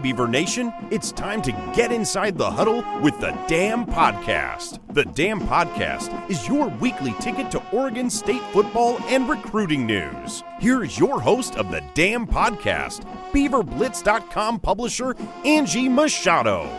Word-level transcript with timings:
Beaver 0.00 0.26
Nation, 0.26 0.72
it's 0.90 1.12
time 1.12 1.42
to 1.42 1.52
get 1.76 1.92
inside 1.92 2.38
the 2.38 2.50
huddle 2.50 2.82
with 3.02 3.20
the 3.20 3.38
Dam 3.46 3.84
Podcast. 3.84 4.80
The 4.94 5.04
Dam 5.04 5.38
Podcast 5.38 6.30
is 6.30 6.48
your 6.48 6.68
weekly 6.68 7.12
ticket 7.20 7.50
to 7.50 7.62
Oregon 7.72 8.08
State 8.08 8.40
football 8.54 8.96
and 9.02 9.28
recruiting 9.28 9.84
news. 9.86 10.42
Here's 10.60 10.98
your 10.98 11.20
host 11.20 11.56
of 11.56 11.70
the 11.70 11.84
Dam 11.92 12.26
Podcast, 12.26 13.04
BeaverBlitz.com 13.32 14.60
publisher 14.60 15.14
Angie 15.44 15.90
Machado. 15.90 16.70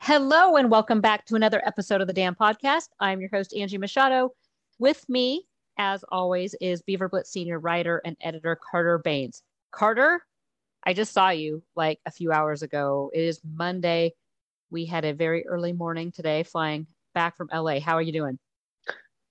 Hello, 0.00 0.56
and 0.56 0.70
welcome 0.70 1.02
back 1.02 1.26
to 1.26 1.34
another 1.34 1.60
episode 1.66 2.00
of 2.00 2.06
the 2.06 2.14
Dam 2.14 2.34
Podcast. 2.34 2.88
I'm 3.00 3.20
your 3.20 3.28
host, 3.30 3.54
Angie 3.54 3.76
Machado. 3.76 4.32
With 4.78 5.06
me, 5.10 5.44
as 5.78 6.04
always, 6.10 6.54
is 6.60 6.82
Beaver 6.82 7.08
Blitz 7.08 7.30
senior 7.30 7.58
writer 7.58 8.02
and 8.04 8.16
editor 8.20 8.58
Carter 8.70 8.98
Bahns. 8.98 9.42
Carter, 9.70 10.20
I 10.84 10.92
just 10.92 11.12
saw 11.12 11.30
you 11.30 11.62
like 11.76 12.00
a 12.04 12.10
few 12.10 12.32
hours 12.32 12.62
ago. 12.62 13.10
It 13.14 13.22
is 13.22 13.40
Monday. 13.44 14.14
We 14.70 14.84
had 14.84 15.04
a 15.04 15.14
very 15.14 15.46
early 15.46 15.72
morning 15.72 16.12
today 16.12 16.42
flying 16.42 16.86
back 17.14 17.36
from 17.36 17.48
LA. 17.52 17.80
How 17.80 17.94
are 17.94 18.02
you 18.02 18.12
doing? 18.12 18.38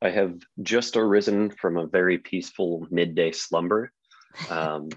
I 0.01 0.09
have 0.09 0.39
just 0.61 0.95
arisen 0.95 1.49
from 1.49 1.77
a 1.77 1.87
very 1.87 2.17
peaceful 2.17 2.87
midday 2.89 3.31
slumber. 3.31 3.91
Um, 4.51 4.89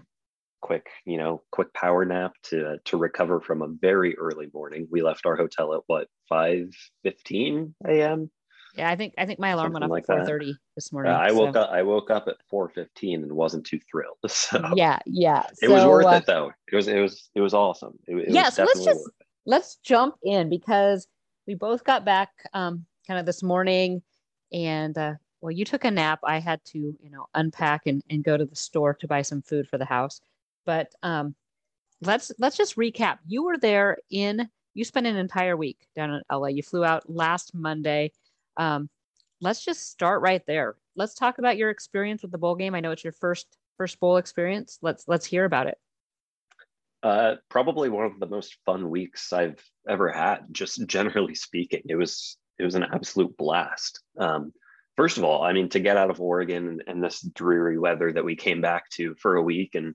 quick, 0.60 0.90
you 1.06 1.16
know, 1.16 1.42
quick 1.50 1.72
power 1.72 2.04
nap 2.04 2.32
to 2.42 2.76
to 2.84 2.96
recover 2.98 3.40
from 3.40 3.62
a 3.62 3.68
very 3.68 4.18
early 4.18 4.48
morning. 4.52 4.86
We 4.90 5.00
left 5.00 5.24
our 5.24 5.34
hotel 5.34 5.72
at 5.72 5.80
what 5.86 6.08
five 6.28 6.68
fifteen 7.02 7.74
a.m. 7.86 8.30
Yeah, 8.76 8.88
I 8.90 8.96
think 8.96 9.14
I 9.18 9.26
think 9.26 9.38
my 9.38 9.50
alarm 9.50 9.72
Something 9.72 9.90
went 9.90 10.04
off 10.04 10.08
like 10.08 10.18
at 10.18 10.26
four 10.26 10.26
thirty 10.26 10.56
this 10.76 10.92
morning. 10.92 11.12
Uh, 11.12 11.18
I 11.18 11.28
so- 11.28 11.34
woke 11.38 11.56
up. 11.56 11.70
I 11.70 11.82
woke 11.82 12.10
up 12.10 12.28
at 12.28 12.36
four 12.48 12.68
fifteen 12.68 13.22
and 13.22 13.32
wasn't 13.32 13.66
too 13.66 13.80
thrilled. 13.90 14.18
So 14.28 14.72
Yeah, 14.76 14.98
yeah. 15.06 15.44
it 15.62 15.68
was 15.68 15.84
worth 15.84 16.06
uh, 16.06 16.10
it 16.10 16.26
though. 16.26 16.52
It 16.70 16.76
was 16.76 16.88
it 16.88 17.00
was 17.00 17.30
it 17.34 17.40
was 17.40 17.54
awesome. 17.54 17.98
It, 18.06 18.16
it 18.16 18.30
Yeah, 18.30 18.44
was 18.44 18.54
so 18.54 18.64
let's 18.64 18.84
just- 18.84 19.10
let's 19.46 19.76
jump 19.76 20.16
in 20.22 20.48
because 20.48 21.06
we 21.46 21.54
both 21.54 21.82
got 21.84 22.04
back 22.04 22.30
um, 22.52 22.84
kind 23.06 23.18
of 23.18 23.26
this 23.26 23.42
morning 23.42 24.02
and 24.52 24.96
uh, 24.98 25.14
well 25.40 25.50
you 25.50 25.64
took 25.64 25.84
a 25.84 25.90
nap 25.90 26.20
i 26.24 26.38
had 26.38 26.62
to 26.64 26.78
you 26.78 27.10
know 27.10 27.26
unpack 27.34 27.86
and, 27.86 28.02
and 28.10 28.22
go 28.22 28.36
to 28.36 28.44
the 28.44 28.54
store 28.54 28.94
to 28.94 29.08
buy 29.08 29.22
some 29.22 29.40
food 29.42 29.66
for 29.66 29.78
the 29.78 29.84
house 29.84 30.20
but 30.66 30.94
um, 31.02 31.34
let's 32.02 32.30
let's 32.38 32.56
just 32.56 32.76
recap 32.76 33.18
you 33.26 33.42
were 33.42 33.56
there 33.58 33.96
in 34.10 34.48
you 34.74 34.84
spent 34.84 35.06
an 35.06 35.16
entire 35.16 35.56
week 35.56 35.88
down 35.96 36.10
in 36.10 36.22
la 36.30 36.46
you 36.46 36.62
flew 36.62 36.84
out 36.84 37.08
last 37.08 37.54
monday 37.54 38.12
um, 38.60 38.88
let's 39.40 39.64
just 39.64 39.90
start 39.90 40.20
right 40.22 40.42
there 40.46 40.76
let's 40.94 41.14
talk 41.14 41.38
about 41.38 41.56
your 41.56 41.70
experience 41.70 42.22
with 42.22 42.30
the 42.30 42.38
bowl 42.38 42.54
game 42.54 42.74
i 42.74 42.80
know 42.80 42.90
it's 42.92 43.04
your 43.04 43.12
first 43.12 43.46
first 43.76 43.98
bowl 43.98 44.18
experience 44.18 44.78
let's 44.82 45.04
let's 45.08 45.26
hear 45.26 45.44
about 45.44 45.66
it 45.66 45.78
Uh, 47.02 47.36
probably 47.48 47.88
one 47.88 48.04
of 48.04 48.20
the 48.20 48.26
most 48.26 48.58
fun 48.66 48.90
weeks 48.90 49.32
I've 49.32 49.58
ever 49.88 50.12
had. 50.12 50.40
Just 50.52 50.86
generally 50.86 51.34
speaking, 51.34 51.82
it 51.88 51.96
was 51.96 52.36
it 52.58 52.64
was 52.64 52.74
an 52.74 52.84
absolute 52.92 53.34
blast. 53.38 54.02
Um, 54.18 54.52
first 54.96 55.16
of 55.16 55.24
all, 55.24 55.42
I 55.42 55.54
mean, 55.54 55.70
to 55.70 55.80
get 55.80 55.96
out 55.96 56.10
of 56.10 56.20
Oregon 56.20 56.68
and, 56.68 56.82
and 56.86 57.02
this 57.02 57.22
dreary 57.22 57.78
weather 57.78 58.12
that 58.12 58.24
we 58.24 58.36
came 58.36 58.60
back 58.60 58.90
to 58.96 59.14
for 59.14 59.36
a 59.36 59.42
week, 59.42 59.74
and 59.74 59.94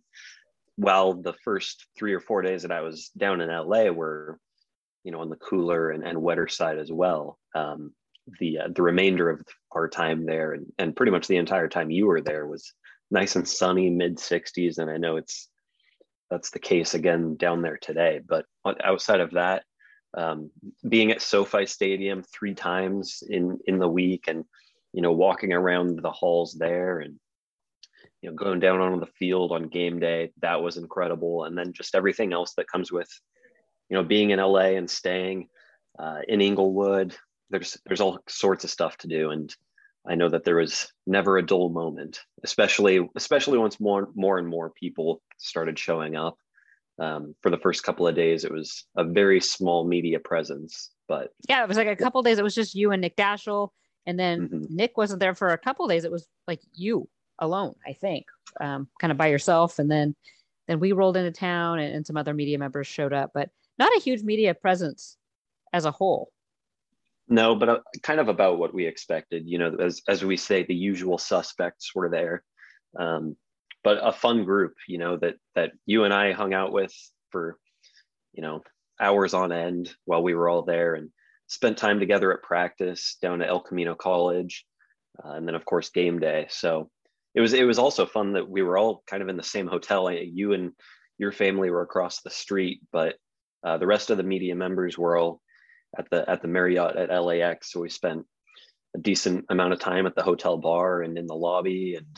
while 0.77 1.13
the 1.13 1.33
first 1.43 1.85
three 1.95 2.13
or 2.13 2.19
four 2.19 2.41
days 2.41 2.63
that 2.63 2.71
I 2.71 2.81
was 2.81 3.11
down 3.15 3.39
in 3.39 3.49
LA 3.49 3.91
were, 3.91 4.39
you 5.03 5.11
know, 5.11 5.21
on 5.21 5.29
the 5.29 5.35
cooler 5.49 5.91
and, 5.91 6.03
and 6.03 6.19
wetter 6.19 6.47
side 6.47 6.79
as 6.79 6.91
well. 6.91 7.37
Um, 7.53 7.93
the 8.39 8.59
uh, 8.59 8.67
the 8.73 8.81
remainder 8.81 9.29
of 9.29 9.41
our 9.71 9.87
time 9.87 10.25
there, 10.25 10.53
and, 10.53 10.65
and 10.77 10.95
pretty 10.95 11.11
much 11.11 11.27
the 11.27 11.37
entire 11.37 11.67
time 11.67 11.91
you 11.91 12.07
were 12.07 12.21
there, 12.21 12.47
was 12.47 12.73
nice 13.11 13.35
and 13.35 13.47
sunny, 13.47 13.89
mid 13.89 14.17
60s, 14.17 14.77
and 14.77 14.89
I 14.89 14.97
know 14.97 15.17
it's 15.17 15.49
that's 16.29 16.49
the 16.49 16.59
case 16.59 16.93
again 16.93 17.35
down 17.35 17.61
there 17.61 17.77
today. 17.77 18.19
But 18.27 18.45
outside 18.83 19.19
of 19.19 19.31
that, 19.31 19.63
um, 20.15 20.49
being 20.87 21.11
at 21.11 21.21
SoFi 21.21 21.65
Stadium 21.65 22.23
three 22.23 22.53
times 22.53 23.23
in 23.27 23.59
in 23.65 23.79
the 23.79 23.87
week, 23.87 24.25
and 24.27 24.45
you 24.93 25.01
know 25.01 25.11
walking 25.11 25.53
around 25.53 26.01
the 26.01 26.11
halls 26.11 26.53
there, 26.53 26.99
and 26.99 27.15
you 28.21 28.29
know 28.29 28.35
going 28.35 28.59
down 28.59 28.81
on 28.81 28.99
the 28.99 29.05
field 29.05 29.51
on 29.51 29.67
game 29.67 29.99
day, 29.99 30.31
that 30.41 30.61
was 30.61 30.77
incredible. 30.77 31.43
And 31.43 31.57
then 31.57 31.73
just 31.73 31.95
everything 31.95 32.33
else 32.33 32.53
that 32.55 32.67
comes 32.67 32.91
with, 32.91 33.09
you 33.89 33.97
know, 33.97 34.03
being 34.03 34.31
in 34.31 34.39
LA 34.39 34.77
and 34.77 34.89
staying 34.89 35.47
uh, 35.99 36.21
in 36.27 36.41
Inglewood. 36.41 37.15
There's 37.49 37.77
there's 37.85 38.01
all 38.01 38.19
sorts 38.27 38.63
of 38.63 38.69
stuff 38.69 38.97
to 38.97 39.07
do, 39.07 39.31
and 39.31 39.55
I 40.07 40.15
know 40.15 40.29
that 40.29 40.43
there 40.43 40.55
was 40.57 40.91
never 41.05 41.37
a 41.37 41.45
dull 41.45 41.69
moment, 41.69 42.19
especially 42.43 43.07
especially 43.15 43.57
once 43.57 43.79
more 43.79 44.09
more 44.15 44.37
and 44.37 44.47
more 44.47 44.71
people 44.71 45.21
started 45.37 45.77
showing 45.77 46.15
up. 46.15 46.37
Um, 46.97 47.35
for 47.41 47.49
the 47.49 47.57
first 47.57 47.83
couple 47.83 48.07
of 48.07 48.15
days, 48.15 48.45
it 48.45 48.51
was 48.51 48.85
a 48.95 49.03
very 49.03 49.41
small 49.41 49.85
media 49.85 50.19
presence, 50.19 50.91
but 51.07 51.31
yeah 51.49 51.61
it 51.63 51.67
was 51.67 51.77
like 51.77 51.87
a 51.87 51.95
couple 51.95 52.21
days 52.23 52.39
it 52.39 52.43
was 52.43 52.55
just 52.55 52.75
you 52.75 52.91
and 52.91 53.01
nick 53.01 53.15
daschel 53.15 53.69
and 54.05 54.19
then 54.19 54.47
Mhm. 54.49 54.69
nick 54.69 54.97
wasn't 54.97 55.19
there 55.19 55.35
for 55.35 55.49
a 55.49 55.57
couple 55.57 55.87
days 55.87 56.05
it 56.05 56.11
was 56.11 56.27
like 56.47 56.61
you 56.73 57.07
alone 57.39 57.75
i 57.85 57.93
think 57.93 58.25
um, 58.61 58.87
kind 58.99 59.11
of 59.11 59.17
by 59.17 59.27
yourself 59.27 59.79
and 59.79 59.91
then 59.91 60.15
then 60.67 60.79
we 60.79 60.93
rolled 60.93 61.17
into 61.17 61.31
town 61.31 61.79
and, 61.79 61.93
and 61.93 62.07
some 62.07 62.17
other 62.17 62.33
media 62.33 62.57
members 62.57 62.87
showed 62.87 63.13
up 63.13 63.31
but 63.33 63.49
not 63.77 63.95
a 63.95 64.01
huge 64.01 64.23
media 64.23 64.53
presence 64.53 65.17
as 65.73 65.85
a 65.85 65.91
whole 65.91 66.31
no, 67.27 67.55
but 67.55 67.69
uh, 67.69 67.79
kind 68.03 68.19
of 68.19 68.27
about 68.27 68.59
what 68.59 68.73
we 68.73 68.85
expected. 68.85 69.43
You 69.47 69.57
know, 69.57 69.75
as 69.79 70.01
as 70.07 70.23
we 70.23 70.37
say, 70.37 70.63
the 70.63 70.75
usual 70.75 71.17
suspects 71.17 71.93
were 71.95 72.09
there, 72.09 72.43
um, 72.99 73.35
but 73.83 73.99
a 74.01 74.11
fun 74.11 74.43
group. 74.43 74.73
You 74.87 74.99
know 74.99 75.17
that 75.17 75.35
that 75.55 75.71
you 75.85 76.03
and 76.03 76.13
I 76.13 76.33
hung 76.33 76.53
out 76.53 76.71
with 76.71 76.93
for, 77.31 77.57
you 78.33 78.41
know, 78.41 78.61
hours 78.99 79.33
on 79.33 79.51
end 79.51 79.93
while 80.05 80.21
we 80.21 80.35
were 80.35 80.49
all 80.49 80.63
there, 80.63 80.93
and 80.95 81.09
spent 81.47 81.77
time 81.77 81.99
together 81.99 82.31
at 82.31 82.43
practice 82.43 83.17
down 83.21 83.41
at 83.41 83.49
El 83.49 83.61
Camino 83.61 83.95
College, 83.95 84.65
uh, 85.23 85.31
and 85.31 85.47
then 85.47 85.55
of 85.55 85.65
course 85.65 85.89
game 85.89 86.19
day. 86.19 86.45
So 86.49 86.91
it 87.33 87.41
was 87.41 87.53
it 87.53 87.63
was 87.63 87.79
also 87.79 88.05
fun 88.05 88.33
that 88.33 88.47
we 88.47 88.61
were 88.61 88.77
all 88.77 89.03
kind 89.07 89.23
of 89.23 89.29
in 89.29 89.37
the 89.37 89.43
same 89.43 89.67
hotel. 89.67 90.11
You 90.11 90.53
and 90.53 90.73
your 91.17 91.31
family 91.31 91.71
were 91.71 91.81
across 91.81 92.21
the 92.21 92.29
street, 92.29 92.81
but 92.91 93.15
uh, 93.63 93.79
the 93.79 93.87
rest 93.87 94.11
of 94.11 94.17
the 94.17 94.23
media 94.23 94.55
members 94.55 94.95
were 94.95 95.17
all 95.17 95.41
at 95.97 96.09
the 96.09 96.29
at 96.29 96.41
the 96.41 96.47
Marriott 96.47 96.95
at 96.95 97.09
LAX. 97.23 97.71
So 97.71 97.81
we 97.81 97.89
spent 97.89 98.25
a 98.95 98.99
decent 98.99 99.45
amount 99.49 99.73
of 99.73 99.79
time 99.79 100.05
at 100.05 100.15
the 100.15 100.23
hotel 100.23 100.57
bar 100.57 101.01
and 101.01 101.17
in 101.17 101.27
the 101.27 101.35
lobby, 101.35 101.95
and 101.95 102.17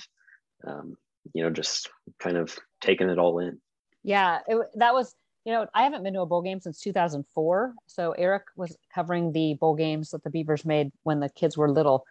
um, 0.72 0.96
you 1.34 1.44
know, 1.44 1.50
just 1.50 1.90
kind 2.20 2.38
of 2.38 2.58
taking 2.82 3.10
it 3.10 3.20
all 3.20 3.40
in. 3.40 3.60
yeah 4.04 4.40
it, 4.48 4.58
that 4.76 4.94
was 4.94 5.16
you 5.46 5.54
know 5.54 5.66
i 5.74 5.84
haven't 5.84 6.04
been 6.04 6.14
to 6.14 6.22
a 6.22 6.26
bowl 6.26 6.42
game 6.42 6.60
since 6.60 6.80
2004 6.82 7.74
so 7.88 8.12
eric 8.12 8.44
was 8.56 8.78
covering 8.94 9.32
the 9.32 9.56
bowl 9.56 9.76
games 9.76 10.12
that 10.12 10.24
the 10.24 10.30
beavers 10.30 10.66
made 10.66 10.92
when 11.04 11.20
the 11.20 11.30
kids 11.30 11.58
were 11.58 11.72
little 11.72 12.06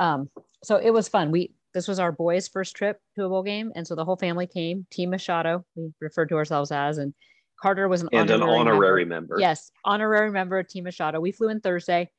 um, 0.00 0.30
so 0.62 0.76
it 0.76 0.90
was 0.90 1.08
fun 1.08 1.30
we 1.30 1.52
this 1.74 1.88
was 1.88 1.98
our 1.98 2.12
boys 2.12 2.48
first 2.48 2.74
trip 2.76 3.00
to 3.14 3.24
a 3.24 3.28
bowl 3.28 3.42
game 3.42 3.72
and 3.74 3.86
so 3.86 3.94
the 3.94 4.04
whole 4.04 4.16
family 4.16 4.46
came 4.46 4.86
team 4.90 5.10
machado 5.10 5.64
we 5.76 5.92
referred 6.00 6.28
to 6.28 6.36
ourselves 6.36 6.72
as 6.72 6.98
and 6.98 7.14
carter 7.60 7.88
was 7.88 8.02
an 8.02 8.08
And 8.12 8.30
an 8.30 8.42
honorary 8.42 8.58
honorary 8.60 9.04
member. 9.04 9.34
member. 9.34 9.40
yes 9.40 9.70
honorary 9.84 10.30
member 10.30 10.58
of 10.58 10.68
team 10.68 10.84
machado 10.84 11.20
we 11.20 11.32
flew 11.32 11.48
in 11.48 11.60
thursday 11.60 12.10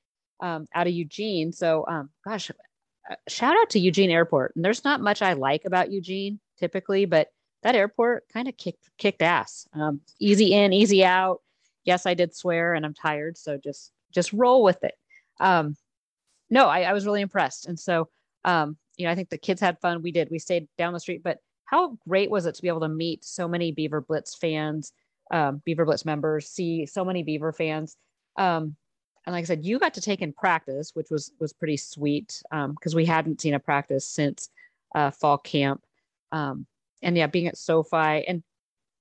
um, 0.41 0.67
out 0.73 0.87
of 0.87 0.93
eugene 0.93 1.51
so 1.51 1.85
um, 1.87 2.09
gosh 2.25 2.49
uh, 2.51 3.15
shout 3.27 3.55
out 3.59 3.69
to 3.71 3.79
eugene 3.79 4.09
airport 4.09 4.55
and 4.55 4.63
there's 4.63 4.83
not 4.83 5.01
much 5.01 5.21
i 5.21 5.33
like 5.33 5.65
about 5.65 5.91
eugene 5.91 6.39
typically 6.59 7.05
but 7.05 7.29
that 7.63 7.75
airport 7.75 8.27
kind 8.31 8.47
of 8.47 8.55
kicked 8.57 8.89
kicked 8.97 9.21
ass. 9.21 9.67
Um, 9.73 10.01
easy 10.19 10.53
in, 10.53 10.73
easy 10.73 11.03
out. 11.03 11.41
Yes, 11.83 12.05
I 12.05 12.13
did 12.13 12.35
swear, 12.35 12.73
and 12.73 12.85
I'm 12.85 12.93
tired, 12.93 13.37
so 13.37 13.57
just 13.57 13.91
just 14.11 14.31
roll 14.33 14.63
with 14.63 14.83
it. 14.83 14.93
Um, 15.39 15.75
no, 16.49 16.67
I, 16.67 16.83
I 16.83 16.93
was 16.93 17.05
really 17.05 17.21
impressed, 17.21 17.67
and 17.67 17.79
so 17.79 18.09
um, 18.45 18.77
you 18.97 19.05
know, 19.05 19.11
I 19.11 19.15
think 19.15 19.29
the 19.29 19.37
kids 19.37 19.59
had 19.61 19.79
fun. 19.81 20.01
We 20.01 20.11
did. 20.11 20.29
We 20.31 20.39
stayed 20.39 20.67
down 20.77 20.93
the 20.93 20.99
street, 20.99 21.21
but 21.23 21.39
how 21.65 21.97
great 22.07 22.31
was 22.31 22.45
it 22.45 22.55
to 22.55 22.61
be 22.61 22.67
able 22.67 22.79
to 22.81 22.89
meet 22.89 23.23
so 23.25 23.47
many 23.47 23.71
Beaver 23.71 24.01
Blitz 24.01 24.35
fans, 24.35 24.93
um, 25.31 25.61
Beaver 25.65 25.85
Blitz 25.85 26.05
members, 26.05 26.47
see 26.47 26.85
so 26.85 27.03
many 27.05 27.23
Beaver 27.23 27.51
fans. 27.51 27.97
Um, 28.37 28.75
and 29.25 29.33
like 29.33 29.43
I 29.43 29.45
said, 29.45 29.65
you 29.65 29.79
got 29.79 29.93
to 29.95 30.01
take 30.01 30.21
in 30.21 30.33
practice, 30.33 30.91
which 30.93 31.07
was 31.11 31.33
was 31.39 31.53
pretty 31.53 31.77
sweet 31.77 32.41
because 32.49 32.95
we 32.95 33.05
hadn't 33.05 33.41
seen 33.41 33.53
a 33.53 33.59
practice 33.59 34.07
since 34.07 34.49
uh, 34.95 35.11
fall 35.11 35.37
camp. 35.37 35.83
Um, 36.31 36.65
and 37.01 37.17
yeah, 37.17 37.27
being 37.27 37.47
at 37.47 37.57
SoFi, 37.57 38.25
and 38.27 38.43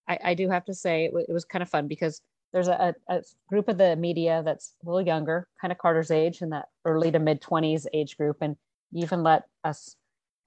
I, 0.09 0.19
I 0.25 0.35
do 0.35 0.49
have 0.49 0.65
to 0.67 0.75
say 0.75 1.07
it, 1.07 1.09
w- 1.09 1.27
it 1.29 1.33
was 1.33 1.45
kind 1.45 1.63
of 1.63 1.69
fun 1.69 1.89
because 1.89 2.21
there's 2.53 2.69
a, 2.69 2.95
a 3.09 3.23
group 3.49 3.69
of 3.69 3.79
the 3.79 3.97
media 3.97 4.43
that's 4.45 4.75
a 4.83 4.87
little 4.87 5.07
younger, 5.07 5.47
kind 5.61 5.71
of 5.71 5.79
Carter's 5.79 6.11
age, 6.11 6.43
in 6.43 6.51
that 6.51 6.69
early 6.85 7.11
to 7.11 7.19
mid 7.19 7.41
twenties 7.41 7.87
age 7.93 8.17
group, 8.17 8.39
and 8.41 8.57
you 8.93 9.03
even 9.03 9.23
let 9.23 9.45
us 9.65 9.97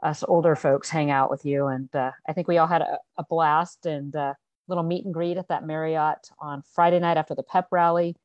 us 0.03 0.23
older 0.27 0.55
folks 0.55 0.89
hang 0.89 1.11
out 1.11 1.29
with 1.29 1.45
you. 1.45 1.67
And 1.67 1.95
uh, 1.95 2.11
I 2.27 2.33
think 2.33 2.47
we 2.47 2.57
all 2.57 2.67
had 2.67 2.81
a, 2.81 2.97
a 3.17 3.23
blast 3.23 3.85
and 3.85 4.15
uh, 4.15 4.33
little 4.67 4.83
meet 4.83 5.05
and 5.05 5.13
greet 5.13 5.37
at 5.37 5.47
that 5.49 5.65
Marriott 5.65 6.29
on 6.39 6.63
Friday 6.73 6.99
night 6.99 7.17
after 7.17 7.35
the 7.35 7.43
pep 7.43 7.67
rally. 7.71 8.15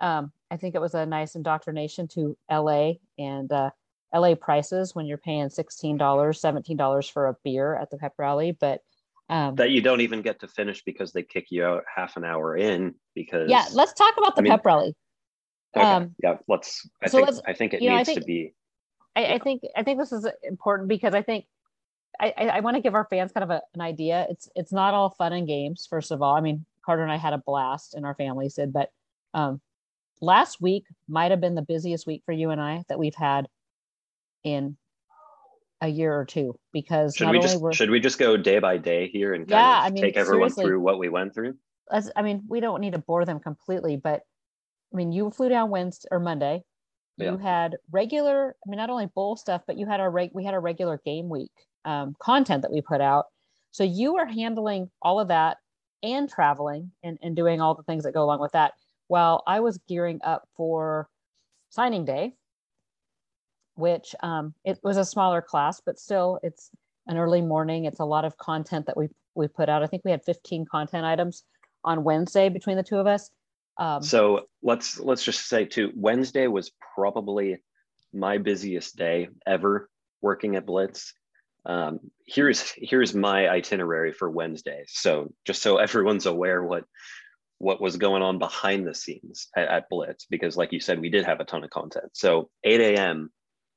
Um, 0.00 0.32
I 0.50 0.56
think 0.56 0.74
it 0.74 0.80
was 0.80 0.94
a 0.94 1.06
nice 1.06 1.34
indoctrination 1.34 2.08
to 2.08 2.36
LA 2.50 2.94
and 3.18 3.50
uh, 3.50 3.70
LA 4.14 4.34
prices 4.34 4.94
when 4.94 5.06
you're 5.06 5.18
paying 5.18 5.48
$16, 5.48 5.98
$17 5.98 7.12
for 7.12 7.26
a 7.28 7.36
beer 7.44 7.76
at 7.76 7.90
the 7.90 7.96
pep 7.96 8.14
rally, 8.18 8.52
but 8.52 8.82
um, 9.28 9.56
that 9.56 9.70
you 9.70 9.80
don't 9.80 10.00
even 10.00 10.22
get 10.22 10.40
to 10.40 10.48
finish 10.48 10.84
because 10.84 11.12
they 11.12 11.22
kick 11.22 11.46
you 11.50 11.64
out 11.64 11.84
half 11.92 12.16
an 12.16 12.24
hour 12.24 12.56
in 12.56 12.94
because 13.14 13.50
yeah 13.50 13.66
let's 13.72 13.92
talk 13.92 14.14
about 14.16 14.36
the 14.36 14.40
I 14.40 14.44
mean, 14.44 14.50
pep 14.52 14.64
rally 14.64 14.94
okay, 15.76 15.84
um, 15.84 16.14
yeah 16.22 16.36
let's 16.46 16.88
i 17.02 17.08
so 17.08 17.18
think 17.18 17.26
let's, 17.26 17.40
i 17.44 17.52
think 17.52 17.74
it 17.74 17.80
needs 17.80 17.90
know, 17.90 18.04
think, 18.04 18.20
to 18.20 18.24
be 18.24 18.54
I, 19.16 19.22
yeah. 19.22 19.34
I, 19.34 19.38
think 19.40 19.62
i 19.76 19.82
think 19.82 19.98
this 19.98 20.12
is 20.12 20.28
important 20.44 20.88
because 20.88 21.12
i 21.12 21.22
think 21.22 21.46
i 22.20 22.32
i, 22.38 22.60
want 22.60 22.76
to 22.76 22.82
give 22.82 22.94
our 22.94 23.06
fans 23.10 23.32
kind 23.32 23.44
of 23.44 23.50
a, 23.50 23.62
an 23.74 23.80
idea. 23.80 24.26
It's 24.30 24.48
it's 24.54 24.72
not 24.72 24.94
all 24.94 25.10
fun 25.10 25.32
and 25.32 25.46
games 25.46 25.86
first 25.88 26.10
of 26.10 26.22
all. 26.22 26.34
I 26.34 26.40
mean 26.40 26.64
carter 26.86 27.02
and 27.02 27.12
i 27.12 27.16
had 27.16 27.32
a 27.32 27.38
blast 27.38 27.94
and 27.94 28.06
our 28.06 28.14
families 28.14 28.54
did 28.54 28.72
but 28.72 28.90
um 29.34 29.60
last 30.22 30.62
week 30.62 30.84
might 31.08 31.32
have 31.32 31.40
been 31.40 31.56
the 31.56 31.62
busiest 31.62 32.06
week 32.06 32.22
for 32.24 32.32
you 32.32 32.50
and 32.50 32.60
i 32.60 32.82
that 32.88 32.98
we've 32.98 33.16
had 33.16 33.48
in 34.44 34.76
a 35.82 35.88
year 35.88 36.18
or 36.18 36.24
two 36.24 36.58
because 36.72 37.16
should 37.16 37.28
we 37.28 37.38
just 37.38 37.58
should 37.72 37.90
we 37.90 38.00
just 38.00 38.18
go 38.18 38.36
day 38.36 38.58
by 38.58 38.78
day 38.78 39.08
here 39.08 39.34
and 39.34 39.46
yeah, 39.50 39.82
I 39.82 39.90
mean, 39.90 40.02
take 40.02 40.16
everyone 40.16 40.48
through 40.48 40.80
what 40.80 40.98
we 40.98 41.10
went 41.10 41.34
through? 41.34 41.54
As, 41.92 42.10
I 42.16 42.22
mean, 42.22 42.44
we 42.48 42.60
don't 42.60 42.80
need 42.80 42.94
to 42.94 42.98
bore 42.98 43.26
them 43.26 43.40
completely, 43.40 43.96
but 43.96 44.22
I 44.92 44.96
mean, 44.96 45.12
you 45.12 45.30
flew 45.30 45.50
down 45.50 45.68
Wednesday 45.68 46.08
or 46.10 46.18
Monday. 46.18 46.62
You 47.18 47.38
had 47.38 47.76
regular, 47.90 48.56
I 48.66 48.70
mean, 48.70 48.76
not 48.76 48.90
only 48.90 49.06
bowl 49.06 49.36
stuff, 49.36 49.62
but 49.66 49.78
you 49.78 49.86
had 49.86 50.00
our 50.00 50.10
reg, 50.10 50.30
we 50.34 50.44
had 50.44 50.52
a 50.52 50.58
regular 50.58 51.00
game 51.02 51.30
week 51.30 51.50
um, 51.86 52.14
content 52.18 52.62
that 52.62 52.72
we 52.72 52.82
put 52.82 53.00
out. 53.00 53.26
So 53.70 53.84
you 53.84 54.14
were 54.14 54.26
handling 54.26 54.90
all 55.00 55.20
of 55.20 55.28
that 55.28 55.58
and 56.02 56.28
traveling 56.28 56.90
and, 57.02 57.18
and 57.22 57.34
doing 57.34 57.60
all 57.60 57.74
the 57.74 57.82
things 57.84 58.04
that 58.04 58.12
go 58.12 58.22
along 58.22 58.40
with 58.40 58.52
that 58.52 58.74
while 59.08 59.42
I 59.46 59.60
was 59.60 59.78
gearing 59.88 60.20
up 60.22 60.48
for 60.56 61.08
signing 61.70 62.04
day, 62.04 62.34
which 63.76 64.14
um, 64.22 64.54
it 64.64 64.78
was 64.82 64.96
a 64.96 65.04
smaller 65.04 65.40
class, 65.40 65.80
but 65.84 65.98
still 65.98 66.40
it's 66.42 66.70
an 67.06 67.16
early 67.16 67.40
morning. 67.40 67.84
It's 67.84 68.00
a 68.00 68.04
lot 68.04 68.24
of 68.24 68.36
content 68.36 68.86
that 68.86 68.96
we 68.96 69.08
we 69.34 69.48
put 69.48 69.68
out. 69.68 69.82
I 69.82 69.86
think 69.86 70.02
we 70.04 70.10
had 70.10 70.24
15 70.24 70.64
content 70.64 71.04
items 71.04 71.44
on 71.84 72.04
Wednesday 72.04 72.48
between 72.48 72.76
the 72.76 72.82
two 72.82 72.96
of 72.96 73.06
us. 73.06 73.30
Um, 73.78 74.02
so 74.02 74.46
let's 74.62 74.98
let's 74.98 75.22
just 75.22 75.46
say 75.48 75.66
too, 75.66 75.92
Wednesday 75.94 76.46
was 76.46 76.72
probably 76.94 77.58
my 78.12 78.38
busiest 78.38 78.96
day 78.96 79.28
ever 79.46 79.90
working 80.22 80.56
at 80.56 80.64
Blitz. 80.64 81.12
Um, 81.66 82.00
here's 82.26 82.72
here's 82.76 83.14
my 83.14 83.48
itinerary 83.48 84.12
for 84.12 84.30
Wednesday. 84.30 84.84
So 84.86 85.32
just 85.44 85.62
so 85.62 85.78
everyone's 85.78 86.26
aware 86.26 86.62
what 86.62 86.84
what 87.58 87.80
was 87.80 87.96
going 87.96 88.22
on 88.22 88.38
behind 88.38 88.86
the 88.86 88.94
scenes 88.94 89.48
at, 89.56 89.68
at 89.68 89.88
Blitz, 89.88 90.26
because 90.26 90.56
like 90.56 90.72
you 90.72 90.80
said, 90.80 91.00
we 91.00 91.10
did 91.10 91.24
have 91.24 91.40
a 91.40 91.44
ton 91.44 91.64
of 91.64 91.70
content. 91.70 92.10
So 92.12 92.50
8 92.64 92.80
a.m 92.80 93.30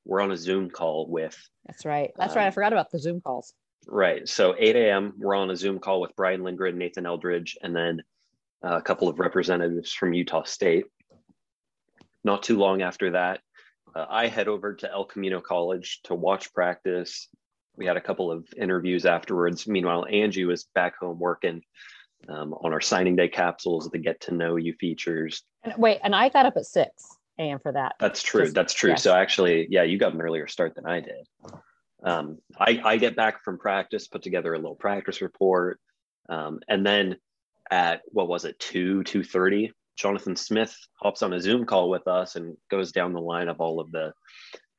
we're 0.09 0.21
on 0.21 0.31
a 0.31 0.37
Zoom 0.37 0.69
call 0.69 1.07
with. 1.07 1.37
That's 1.67 1.85
right. 1.85 2.11
That's 2.17 2.31
um, 2.31 2.37
right. 2.37 2.43
I 2.45 2.47
um, 2.47 2.53
forgot 2.53 2.73
about 2.73 2.91
the 2.91 2.99
Zoom 2.99 3.21
calls. 3.21 3.53
Right. 3.87 4.27
So 4.27 4.55
8 4.57 4.75
a.m. 4.75 5.13
we're 5.17 5.35
on 5.35 5.49
a 5.49 5.55
Zoom 5.55 5.79
call 5.79 6.01
with 6.01 6.15
Brian 6.15 6.43
Lindgren, 6.43 6.77
Nathan 6.77 7.05
Eldridge, 7.05 7.57
and 7.61 7.75
then 7.75 8.01
uh, 8.65 8.77
a 8.77 8.81
couple 8.81 9.07
of 9.07 9.19
representatives 9.19 9.93
from 9.93 10.13
Utah 10.13 10.43
State. 10.43 10.85
Not 12.23 12.43
too 12.43 12.57
long 12.57 12.81
after 12.81 13.11
that, 13.11 13.39
uh, 13.95 14.05
I 14.09 14.27
head 14.27 14.47
over 14.47 14.73
to 14.75 14.91
El 14.91 15.05
Camino 15.05 15.39
College 15.39 16.01
to 16.03 16.15
watch 16.15 16.53
practice. 16.53 17.29
We 17.79 17.85
had 17.85 17.97
a 17.97 18.01
couple 18.01 18.29
of 18.29 18.45
interviews 18.57 19.05
afterwards. 19.05 19.65
Meanwhile, 19.65 20.05
Angie 20.11 20.43
was 20.43 20.65
back 20.75 20.97
home 20.99 21.17
working 21.17 21.63
um, 22.27 22.53
on 22.53 22.73
our 22.73 22.81
signing 22.81 23.15
day 23.15 23.29
capsules, 23.29 23.89
the 23.89 23.97
get 23.97 24.19
to 24.21 24.33
know 24.35 24.57
you 24.57 24.73
features. 24.73 25.43
And 25.63 25.73
wait, 25.77 25.99
and 26.03 26.13
I 26.13 26.27
got 26.27 26.45
up 26.45 26.57
at 26.57 26.65
six 26.65 27.07
a.m. 27.39 27.57
for 27.59 27.71
that. 27.71 27.95
That's 27.97 28.21
true. 28.21 28.43
Just, 28.43 28.53
That's 28.53 28.73
true. 28.73 28.89
Yes. 28.91 29.03
So 29.03 29.15
actually, 29.15 29.67
yeah, 29.69 29.83
you 29.83 29.97
got 29.97 30.13
an 30.13 30.21
earlier 30.21 30.45
start 30.45 30.75
than 30.75 30.85
I 30.85 30.99
did. 30.99 31.25
Um, 32.03 32.39
I, 32.57 32.81
I 32.83 32.97
get 32.97 33.15
back 33.15 33.43
from 33.45 33.57
practice, 33.57 34.09
put 34.09 34.23
together 34.23 34.53
a 34.53 34.57
little 34.57 34.75
practice 34.75 35.21
report, 35.21 35.79
um, 36.27 36.59
and 36.67 36.85
then 36.85 37.15
at 37.71 38.01
what 38.07 38.27
was 38.27 38.43
it, 38.43 38.59
two 38.59 39.03
two 39.05 39.23
thirty, 39.23 39.71
Jonathan 39.95 40.35
Smith 40.35 40.75
hops 40.95 41.23
on 41.23 41.31
a 41.31 41.39
Zoom 41.39 41.65
call 41.65 41.89
with 41.89 42.09
us 42.09 42.35
and 42.35 42.57
goes 42.69 42.91
down 42.91 43.13
the 43.13 43.21
line 43.21 43.47
of 43.47 43.61
all 43.61 43.79
of 43.79 43.89
the 43.91 44.11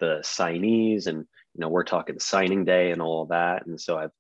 the 0.01 0.21
signees, 0.23 1.07
and 1.07 1.25
you 1.55 1.61
know 1.61 1.69
we're 1.69 1.85
talking 1.85 2.19
signing 2.19 2.65
day 2.65 2.91
and 2.91 3.03
all 3.03 3.23
of 3.23 3.29
that, 3.31 3.67
and 3.67 3.81
so 3.81 3.99
I've 3.99 4.13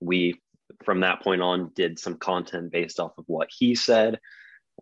we 0.00 0.40
from 0.84 1.00
that 1.00 1.22
point 1.22 1.42
on 1.42 1.72
did 1.74 1.98
some 1.98 2.16
content 2.16 2.70
based 2.70 3.00
off 3.00 3.16
of 3.18 3.24
what 3.26 3.48
he 3.50 3.74
said 3.74 4.18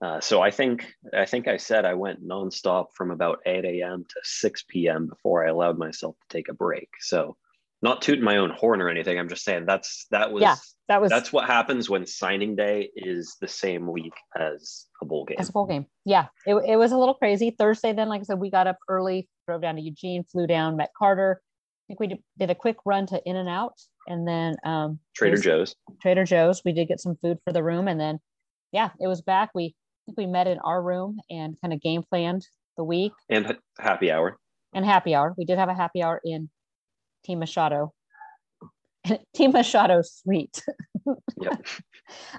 uh, 0.03 0.21
so 0.21 0.43
I 0.43 0.51
think 0.51 0.93
I 1.15 1.25
think 1.25 1.49
I 1.49 1.57
said 1.57 1.87
I 1.87 1.95
went 1.95 2.27
nonstop 2.27 2.89
from 2.95 3.11
about 3.11 3.39
8 3.47 3.65
a.m. 3.65 4.05
to 4.07 4.21
6 4.23 4.65
p.m. 4.69 5.07
before 5.07 5.45
I 5.45 5.49
allowed 5.49 5.79
myself 5.79 6.17
to 6.21 6.37
take 6.37 6.49
a 6.49 6.55
break. 6.55 6.89
So 7.01 7.37
not 7.83 8.03
tooting 8.03 8.25
my 8.25 8.37
own 8.37 8.51
horn 8.51 8.83
or 8.83 8.91
anything. 8.91 9.19
I'm 9.19 9.29
just 9.29 9.45
saying 9.45 9.65
that's 9.67 10.07
that 10.11 10.33
was 10.33 10.43
yeah, 10.43 10.57
that 10.89 11.01
was 11.01 11.11
that's 11.11 11.33
what 11.33 11.47
happens 11.47 11.89
when 11.89 12.07
signing 12.07 12.57
day 12.57 12.91
is 12.95 13.37
the 13.41 13.49
same 13.49 13.91
week 13.91 14.13
as 14.39 14.87
a 15.01 15.07
bowl 15.07 15.25
game. 15.25 15.37
As 15.39 15.49
a 15.49 15.53
bowl 15.53 15.67
game. 15.67 15.87
Yeah. 16.05 16.27
It, 16.47 16.55
it 16.67 16.77
was 16.77 16.93
a 16.93 16.99
little 16.99 17.15
crazy. 17.15 17.55
Thursday 17.59 17.95
then, 17.95 18.09
like 18.09 18.21
I 18.21 18.25
said, 18.25 18.39
we 18.39 18.51
got 18.51 18.67
up 18.67 18.79
early, 18.89 19.29
drove 19.47 19.63
down 19.63 19.77
to 19.77 19.83
Eugene, 19.83 20.25
flew 20.25 20.47
down, 20.47 20.77
met 20.77 20.91
Carter. 20.97 21.41
I 21.87 21.95
think 21.95 22.01
we 22.01 22.21
did 22.39 22.51
a 22.51 22.55
quick 22.55 22.79
run 22.85 23.07
to 23.07 23.23
In 23.25 23.37
and 23.37 23.49
Out 23.49 23.75
and 24.09 24.27
then 24.27 24.57
um 24.65 24.99
Trader 25.15 25.37
Joe's. 25.37 25.75
Trader 26.03 26.25
Joe's. 26.25 26.63
We 26.65 26.73
did 26.73 26.89
get 26.89 27.01
some 27.01 27.17
food 27.23 27.39
for 27.45 27.53
the 27.53 27.63
room 27.63 27.87
and 27.87 28.01
then 28.01 28.19
yeah, 28.73 28.91
it 29.01 29.07
was 29.07 29.23
back. 29.23 29.51
We 29.55 29.75
I 29.75 30.03
think 30.07 30.19
we 30.19 30.27
met 30.27 30.47
in 30.47 30.59
our 30.59 30.83
room 30.83 31.19
and 31.31 31.57
kind 31.61 31.73
of 31.73 31.81
game 31.81 32.03
planned 32.03 32.47
the 32.77 32.85
week. 32.85 33.13
And 33.29 33.57
happy 33.79 34.11
hour. 34.11 34.37
And 34.75 34.85
happy 34.85 35.15
hour. 35.15 35.35
We 35.37 35.45
did 35.45 35.59
have 35.59 35.69
a 35.69 35.75
happy 35.75 36.03
hour 36.03 36.21
in 36.25 36.49
Team 37.25 37.39
Machado. 37.39 37.93
Team 39.35 39.53
Machado 39.53 40.03
suite. 40.03 40.63
yep. 41.41 41.67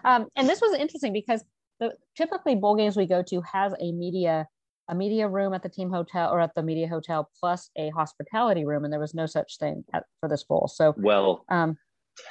um, 0.03 0.27
and 0.35 0.47
this 0.47 0.61
was 0.61 0.77
interesting 0.77 1.13
because 1.13 1.43
the 1.79 1.93
typically 2.15 2.55
bowl 2.55 2.75
games 2.75 2.97
we 2.97 3.05
go 3.05 3.23
to 3.23 3.41
has 3.41 3.73
a 3.79 3.91
media 3.91 4.47
a 4.89 4.95
media 4.95 5.27
room 5.27 5.53
at 5.53 5.63
the 5.63 5.69
team 5.69 5.89
hotel 5.89 6.31
or 6.31 6.39
at 6.39 6.53
the 6.55 6.63
media 6.63 6.87
hotel 6.87 7.29
plus 7.39 7.69
a 7.77 7.89
hospitality 7.89 8.65
room 8.65 8.83
and 8.83 8.93
there 8.93 8.99
was 8.99 9.13
no 9.13 9.25
such 9.25 9.57
thing 9.57 9.83
at, 9.93 10.03
for 10.19 10.29
this 10.29 10.43
bowl 10.43 10.67
so 10.73 10.93
well 10.97 11.45
um 11.49 11.77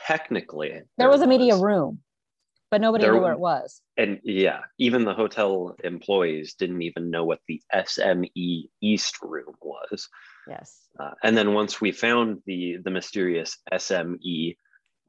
technically 0.06 0.70
there, 0.70 0.84
there 0.98 1.08
was, 1.08 1.20
was 1.20 1.26
a 1.26 1.28
media 1.28 1.56
room 1.56 2.00
but 2.70 2.80
nobody 2.80 3.04
there, 3.04 3.14
knew 3.14 3.20
where 3.20 3.32
it 3.32 3.38
was. 3.38 3.80
And 3.96 4.20
yeah, 4.24 4.60
even 4.78 5.04
the 5.04 5.14
hotel 5.14 5.76
employees 5.84 6.54
didn't 6.54 6.82
even 6.82 7.10
know 7.10 7.24
what 7.24 7.40
the 7.46 7.62
SME 7.72 8.68
East 8.80 9.16
room 9.22 9.54
was. 9.60 10.08
Yes. 10.48 10.80
Uh, 10.98 11.12
and 11.22 11.36
then 11.36 11.54
once 11.54 11.80
we 11.80 11.92
found 11.92 12.42
the 12.46 12.78
the 12.82 12.90
mysterious 12.90 13.58
SME, 13.72 14.56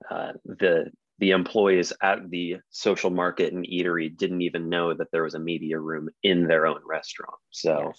uh, 0.10 0.34
the 0.46 0.92
the 1.20 1.32
employees 1.32 1.92
at 2.02 2.30
the 2.30 2.58
social 2.70 3.10
market 3.10 3.54
and 3.54 3.66
eatery 3.66 4.16
didn't 4.16 4.42
even 4.42 4.70
know 4.70 4.94
that 4.94 5.08
there 5.12 5.24
was 5.24 5.34
a 5.34 5.40
media 5.40 5.80
room 5.80 6.10
in 6.24 6.48
their 6.48 6.68
own 6.68 6.80
restaurant. 6.86 7.38
So 7.52 7.92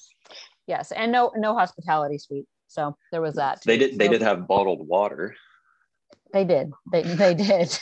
yes, 0.66 0.90
yes. 0.90 0.92
and 0.92 1.10
no 1.10 1.32
no 1.36 1.54
hospitality 1.54 2.18
suite. 2.18 2.46
So 2.68 2.96
there 3.10 3.22
was 3.22 3.34
that. 3.34 3.62
Too. 3.62 3.68
They 3.68 3.78
did 3.78 3.98
they 3.98 4.06
so, 4.06 4.12
did 4.12 4.22
have 4.22 4.46
bottled 4.46 4.86
water. 4.86 5.34
They 6.32 6.44
did. 6.44 6.70
They 6.92 7.02
they 7.02 7.34
did. 7.34 7.78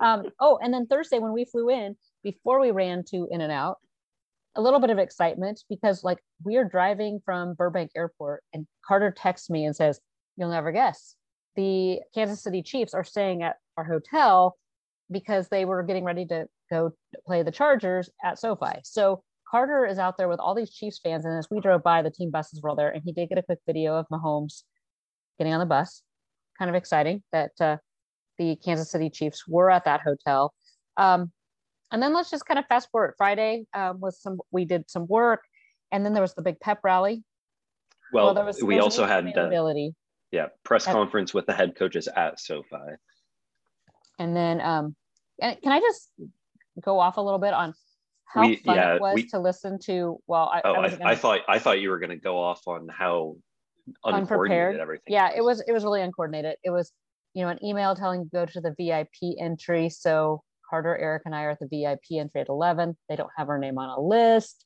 Um, 0.00 0.24
oh, 0.40 0.58
and 0.60 0.74
then 0.74 0.86
Thursday 0.86 1.20
when 1.20 1.32
we 1.32 1.44
flew 1.44 1.70
in, 1.70 1.96
before 2.24 2.60
we 2.60 2.72
ran 2.72 3.04
to 3.10 3.28
In 3.30 3.40
and 3.40 3.52
Out, 3.52 3.76
a 4.56 4.60
little 4.60 4.80
bit 4.80 4.90
of 4.90 4.98
excitement 4.98 5.62
because 5.68 6.02
like 6.02 6.18
we 6.44 6.56
are 6.56 6.64
driving 6.64 7.20
from 7.24 7.54
Burbank 7.54 7.90
Airport 7.96 8.42
and 8.52 8.66
Carter 8.86 9.14
texts 9.16 9.48
me 9.48 9.64
and 9.64 9.74
says, 9.76 10.00
You'll 10.36 10.50
never 10.50 10.72
guess. 10.72 11.14
The 11.56 12.00
Kansas 12.14 12.42
City 12.42 12.62
Chiefs 12.62 12.94
are 12.94 13.04
staying 13.04 13.42
at 13.42 13.56
our 13.76 13.84
hotel 13.84 14.56
because 15.12 15.48
they 15.48 15.64
were 15.64 15.82
getting 15.82 16.04
ready 16.04 16.26
to 16.26 16.46
go 16.70 16.92
play 17.26 17.42
the 17.42 17.52
Chargers 17.52 18.10
at 18.24 18.38
SoFi. 18.38 18.80
So 18.84 19.22
Carter 19.48 19.84
is 19.84 19.98
out 19.98 20.16
there 20.16 20.28
with 20.28 20.40
all 20.40 20.54
these 20.54 20.70
Chiefs 20.70 21.00
fans. 21.02 21.24
And 21.24 21.38
as 21.38 21.48
we 21.50 21.60
drove 21.60 21.82
by, 21.82 22.02
the 22.02 22.10
team 22.10 22.30
buses 22.30 22.62
were 22.62 22.70
all 22.70 22.76
there. 22.76 22.90
And 22.90 23.02
he 23.04 23.12
did 23.12 23.28
get 23.28 23.38
a 23.38 23.42
quick 23.42 23.58
video 23.66 23.94
of 23.96 24.06
Mahomes 24.10 24.62
getting 25.38 25.52
on 25.52 25.60
the 25.60 25.66
bus. 25.66 26.02
Kind 26.58 26.68
of 26.68 26.74
exciting 26.74 27.22
that 27.32 27.52
uh, 27.60 27.76
the 28.38 28.56
Kansas 28.56 28.90
City 28.90 29.10
Chiefs 29.10 29.46
were 29.46 29.70
at 29.70 29.84
that 29.84 30.00
hotel. 30.00 30.54
Um, 30.96 31.30
and 31.90 32.02
then 32.02 32.14
let's 32.14 32.30
just 32.30 32.46
kind 32.46 32.58
of 32.58 32.66
fast 32.66 32.88
forward. 32.90 33.14
Friday 33.18 33.66
um, 33.74 34.00
was 34.00 34.20
some 34.20 34.40
we 34.50 34.64
did 34.64 34.90
some 34.90 35.06
work, 35.06 35.42
and 35.90 36.04
then 36.04 36.14
there 36.14 36.22
was 36.22 36.34
the 36.34 36.42
big 36.42 36.58
pep 36.60 36.80
rally. 36.82 37.22
Well, 38.12 38.26
well 38.26 38.34
there 38.34 38.44
was, 38.44 38.62
we 38.62 38.78
also 38.78 39.06
had 39.06 39.26
the 39.26 39.92
yeah 40.30 40.46
press 40.64 40.86
at, 40.86 40.92
conference 40.92 41.34
with 41.34 41.46
the 41.46 41.52
head 41.52 41.76
coaches 41.76 42.08
at 42.08 42.40
SoFi. 42.40 42.96
And 44.18 44.36
then, 44.36 44.60
um, 44.60 44.94
can 45.42 45.72
I 45.72 45.80
just 45.80 46.10
go 46.80 46.98
off 46.98 47.16
a 47.16 47.20
little 47.20 47.38
bit 47.38 47.52
on 47.52 47.74
how 48.26 48.46
we, 48.46 48.56
fun 48.56 48.76
yeah, 48.76 48.94
it 48.94 49.00
was 49.00 49.14
we, 49.14 49.26
to 49.28 49.38
listen 49.38 49.78
to? 49.84 50.18
Well, 50.26 50.50
I, 50.52 50.62
oh, 50.64 50.74
I, 50.74 50.88
gonna, 50.88 51.04
I 51.04 51.14
thought 51.14 51.40
I 51.48 51.58
thought 51.58 51.80
you 51.80 51.90
were 51.90 51.98
going 51.98 52.10
to 52.10 52.16
go 52.16 52.38
off 52.38 52.62
on 52.66 52.88
how 52.88 53.36
unprepared 54.04 54.78
everything. 54.78 55.12
Yeah, 55.12 55.28
was. 55.28 55.36
it 55.36 55.42
was 55.42 55.64
it 55.68 55.72
was 55.72 55.84
really 55.84 56.02
uncoordinated. 56.02 56.56
It 56.64 56.70
was 56.70 56.92
you 57.34 57.42
know, 57.42 57.48
an 57.48 57.64
email 57.64 57.94
telling 57.94 58.22
you 58.22 58.30
go 58.32 58.46
to 58.46 58.60
the 58.60 58.74
VIP 58.78 59.36
entry. 59.38 59.88
So 59.88 60.42
Carter, 60.68 60.96
Eric, 60.96 61.22
and 61.26 61.34
I 61.34 61.44
are 61.44 61.50
at 61.50 61.60
the 61.60 61.68
VIP 61.68 62.18
entry 62.20 62.40
at 62.42 62.48
11. 62.48 62.96
They 63.08 63.16
don't 63.16 63.30
have 63.36 63.48
our 63.48 63.58
name 63.58 63.78
on 63.78 63.88
a 63.88 64.00
list. 64.00 64.64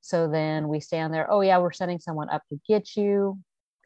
So 0.00 0.28
then 0.28 0.68
we 0.68 0.80
stand 0.80 1.12
there. 1.12 1.30
Oh, 1.30 1.40
yeah, 1.40 1.58
we're 1.58 1.72
sending 1.72 1.98
someone 1.98 2.30
up 2.30 2.42
to 2.50 2.60
get 2.68 2.96
you. 2.96 3.38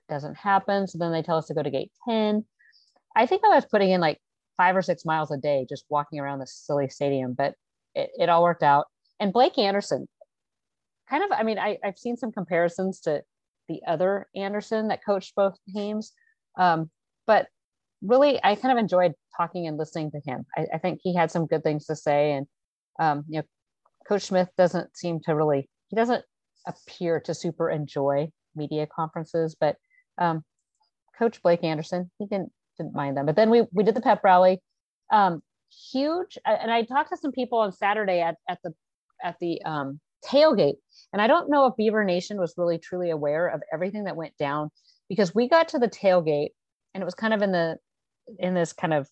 doesn't 0.09 0.37
happen. 0.37 0.87
So 0.87 0.99
then 0.99 1.12
they 1.12 1.23
tell 1.23 1.38
us 1.38 1.47
to 1.47 1.54
go 1.54 1.62
to 1.62 1.70
gate 1.70 1.92
10. 2.09 2.44
I 3.16 3.26
think 3.26 3.42
I 3.44 3.54
was 3.54 3.64
putting 3.64 3.90
in 3.90 4.00
like 4.00 4.20
five 4.57 4.76
or 4.76 4.83
six 4.83 5.04
miles 5.04 5.30
a 5.30 5.37
day 5.37 5.66
just 5.69 5.85
walking 5.88 6.21
around 6.21 6.38
this 6.38 6.54
silly 6.54 6.88
stadium, 6.88 7.33
but 7.33 7.54
it, 7.95 8.11
it 8.19 8.28
all 8.28 8.42
worked 8.42 8.62
out. 8.62 8.87
And 9.19 9.33
Blake 9.33 9.59
Anderson, 9.59 10.07
kind 11.09 11.25
of, 11.25 11.33
I 11.33 11.42
mean, 11.42 11.59
I, 11.59 11.78
I've 11.85 11.99
seen 11.99 12.16
some 12.16 12.33
comparisons 12.33 13.00
to 13.00 13.23
the 13.69 13.80
other 13.87 14.28
Anderson 14.35 14.88
that 14.88 15.04
coached 15.04 15.35
both 15.35 15.57
teams. 15.73 16.12
Um, 16.59 16.90
but 17.26 17.47
really, 18.02 18.40
I 18.42 18.54
kind 18.54 18.73
of 18.73 18.78
enjoyed 18.78 19.12
talking 19.37 19.66
and 19.66 19.76
listening 19.76 20.11
to 20.12 20.21
him. 20.25 20.47
I, 20.57 20.66
I 20.75 20.78
think 20.78 21.00
he 21.02 21.14
had 21.14 21.30
some 21.30 21.47
good 21.47 21.62
things 21.62 21.87
to 21.87 21.97
say. 21.97 22.33
And, 22.33 22.47
um, 22.99 23.25
you 23.28 23.38
know, 23.38 23.45
Coach 24.09 24.23
Smith 24.23 24.49
doesn't 24.57 24.97
seem 24.97 25.21
to 25.25 25.35
really, 25.35 25.69
he 25.88 25.97
doesn't 25.97 26.25
appear 26.66 27.21
to 27.21 27.35
super 27.35 27.71
enjoy 27.71 28.30
media 28.57 28.87
conferences, 28.87 29.57
but 29.59 29.76
um, 30.19 30.45
Coach 31.19 31.42
Blake 31.42 31.64
Anderson, 31.64 32.11
he 32.19 32.26
didn't 32.26 32.52
didn't 32.80 32.94
mind 32.94 33.16
them. 33.16 33.26
But 33.26 33.37
then 33.37 33.50
we 33.50 33.64
we 33.72 33.84
did 33.84 33.94
the 33.94 34.00
pep 34.00 34.22
rally, 34.25 34.60
um, 35.12 35.42
huge. 35.92 36.38
And 36.44 36.70
I 36.70 36.82
talked 36.82 37.10
to 37.10 37.16
some 37.16 37.32
people 37.32 37.58
on 37.58 37.72
Saturday 37.72 38.20
at 38.20 38.37
at 38.49 38.58
the 38.64 38.72
at 39.22 39.37
the 39.40 39.62
um, 39.64 40.00
tailgate, 40.25 40.76
and 41.12 41.20
I 41.20 41.26
don't 41.26 41.50
know 41.50 41.66
if 41.66 41.76
Beaver 41.76 42.04
Nation 42.04 42.38
was 42.38 42.54
really 42.56 42.78
truly 42.78 43.10
aware 43.10 43.49
of 43.49 43.62
everything 43.72 44.04
that 44.04 44.16
went 44.16 44.37
down 44.38 44.70
because 45.08 45.34
we 45.34 45.49
got 45.49 45.68
to 45.68 45.78
the 45.78 45.88
tailgate 45.88 46.50
and 46.94 47.02
it 47.02 47.04
was 47.04 47.14
kind 47.14 47.34
of 47.34 47.42
in 47.42 47.52
the 47.52 47.76
in 48.38 48.54
this 48.54 48.72
kind 48.72 48.94
of 48.94 49.08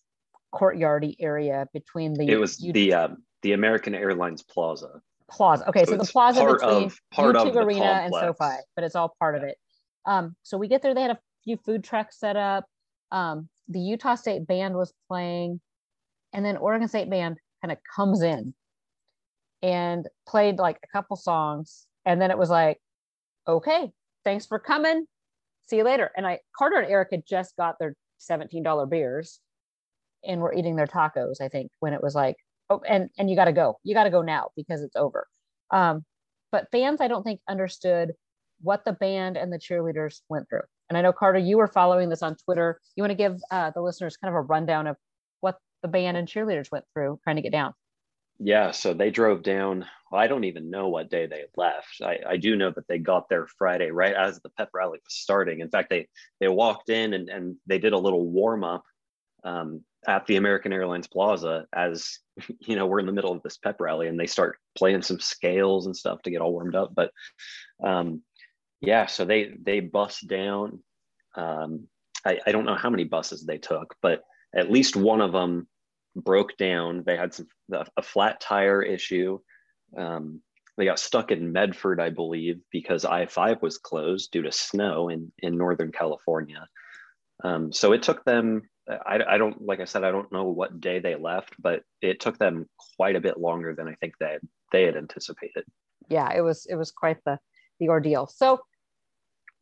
courtyardy 0.54 1.16
area 1.20 1.66
between 1.72 2.14
the 2.14 2.28
it 2.28 2.40
was 2.40 2.60
U- 2.62 2.72
the 2.72 2.94
um, 2.94 3.18
the 3.42 3.52
American 3.52 3.94
Airlines 3.94 4.42
Plaza. 4.42 5.00
Plaza. 5.30 5.68
Okay, 5.68 5.84
so, 5.84 5.92
so 5.92 5.96
the 5.98 6.04
plaza 6.04 6.44
between 6.44 6.84
of, 6.84 6.98
YouTube 7.12 7.56
Arena 7.56 7.84
and 7.84 8.14
SoFi, 8.14 8.56
but 8.74 8.84
it's 8.84 8.96
all 8.96 9.14
part 9.18 9.36
of 9.36 9.42
it. 9.42 9.58
Um, 10.06 10.34
so 10.42 10.56
we 10.56 10.68
get 10.68 10.80
there. 10.80 10.94
They 10.94 11.02
had 11.02 11.10
a 11.10 11.18
few 11.44 11.58
food 11.58 11.84
trucks 11.84 12.18
set 12.18 12.36
up. 12.36 12.64
Um, 13.12 13.48
the 13.68 13.80
Utah 13.80 14.14
State 14.14 14.46
band 14.46 14.74
was 14.74 14.92
playing, 15.08 15.60
and 16.32 16.44
then 16.44 16.56
Oregon 16.56 16.88
State 16.88 17.10
band 17.10 17.38
kind 17.62 17.72
of 17.72 17.78
comes 17.94 18.22
in 18.22 18.54
and 19.62 20.06
played 20.26 20.58
like 20.58 20.78
a 20.82 20.88
couple 20.88 21.16
songs, 21.16 21.86
and 22.04 22.20
then 22.20 22.30
it 22.30 22.38
was 22.38 22.50
like, 22.50 22.78
okay, 23.46 23.90
thanks 24.24 24.46
for 24.46 24.58
coming. 24.58 25.06
See 25.66 25.76
you 25.76 25.84
later. 25.84 26.10
And 26.16 26.26
I 26.26 26.40
Carter 26.56 26.78
and 26.78 26.90
Eric 26.90 27.08
had 27.12 27.22
just 27.26 27.56
got 27.56 27.78
their 27.78 27.94
$17 28.30 28.90
beers 28.90 29.40
and 30.24 30.40
were 30.40 30.52
eating 30.52 30.76
their 30.76 30.86
tacos, 30.86 31.40
I 31.40 31.48
think, 31.48 31.70
when 31.80 31.92
it 31.92 32.02
was 32.02 32.14
like, 32.14 32.36
oh, 32.70 32.80
and 32.88 33.10
and 33.18 33.28
you 33.30 33.36
got 33.36 33.46
to 33.46 33.52
go. 33.52 33.78
You 33.84 33.94
got 33.94 34.04
to 34.04 34.10
go 34.10 34.22
now 34.22 34.50
because 34.56 34.82
it's 34.82 34.96
over. 34.96 35.26
Um, 35.70 36.04
but 36.50 36.68
fans, 36.72 37.00
I 37.00 37.08
don't 37.08 37.22
think 37.22 37.40
understood 37.48 38.12
what 38.60 38.84
the 38.84 38.92
band 38.92 39.36
and 39.36 39.52
the 39.52 39.58
cheerleaders 39.58 40.20
went 40.28 40.48
through. 40.48 40.62
And 40.88 40.96
I 40.96 41.02
know 41.02 41.12
Carter, 41.12 41.38
you 41.38 41.58
were 41.58 41.66
following 41.66 42.08
this 42.08 42.22
on 42.22 42.36
Twitter. 42.36 42.80
You 42.96 43.02
want 43.02 43.10
to 43.10 43.16
give 43.16 43.40
uh, 43.50 43.70
the 43.70 43.82
listeners 43.82 44.16
kind 44.16 44.34
of 44.34 44.36
a 44.36 44.42
rundown 44.42 44.86
of 44.86 44.96
what 45.40 45.58
the 45.82 45.88
band 45.88 46.16
and 46.16 46.26
cheerleaders 46.26 46.70
went 46.72 46.84
through 46.94 47.20
trying 47.24 47.36
to 47.36 47.42
get 47.42 47.52
down. 47.52 47.74
Yeah, 48.40 48.70
so 48.70 48.94
they 48.94 49.10
drove 49.10 49.42
down. 49.42 49.84
Well, 50.10 50.20
I 50.20 50.28
don't 50.28 50.44
even 50.44 50.70
know 50.70 50.88
what 50.88 51.10
day 51.10 51.26
they 51.26 51.44
left. 51.56 52.00
I, 52.02 52.18
I 52.26 52.36
do 52.36 52.54
know 52.54 52.70
that 52.70 52.86
they 52.86 52.98
got 52.98 53.28
there 53.28 53.46
Friday, 53.58 53.90
right 53.90 54.14
as 54.14 54.40
the 54.40 54.50
pep 54.50 54.70
rally 54.72 55.00
was 55.04 55.14
starting. 55.14 55.60
In 55.60 55.68
fact, 55.68 55.90
they 55.90 56.06
they 56.40 56.48
walked 56.48 56.88
in 56.88 57.14
and, 57.14 57.28
and 57.28 57.56
they 57.66 57.78
did 57.78 57.92
a 57.92 57.98
little 57.98 58.24
warm 58.24 58.62
up 58.62 58.84
um, 59.42 59.82
at 60.06 60.24
the 60.26 60.36
American 60.36 60.72
Airlines 60.72 61.08
Plaza 61.08 61.66
as 61.74 62.18
you 62.60 62.76
know 62.76 62.86
we're 62.86 63.00
in 63.00 63.06
the 63.06 63.12
middle 63.12 63.32
of 63.32 63.42
this 63.42 63.58
pep 63.58 63.80
rally, 63.80 64.06
and 64.06 64.18
they 64.18 64.26
start 64.26 64.58
playing 64.76 65.02
some 65.02 65.18
scales 65.18 65.86
and 65.86 65.96
stuff 65.96 66.22
to 66.22 66.30
get 66.30 66.40
all 66.40 66.52
warmed 66.52 66.76
up. 66.76 66.94
But 66.94 67.10
um, 67.82 68.22
yeah, 68.80 69.06
so 69.06 69.24
they 69.24 69.54
they 69.60 69.80
bust 69.80 70.26
down. 70.26 70.80
Um, 71.36 71.88
I, 72.24 72.38
I 72.46 72.52
don't 72.52 72.64
know 72.64 72.74
how 72.74 72.90
many 72.90 73.04
buses 73.04 73.44
they 73.44 73.58
took, 73.58 73.94
but 74.02 74.22
at 74.54 74.70
least 74.70 74.96
one 74.96 75.20
of 75.20 75.32
them 75.32 75.68
broke 76.16 76.56
down. 76.56 77.02
They 77.04 77.16
had 77.16 77.34
some 77.34 77.48
a 77.96 78.02
flat 78.02 78.40
tire 78.40 78.82
issue. 78.82 79.38
Um, 79.96 80.42
they 80.76 80.84
got 80.84 81.00
stuck 81.00 81.32
in 81.32 81.52
Medford, 81.52 82.00
I 82.00 82.10
believe, 82.10 82.60
because 82.70 83.04
I 83.04 83.26
five 83.26 83.60
was 83.62 83.78
closed 83.78 84.30
due 84.30 84.42
to 84.42 84.52
snow 84.52 85.08
in 85.08 85.32
in 85.38 85.58
Northern 85.58 85.92
California. 85.92 86.66
Um, 87.44 87.72
so 87.72 87.92
it 87.92 88.02
took 88.02 88.24
them. 88.24 88.62
I, 88.88 89.20
I 89.28 89.38
don't 89.38 89.60
like 89.60 89.80
I 89.80 89.84
said 89.84 90.04
I 90.04 90.12
don't 90.12 90.32
know 90.32 90.44
what 90.44 90.80
day 90.80 90.98
they 90.98 91.16
left, 91.16 91.54
but 91.58 91.82
it 92.00 92.20
took 92.20 92.38
them 92.38 92.66
quite 92.96 93.16
a 93.16 93.20
bit 93.20 93.38
longer 93.38 93.74
than 93.74 93.88
I 93.88 93.94
think 93.94 94.14
they 94.18 94.38
they 94.72 94.84
had 94.84 94.96
anticipated. 94.96 95.64
Yeah, 96.08 96.32
it 96.32 96.42
was 96.42 96.64
it 96.66 96.76
was 96.76 96.92
quite 96.92 97.18
the 97.24 97.38
the 97.80 97.88
ordeal. 97.88 98.26
So 98.28 98.60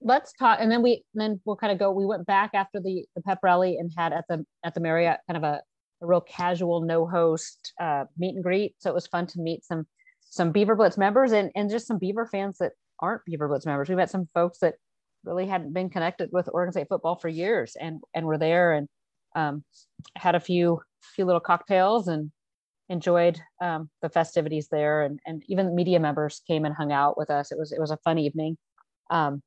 let's 0.01 0.33
talk, 0.33 0.59
and 0.61 0.71
then 0.71 0.83
we 0.83 1.05
then 1.15 1.41
we'll 1.45 1.57
kind 1.57 1.73
of 1.73 1.79
go. 1.79 1.91
We 1.91 2.07
went 2.07 2.27
back 2.27 2.51
after 2.55 2.81
the 2.81 3.05
the 3.15 3.23
pep 3.23 3.39
rally 3.43 3.79
and 3.79 3.91
had 3.97 4.13
at 4.13 4.25
the 4.29 4.45
at 4.65 4.75
the 4.75 4.81
Marriott 4.81 5.21
kind 5.29 5.37
of 5.37 5.43
a, 5.43 5.63
a 6.03 6.07
real 6.07 6.21
casual 6.21 6.81
no 6.83 7.07
host 7.07 7.73
uh, 7.81 8.05
meet 8.17 8.35
and 8.35 8.45
greet. 8.45 8.75
So 8.79 8.91
it 8.91 8.95
was 8.95 9.07
fun 9.07 9.27
to 9.29 9.41
meet 9.41 9.65
some 9.65 9.87
some 10.21 10.53
Beaver 10.53 10.75
Blitz 10.75 10.99
members 10.99 11.33
and 11.33 11.51
and 11.55 11.71
just 11.71 11.87
some 11.87 11.99
Beaver 11.99 12.27
fans 12.27 12.59
that 12.59 12.73
aren't 13.01 13.25
Beaver 13.25 13.49
Blitz 13.49 13.67
members. 13.67 13.89
We 13.89 13.97
met 13.97 14.11
some 14.11 14.29
folks 14.35 14.59
that 14.59 14.75
really 15.25 15.47
hadn't 15.47 15.73
been 15.73 15.91
connected 15.91 16.31
with 16.33 16.49
Oregon 16.53 16.73
State 16.73 16.89
football 16.89 17.17
for 17.17 17.29
years 17.29 17.77
and 17.81 18.01
and 18.15 18.27
were 18.27 18.39
there 18.39 18.73
and 18.73 18.89
um, 19.35 19.65
had 20.17 20.35
a 20.35 20.41
few 20.41 20.81
few 21.15 21.25
little 21.25 21.41
cocktails 21.41 22.09
and 22.09 22.31
enjoyed 22.89 23.41
um, 23.61 23.91
the 24.01 24.09
festivities 24.09 24.69
there 24.69 25.03
and, 25.03 25.19
and 25.27 25.43
even 25.49 25.75
media 25.75 25.99
members 25.99 26.41
came 26.47 26.65
and 26.65 26.75
hung 26.75 26.93
out 26.93 27.19
with 27.19 27.31
us 27.31 27.51
it 27.51 27.59
was 27.59 27.73
it 27.73 27.81
was 27.81 27.91
a 27.91 27.97
fun 27.99 28.17
evening 28.17 28.57
um, 29.11 29.43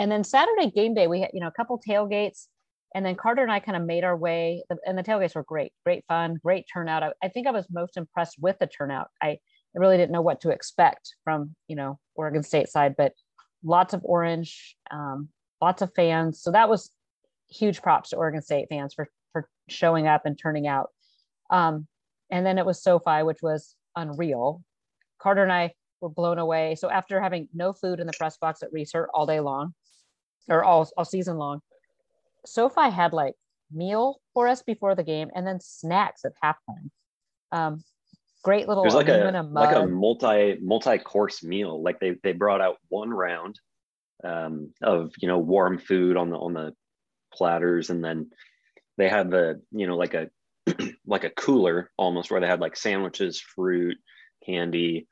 and 0.00 0.10
then 0.10 0.24
saturday 0.24 0.70
game 0.70 0.94
day 0.94 1.06
we 1.06 1.20
had 1.20 1.30
you 1.32 1.40
know 1.40 1.48
a 1.48 1.52
couple 1.52 1.80
tailgates 1.86 2.46
and 2.94 3.04
then 3.04 3.14
carter 3.14 3.42
and 3.42 3.52
i 3.52 3.60
kind 3.60 3.76
of 3.76 3.84
made 3.84 4.04
our 4.04 4.16
way 4.16 4.62
and 4.86 4.98
the 4.98 5.02
tailgates 5.02 5.34
were 5.34 5.44
great 5.44 5.72
great 5.84 6.04
fun 6.08 6.36
great 6.42 6.64
turnout 6.72 7.02
I, 7.02 7.12
I 7.22 7.28
think 7.28 7.46
i 7.46 7.52
was 7.52 7.66
most 7.70 7.96
impressed 7.96 8.36
with 8.38 8.58
the 8.58 8.66
turnout 8.66 9.08
i 9.22 9.28
i 9.28 9.38
really 9.74 9.96
didn't 9.96 10.12
know 10.12 10.22
what 10.22 10.40
to 10.42 10.50
expect 10.50 11.14
from 11.24 11.54
you 11.68 11.76
know 11.76 11.98
oregon 12.14 12.42
state 12.42 12.68
side 12.68 12.94
but 12.96 13.12
lots 13.62 13.94
of 13.94 14.00
orange 14.04 14.76
um, 14.90 15.28
lots 15.60 15.82
of 15.82 15.92
fans 15.94 16.40
so 16.42 16.50
that 16.50 16.68
was 16.68 16.90
huge 17.48 17.82
props 17.82 18.10
to 18.10 18.16
oregon 18.16 18.42
state 18.42 18.66
fans 18.68 18.94
for 18.94 19.08
for 19.32 19.48
showing 19.68 20.06
up 20.06 20.24
and 20.24 20.38
turning 20.38 20.66
out 20.66 20.90
um, 21.50 21.86
and 22.30 22.46
then 22.46 22.58
it 22.58 22.66
was 22.66 22.82
SoFi, 22.82 23.22
which 23.22 23.42
was 23.42 23.74
unreal. 23.96 24.62
Carter 25.20 25.42
and 25.42 25.52
I 25.52 25.74
were 26.00 26.08
blown 26.08 26.38
away. 26.38 26.76
So 26.76 26.88
after 26.88 27.20
having 27.20 27.48
no 27.52 27.72
food 27.72 28.00
in 28.00 28.06
the 28.06 28.12
press 28.16 28.38
box 28.38 28.62
at 28.62 28.72
Reser 28.72 29.06
all 29.12 29.26
day 29.26 29.40
long, 29.40 29.74
or 30.48 30.64
all, 30.64 30.88
all 30.96 31.04
season 31.04 31.36
long, 31.36 31.60
SoFi 32.44 32.90
had 32.90 33.12
like 33.12 33.34
meal 33.72 34.20
for 34.34 34.48
us 34.48 34.62
before 34.62 34.94
the 34.94 35.04
game 35.04 35.30
and 35.34 35.46
then 35.46 35.60
snacks 35.60 36.24
at 36.24 36.32
halftime. 36.42 36.90
Um, 37.52 37.82
great 38.42 38.68
little 38.68 38.82
There's 38.82 38.94
like 38.94 39.08
a 39.08 39.48
like 39.52 39.76
a 39.76 39.86
multi 39.86 40.58
multi 40.60 40.98
course 40.98 41.42
meal. 41.42 41.82
Like 41.82 42.00
they 42.00 42.16
they 42.22 42.32
brought 42.32 42.60
out 42.60 42.76
one 42.88 43.10
round 43.10 43.58
um, 44.24 44.72
of 44.82 45.12
you 45.18 45.28
know 45.28 45.38
warm 45.38 45.78
food 45.78 46.16
on 46.16 46.30
the 46.30 46.36
on 46.36 46.54
the 46.54 46.74
platters, 47.32 47.90
and 47.90 48.04
then 48.04 48.30
they 48.96 49.08
had 49.08 49.30
the 49.30 49.60
you 49.72 49.86
know 49.86 49.96
like 49.96 50.14
a 50.14 50.28
like 51.06 51.24
a 51.24 51.30
cooler 51.30 51.90
almost 51.96 52.30
where 52.30 52.40
they 52.40 52.46
had 52.46 52.60
like 52.60 52.76
sandwiches, 52.76 53.40
fruit, 53.40 53.96
candy, 54.44 55.06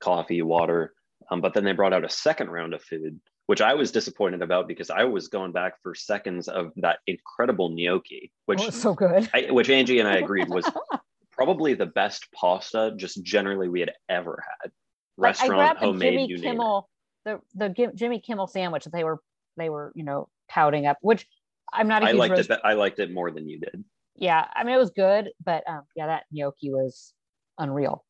coffee, 0.00 0.42
water. 0.42 0.94
Um, 1.30 1.40
but 1.40 1.54
then 1.54 1.64
they 1.64 1.72
brought 1.72 1.92
out 1.92 2.04
a 2.04 2.10
second 2.10 2.50
round 2.50 2.74
of 2.74 2.82
food, 2.82 3.20
which 3.50 3.60
I 3.60 3.74
was 3.74 3.90
disappointed 3.90 4.42
about 4.42 4.68
because 4.68 4.90
I 4.90 5.02
was 5.04 5.26
going 5.26 5.50
back 5.50 5.74
for 5.82 5.94
seconds 5.94 6.46
of 6.46 6.72
that 6.76 7.00
incredible 7.08 7.68
gnocchi, 7.68 8.30
which 8.46 8.60
oh, 8.62 8.70
so 8.70 8.94
good, 8.94 9.28
I, 9.34 9.50
which 9.50 9.68
Angie 9.68 9.98
and 9.98 10.08
I 10.08 10.18
agreed 10.18 10.48
was 10.48 10.70
probably 11.32 11.74
the 11.74 11.86
best 11.86 12.28
pasta 12.32 12.92
just 12.96 13.22
generally 13.24 13.68
we 13.68 13.80
had 13.80 13.92
ever 14.08 14.42
had. 14.62 14.70
Restaurant, 15.16 15.58
like 15.58 15.76
homemade, 15.78 16.28
Jimmy 16.28 16.40
Kimmel, 16.40 16.88
the 17.24 17.40
the 17.54 17.92
Jimmy 17.94 18.20
Kimmel 18.20 18.46
sandwich 18.46 18.84
that 18.84 18.92
they 18.92 19.02
were 19.02 19.18
they 19.56 19.68
were 19.68 19.90
you 19.96 20.04
know 20.04 20.28
touting 20.48 20.86
up, 20.86 20.98
which 21.00 21.26
I'm 21.72 21.88
not. 21.88 22.04
A 22.04 22.10
I 22.10 22.12
liked 22.12 22.36
roast- 22.36 22.50
it. 22.50 22.60
I 22.62 22.74
liked 22.74 23.00
it 23.00 23.10
more 23.10 23.32
than 23.32 23.48
you 23.48 23.58
did 23.58 23.84
yeah, 24.20 24.46
I 24.54 24.64
mean, 24.64 24.74
it 24.74 24.78
was 24.78 24.90
good, 24.90 25.30
but 25.44 25.68
um, 25.68 25.82
yeah, 25.96 26.06
that 26.06 26.24
gnocchi 26.30 26.70
was 26.70 27.14
unreal. 27.58 28.04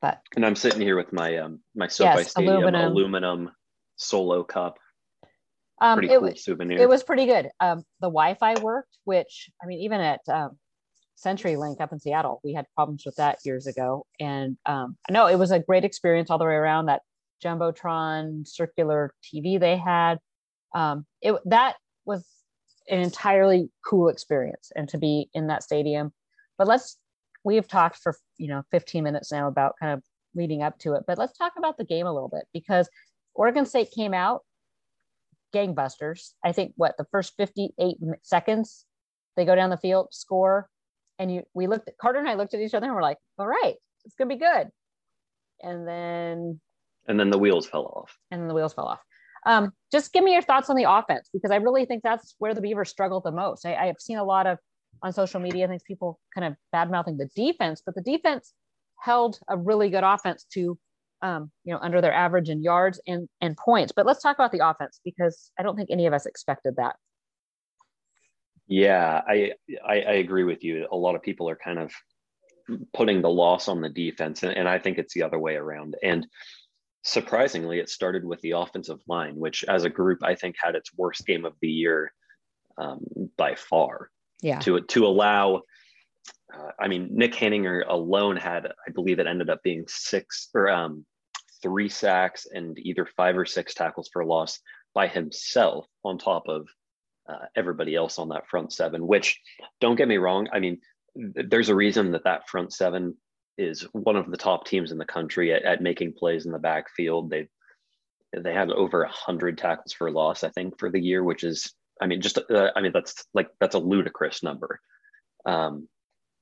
But 0.00 0.20
and 0.36 0.46
I'm 0.46 0.54
sitting 0.54 0.80
here 0.80 0.96
with 0.96 1.12
my 1.12 1.38
um 1.38 1.60
my 1.74 1.88
SoFi 1.88 2.18
yes, 2.18 2.30
Stadium 2.30 2.54
aluminum. 2.54 2.92
aluminum 2.92 3.50
solo 3.96 4.44
cup. 4.44 4.78
Um, 5.80 5.98
pretty 5.98 6.14
it, 6.14 6.20
cool 6.20 6.36
souvenir. 6.36 6.78
It 6.78 6.88
was 6.88 7.02
pretty 7.02 7.26
good. 7.26 7.50
Um, 7.60 7.84
the 8.00 8.08
Wi-Fi 8.08 8.60
worked, 8.60 8.96
which 9.04 9.50
I 9.62 9.66
mean, 9.66 9.80
even 9.80 10.00
at 10.00 10.20
um, 10.28 10.58
CenturyLink 11.22 11.80
up 11.80 11.92
in 11.92 12.00
Seattle, 12.00 12.40
we 12.44 12.52
had 12.54 12.66
problems 12.74 13.04
with 13.04 13.16
that 13.16 13.38
years 13.44 13.66
ago. 13.66 14.06
And 14.20 14.56
um, 14.66 14.96
I 15.08 15.12
know 15.12 15.26
it 15.26 15.38
was 15.38 15.50
a 15.50 15.58
great 15.58 15.84
experience 15.84 16.30
all 16.30 16.38
the 16.38 16.44
way 16.44 16.54
around. 16.54 16.86
That 16.86 17.02
jumbotron 17.44 18.46
circular 18.46 19.12
TV 19.22 19.60
they 19.60 19.76
had, 19.76 20.18
um, 20.74 21.06
it 21.20 21.34
that 21.46 21.76
was 22.04 22.24
an 22.88 23.00
entirely 23.00 23.70
cool 23.84 24.08
experience 24.08 24.70
and 24.74 24.88
to 24.90 24.98
be 24.98 25.28
in 25.34 25.48
that 25.48 25.62
stadium. 25.62 26.12
But 26.58 26.68
let's 26.68 26.98
we 27.44 27.56
have 27.56 27.68
talked 27.68 27.98
for 27.98 28.16
you 28.38 28.48
know 28.48 28.62
15 28.70 29.04
minutes 29.04 29.30
now 29.30 29.48
about 29.48 29.74
kind 29.80 29.92
of 29.92 30.02
leading 30.34 30.62
up 30.62 30.78
to 30.80 30.94
it, 30.94 31.04
but 31.06 31.18
let's 31.18 31.36
talk 31.36 31.52
about 31.56 31.78
the 31.78 31.84
game 31.84 32.06
a 32.06 32.12
little 32.12 32.28
bit 32.28 32.44
because 32.52 32.88
Oregon 33.36 33.66
State 33.66 33.90
came 33.90 34.14
out, 34.14 34.42
gangbusters. 35.54 36.32
I 36.44 36.52
think 36.52 36.72
what 36.76 36.96
the 36.96 37.06
first 37.10 37.34
58 37.36 37.96
seconds 38.22 38.84
they 39.36 39.44
go 39.44 39.54
down 39.54 39.70
the 39.70 39.76
field, 39.76 40.08
score, 40.12 40.68
and 41.18 41.32
you 41.32 41.42
we 41.54 41.66
looked 41.66 41.88
at 41.88 41.98
Carter 41.98 42.18
and 42.18 42.28
I 42.28 42.34
looked 42.34 42.54
at 42.54 42.60
each 42.60 42.74
other 42.74 42.86
and 42.86 42.94
we're 42.94 43.02
like, 43.02 43.18
all 43.38 43.46
right, 43.46 43.74
it's 44.04 44.14
gonna 44.14 44.28
be 44.28 44.36
good. 44.36 44.68
And 45.62 45.86
then 45.86 46.60
and 47.06 47.20
then 47.20 47.30
the 47.30 47.38
wheels 47.38 47.66
fell 47.66 47.84
off. 47.84 48.16
And 48.30 48.40
then 48.40 48.48
the 48.48 48.54
wheels 48.54 48.74
fell 48.74 48.86
off. 48.86 49.00
Um, 49.46 49.72
just 49.92 50.12
give 50.12 50.24
me 50.24 50.32
your 50.32 50.42
thoughts 50.42 50.70
on 50.70 50.76
the 50.76 50.90
offense 50.90 51.30
because 51.32 51.52
I 51.52 51.56
really 51.56 51.84
think 51.84 52.02
that's 52.02 52.34
where 52.38 52.52
the 52.52 52.60
Beavers 52.60 52.90
struggled 52.90 53.22
the 53.24 53.30
most. 53.30 53.64
I, 53.64 53.74
I 53.74 53.86
have 53.86 54.00
seen 54.00 54.18
a 54.18 54.24
lot 54.24 54.46
of 54.46 54.58
on 55.02 55.12
social 55.12 55.40
media 55.40 55.68
things 55.68 55.82
people 55.86 56.18
kind 56.34 56.46
of 56.46 56.54
bad 56.72 56.90
mouthing 56.90 57.16
the 57.16 57.28
defense, 57.36 57.82
but 57.84 57.94
the 57.94 58.02
defense 58.02 58.52
held 59.00 59.38
a 59.48 59.56
really 59.56 59.90
good 59.90 60.02
offense 60.02 60.46
to 60.54 60.78
um, 61.26 61.50
you 61.64 61.72
know 61.72 61.80
under 61.82 62.00
their 62.00 62.12
average 62.12 62.48
in 62.48 62.62
yards 62.62 63.00
and 63.06 63.28
and 63.40 63.56
points. 63.56 63.92
But 63.94 64.06
let's 64.06 64.22
talk 64.22 64.36
about 64.36 64.52
the 64.52 64.66
offense 64.66 65.00
because 65.04 65.50
I 65.58 65.62
don't 65.62 65.76
think 65.76 65.90
any 65.90 66.06
of 66.06 66.12
us 66.12 66.26
expected 66.26 66.76
that. 66.76 66.96
Yeah, 68.68 69.22
I, 69.26 69.52
I, 69.86 70.00
I 70.00 70.12
agree 70.14 70.42
with 70.42 70.64
you. 70.64 70.88
A 70.90 70.96
lot 70.96 71.14
of 71.14 71.22
people 71.22 71.48
are 71.48 71.56
kind 71.56 71.78
of 71.78 71.92
putting 72.92 73.22
the 73.22 73.30
loss 73.30 73.68
on 73.68 73.80
the 73.80 73.88
defense, 73.88 74.42
and, 74.42 74.56
and 74.56 74.68
I 74.68 74.78
think 74.78 74.98
it's 74.98 75.14
the 75.14 75.22
other 75.22 75.38
way 75.38 75.54
around. 75.54 75.94
And 76.02 76.26
surprisingly, 77.04 77.78
it 77.78 77.88
started 77.88 78.24
with 78.24 78.40
the 78.40 78.52
offensive 78.52 78.98
line, 79.06 79.36
which 79.36 79.64
as 79.68 79.84
a 79.84 79.90
group 79.90 80.18
I 80.22 80.34
think 80.34 80.56
had 80.60 80.74
its 80.74 80.90
worst 80.96 81.26
game 81.26 81.44
of 81.44 81.54
the 81.60 81.68
year 81.68 82.12
um, 82.76 83.04
by 83.36 83.54
far. 83.54 84.10
Yeah. 84.42 84.58
To 84.60 84.80
to 84.80 85.06
allow, 85.06 85.62
uh, 86.52 86.70
I 86.78 86.88
mean, 86.88 87.08
Nick 87.12 87.34
Heninger 87.34 87.84
alone 87.88 88.36
had, 88.36 88.66
I 88.66 88.90
believe, 88.92 89.18
it 89.18 89.26
ended 89.26 89.48
up 89.48 89.62
being 89.62 89.84
six 89.88 90.50
or 90.54 90.68
um, 90.68 91.06
three 91.66 91.88
sacks 91.88 92.46
and 92.52 92.78
either 92.78 93.08
five 93.16 93.36
or 93.36 93.44
six 93.44 93.74
tackles 93.74 94.08
for 94.12 94.24
loss 94.24 94.60
by 94.94 95.08
himself, 95.08 95.86
on 96.04 96.16
top 96.16 96.44
of 96.48 96.68
uh, 97.28 97.46
everybody 97.56 97.96
else 97.96 98.20
on 98.20 98.28
that 98.28 98.46
front 98.46 98.72
seven. 98.72 99.04
Which, 99.04 99.40
don't 99.80 99.96
get 99.96 100.06
me 100.06 100.16
wrong, 100.16 100.46
I 100.52 100.60
mean, 100.60 100.78
there's 101.16 101.70
a 101.70 101.74
reason 101.74 102.12
that 102.12 102.22
that 102.24 102.48
front 102.48 102.72
seven 102.72 103.16
is 103.58 103.82
one 103.92 104.14
of 104.14 104.30
the 104.30 104.36
top 104.36 104.64
teams 104.64 104.92
in 104.92 104.98
the 104.98 105.04
country 105.04 105.52
at, 105.52 105.64
at 105.64 105.82
making 105.82 106.12
plays 106.12 106.46
in 106.46 106.52
the 106.52 106.58
backfield. 106.58 107.30
They 107.30 107.48
they 108.36 108.52
had 108.52 108.70
over 108.70 109.02
a 109.02 109.08
hundred 109.08 109.58
tackles 109.58 109.92
for 109.92 110.10
loss, 110.10 110.44
I 110.44 110.50
think, 110.50 110.78
for 110.78 110.90
the 110.90 111.00
year, 111.00 111.24
which 111.24 111.42
is, 111.42 111.72
I 112.00 112.06
mean, 112.06 112.20
just 112.20 112.38
uh, 112.38 112.70
I 112.76 112.80
mean 112.80 112.92
that's 112.92 113.24
like 113.34 113.48
that's 113.58 113.74
a 113.74 113.80
ludicrous 113.80 114.42
number. 114.44 114.78
Um, 115.44 115.88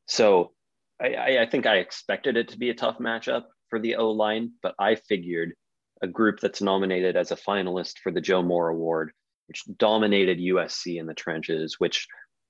so 0.07 0.53
I, 1.01 1.39
I 1.39 1.47
think 1.51 1.67
I 1.67 1.77
expected 1.77 2.37
it 2.37 2.49
to 2.49 2.59
be 2.59 2.71
a 2.71 2.75
tough 2.75 2.99
matchup 2.99 3.45
for 3.75 3.81
the 3.81 3.97
O 3.97 4.13
line, 4.13 4.53
but 4.63 4.77
I 4.79 4.95
figured 4.95 5.53
a 6.01 6.07
group 6.07 6.39
that's 6.39 6.63
nominated 6.63 7.17
as 7.17 7.33
a 7.33 7.37
finalist 7.37 7.99
for 7.99 8.13
the 8.13 8.21
Joe 8.21 8.41
Moore 8.41 8.69
Award, 8.69 9.11
which 9.49 9.65
dominated 9.79 10.39
USC 10.39 11.01
in 11.01 11.07
the 11.07 11.15
trenches, 11.15 11.81
which 11.81 12.07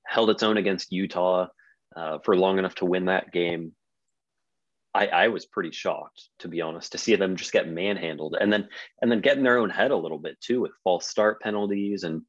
held 0.07 0.29
its 0.29 0.43
own 0.43 0.59
against 0.59 0.93
Utah 0.93 1.47
uh, 1.97 2.19
for 2.19 2.37
long 2.37 2.59
enough 2.59 2.75
to 2.75 2.85
win 2.85 3.07
that 3.07 3.33
game, 3.33 3.73
I, 4.93 5.07
I 5.07 5.29
was 5.29 5.47
pretty 5.47 5.71
shocked, 5.71 6.29
to 6.41 6.49
be 6.49 6.61
honest, 6.61 6.93
to 6.93 6.99
see 6.99 7.17
them 7.17 7.37
just 7.37 7.53
get 7.53 7.71
manhandled 7.71 8.37
and 8.39 8.53
then 8.53 8.69
and 9.01 9.11
then 9.11 9.23
get 9.23 9.39
in 9.39 9.45
their 9.45 9.57
own 9.57 9.71
head 9.71 9.93
a 9.93 9.97
little 9.97 10.19
bit 10.19 10.39
too 10.43 10.61
with 10.61 10.73
false 10.85 11.09
start 11.09 11.41
penalties. 11.41 12.05
And 12.05 12.21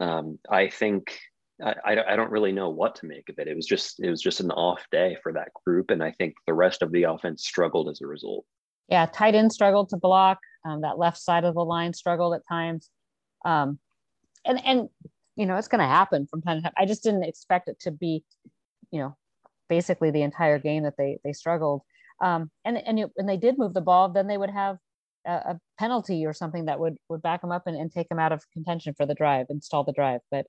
um, 0.00 0.38
I 0.48 0.68
think 0.68 1.18
I, 1.62 1.96
I 2.12 2.16
don't 2.16 2.30
really 2.30 2.52
know 2.52 2.68
what 2.70 2.94
to 2.96 3.06
make 3.06 3.28
of 3.28 3.38
it. 3.38 3.48
It 3.48 3.56
was 3.56 3.66
just 3.66 4.00
it 4.00 4.10
was 4.10 4.20
just 4.20 4.40
an 4.40 4.50
off 4.50 4.84
day 4.90 5.16
for 5.22 5.32
that 5.32 5.48
group, 5.64 5.90
and 5.90 6.02
I 6.02 6.12
think 6.12 6.34
the 6.46 6.54
rest 6.54 6.82
of 6.82 6.92
the 6.92 7.04
offense 7.04 7.44
struggled 7.44 7.88
as 7.88 8.00
a 8.00 8.06
result. 8.06 8.44
Yeah, 8.88 9.06
tight 9.06 9.34
end 9.34 9.52
struggled 9.52 9.88
to 9.90 9.96
block. 9.96 10.38
Um, 10.64 10.82
that 10.82 10.98
left 10.98 11.18
side 11.18 11.44
of 11.44 11.54
the 11.54 11.64
line 11.64 11.94
struggled 11.94 12.34
at 12.34 12.42
times, 12.48 12.90
um, 13.44 13.78
and 14.44 14.64
and 14.64 14.88
you 15.36 15.46
know 15.46 15.56
it's 15.56 15.68
going 15.68 15.80
to 15.80 15.86
happen 15.86 16.26
from 16.26 16.42
time 16.42 16.58
to 16.58 16.62
time. 16.62 16.72
I 16.76 16.86
just 16.86 17.02
didn't 17.02 17.24
expect 17.24 17.68
it 17.68 17.80
to 17.80 17.90
be, 17.90 18.24
you 18.90 19.00
know, 19.00 19.16
basically 19.68 20.10
the 20.10 20.22
entire 20.22 20.58
game 20.58 20.82
that 20.84 20.96
they 20.96 21.18
they 21.24 21.32
struggled. 21.32 21.82
Um, 22.20 22.50
and 22.64 22.76
and 22.76 23.10
when 23.14 23.26
they 23.26 23.36
did 23.36 23.58
move 23.58 23.74
the 23.74 23.80
ball, 23.80 24.10
then 24.10 24.26
they 24.26 24.36
would 24.36 24.50
have 24.50 24.78
a, 25.26 25.32
a, 25.32 25.60
penalty 25.78 26.26
or 26.26 26.32
something 26.32 26.66
that 26.66 26.78
would 26.80 26.96
would 27.08 27.22
back 27.22 27.40
them 27.40 27.52
up 27.52 27.66
and, 27.66 27.76
and 27.76 27.90
take 27.90 28.08
them 28.08 28.18
out 28.18 28.32
of 28.32 28.44
contention 28.52 28.94
for 28.94 29.06
the 29.06 29.14
drive, 29.14 29.46
install 29.48 29.84
the 29.84 29.92
drive. 29.92 30.20
But 30.30 30.46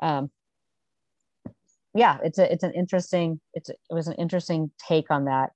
um, 0.00 0.30
yeah, 1.94 2.18
it's 2.22 2.38
a 2.38 2.50
it's 2.52 2.64
an 2.64 2.72
interesting 2.72 3.40
it's 3.54 3.70
it 3.70 3.78
was 3.90 4.08
an 4.08 4.14
interesting 4.14 4.70
take 4.86 5.10
on 5.10 5.24
that. 5.24 5.50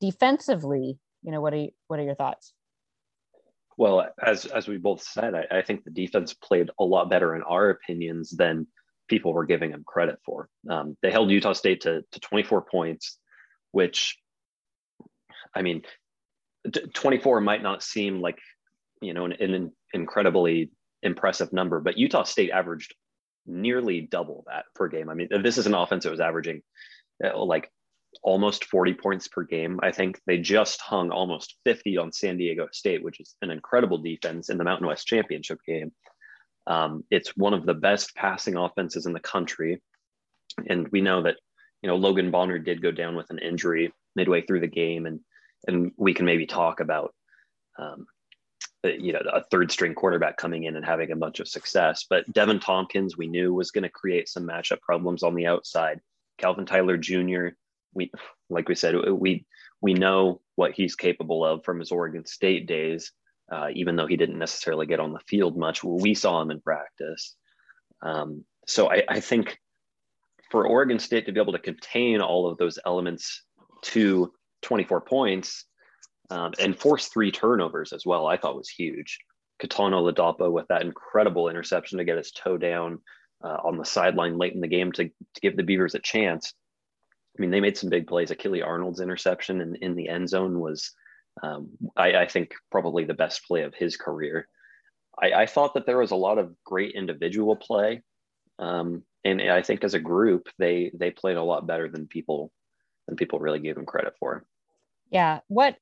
Defensively, 0.00 0.98
you 1.22 1.32
know, 1.32 1.40
what 1.40 1.52
are 1.52 1.58
you, 1.58 1.70
what 1.88 1.98
are 1.98 2.04
your 2.04 2.14
thoughts? 2.14 2.52
Well, 3.76 4.08
as 4.22 4.44
as 4.46 4.68
we 4.68 4.76
both 4.76 5.02
said, 5.02 5.34
I, 5.34 5.58
I 5.58 5.62
think 5.62 5.84
the 5.84 5.90
defense 5.90 6.34
played 6.34 6.70
a 6.78 6.84
lot 6.84 7.10
better 7.10 7.34
in 7.34 7.42
our 7.42 7.70
opinions 7.70 8.30
than 8.30 8.66
people 9.08 9.32
were 9.32 9.46
giving 9.46 9.70
them 9.70 9.84
credit 9.86 10.18
for. 10.24 10.48
Um, 10.68 10.96
they 11.02 11.10
held 11.10 11.30
Utah 11.30 11.54
State 11.54 11.82
to, 11.82 12.02
to 12.12 12.20
24 12.20 12.62
points, 12.70 13.18
which, 13.72 14.18
I 15.54 15.62
mean, 15.62 15.82
24 16.92 17.40
might 17.40 17.62
not 17.62 17.82
seem 17.82 18.20
like, 18.20 18.38
you 19.00 19.14
know, 19.14 19.24
an, 19.24 19.32
an 19.32 19.72
incredibly 19.94 20.70
impressive 21.02 21.52
number, 21.52 21.80
but 21.80 21.96
Utah 21.96 22.24
State 22.24 22.50
averaged 22.50 22.94
nearly 23.48 24.00
double 24.00 24.44
that 24.46 24.66
per 24.74 24.88
game. 24.88 25.08
I 25.08 25.14
mean, 25.14 25.28
this 25.42 25.58
is 25.58 25.66
an 25.66 25.74
offense 25.74 26.04
that 26.04 26.10
was 26.10 26.20
averaging 26.20 26.62
uh, 27.24 27.42
like 27.44 27.70
almost 28.22 28.64
40 28.66 28.94
points 28.94 29.28
per 29.28 29.42
game. 29.44 29.80
I 29.82 29.92
think 29.92 30.20
they 30.26 30.38
just 30.38 30.80
hung 30.80 31.10
almost 31.10 31.56
50 31.64 31.96
on 31.98 32.12
San 32.12 32.36
Diego 32.36 32.68
State, 32.72 33.02
which 33.02 33.20
is 33.20 33.34
an 33.42 33.50
incredible 33.50 33.98
defense 33.98 34.50
in 34.50 34.58
the 34.58 34.64
Mountain 34.64 34.86
West 34.86 35.06
Championship 35.06 35.58
game. 35.66 35.92
Um, 36.66 37.04
it's 37.10 37.36
one 37.36 37.54
of 37.54 37.64
the 37.64 37.74
best 37.74 38.14
passing 38.14 38.56
offenses 38.56 39.06
in 39.06 39.12
the 39.12 39.20
country. 39.20 39.80
And 40.68 40.88
we 40.88 41.00
know 41.00 41.22
that, 41.22 41.36
you 41.82 41.88
know, 41.88 41.96
Logan 41.96 42.30
Bonner 42.30 42.58
did 42.58 42.82
go 42.82 42.90
down 42.90 43.16
with 43.16 43.30
an 43.30 43.38
injury 43.38 43.92
midway 44.16 44.42
through 44.42 44.60
the 44.60 44.66
game. 44.66 45.06
And, 45.06 45.20
and 45.66 45.92
we 45.96 46.12
can 46.12 46.26
maybe 46.26 46.46
talk 46.46 46.80
about, 46.80 47.14
um, 47.78 48.06
you 48.84 49.12
know, 49.12 49.20
a 49.32 49.42
third 49.44 49.72
string 49.72 49.94
quarterback 49.94 50.36
coming 50.36 50.64
in 50.64 50.76
and 50.76 50.84
having 50.84 51.10
a 51.10 51.16
bunch 51.16 51.40
of 51.40 51.48
success. 51.48 52.06
But 52.08 52.30
Deven 52.32 52.60
Thompkins, 52.60 53.16
we 53.16 53.26
knew 53.26 53.52
was 53.52 53.70
going 53.70 53.82
to 53.82 53.88
create 53.88 54.28
some 54.28 54.44
matchup 54.46 54.80
problems 54.80 55.22
on 55.22 55.34
the 55.34 55.46
outside. 55.46 56.00
Calvin 56.38 56.66
Tyler 56.66 56.96
Jr., 56.96 57.48
we, 57.94 58.12
like 58.48 58.68
we 58.68 58.74
said, 58.74 58.94
we, 59.10 59.44
we 59.80 59.94
know 59.94 60.40
what 60.54 60.72
he's 60.72 60.94
capable 60.94 61.44
of 61.44 61.64
from 61.64 61.80
his 61.80 61.90
Oregon 61.90 62.24
State 62.26 62.66
days 62.66 63.12
uh, 63.50 63.68
even 63.74 63.96
though 63.96 64.06
he 64.06 64.16
didn't 64.16 64.38
necessarily 64.38 64.86
get 64.86 65.00
on 65.00 65.12
the 65.12 65.20
field 65.20 65.56
much. 65.56 65.82
We 65.82 66.14
saw 66.14 66.40
him 66.42 66.50
in 66.50 66.60
practice. 66.60 67.34
Um, 68.02 68.44
so 68.66 68.90
I, 68.90 69.02
I, 69.08 69.20
think 69.20 69.58
for 70.50 70.66
Oregon 70.66 70.98
State 70.98 71.26
to 71.26 71.32
be 71.32 71.40
able 71.40 71.54
to 71.54 71.58
contain 71.58 72.20
all 72.20 72.48
of 72.48 72.58
those 72.58 72.78
elements 72.84 73.42
to 73.82 74.32
24 74.62 75.00
points 75.00 75.64
um, 76.30 76.52
and 76.58 76.78
force 76.78 77.08
three 77.08 77.30
turnovers 77.30 77.92
as 77.92 78.04
well, 78.04 78.26
I 78.26 78.36
thought 78.36 78.56
was 78.56 78.68
huge. 78.68 79.18
Kitan 79.62 79.92
Oladapo 79.92 80.50
with 80.50 80.66
that 80.68 80.82
incredible 80.82 81.48
interception 81.48 81.98
to 81.98 82.04
get 82.04 82.18
his 82.18 82.30
toe 82.30 82.58
down 82.58 83.00
uh, 83.42 83.58
on 83.64 83.76
the 83.76 83.84
sideline 83.84 84.38
late 84.38 84.52
in 84.52 84.60
the 84.60 84.68
game 84.68 84.92
to, 84.92 85.04
to 85.04 85.40
give 85.40 85.56
the 85.56 85.62
Beavers 85.62 85.94
a 85.94 86.00
chance. 86.00 86.54
I 87.36 87.40
mean, 87.40 87.50
they 87.50 87.60
made 87.60 87.76
some 87.76 87.90
big 87.90 88.06
plays. 88.06 88.30
Akili 88.30 88.64
Arnold's 88.64 89.00
interception 89.00 89.60
in, 89.60 89.76
in 89.76 89.94
the 89.94 90.08
end 90.08 90.28
zone 90.28 90.60
was 90.60 90.92
um, 91.42 91.70
I, 91.96 92.14
I, 92.14 92.26
think 92.26 92.52
probably 92.70 93.04
the 93.04 93.14
best 93.14 93.44
play 93.46 93.62
of 93.62 93.74
his 93.74 93.96
career. 93.96 94.48
I, 95.20 95.42
I, 95.42 95.46
thought 95.46 95.74
that 95.74 95.86
there 95.86 95.98
was 95.98 96.10
a 96.10 96.16
lot 96.16 96.38
of 96.38 96.52
great 96.64 96.96
individual 96.96 97.54
play, 97.54 98.02
um, 98.58 99.04
and 99.24 99.40
I 99.40 99.62
think 99.62 99.84
as 99.84 99.94
a 99.94 100.00
group 100.00 100.48
they 100.58 100.90
they 100.94 101.12
played 101.12 101.36
a 101.36 101.42
lot 101.42 101.66
better 101.66 101.88
than 101.88 102.08
people 102.08 102.50
than 103.06 103.16
people 103.16 103.38
really 103.38 103.60
gave 103.60 103.76
them 103.76 103.86
credit 103.86 104.14
for. 104.18 104.44
Yeah. 105.10 105.40
What 105.46 105.76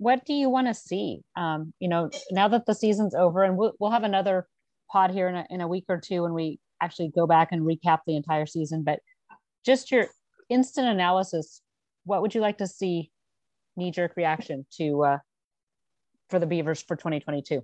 what 0.00 0.24
do 0.24 0.32
you 0.32 0.48
want 0.48 0.66
to 0.66 0.72
see? 0.72 1.20
Um, 1.36 1.74
you 1.78 1.86
know, 1.86 2.08
now 2.30 2.48
that 2.48 2.64
the 2.64 2.74
season's 2.74 3.14
over, 3.14 3.42
and 3.42 3.58
we'll 3.58 3.74
we'll 3.78 3.90
have 3.90 4.02
another 4.02 4.48
pod 4.90 5.10
here 5.10 5.28
in 5.28 5.36
a, 5.36 5.46
in 5.50 5.60
a 5.60 5.68
week 5.68 5.84
or 5.90 6.00
two 6.00 6.22
when 6.22 6.32
we 6.32 6.58
actually 6.82 7.10
go 7.14 7.26
back 7.26 7.52
and 7.52 7.66
recap 7.66 7.98
the 8.06 8.16
entire 8.16 8.46
season. 8.46 8.82
But 8.82 9.00
just 9.62 9.92
your 9.92 10.06
instant 10.48 10.88
analysis, 10.88 11.60
what 12.04 12.22
would 12.22 12.34
you 12.34 12.40
like 12.40 12.56
to 12.58 12.66
see 12.66 13.10
knee 13.76 13.90
jerk 13.90 14.16
reaction 14.16 14.64
to 14.78 15.04
uh, 15.04 15.18
for 16.30 16.38
the 16.38 16.46
Beavers 16.46 16.80
for 16.80 16.96
2022? 16.96 17.62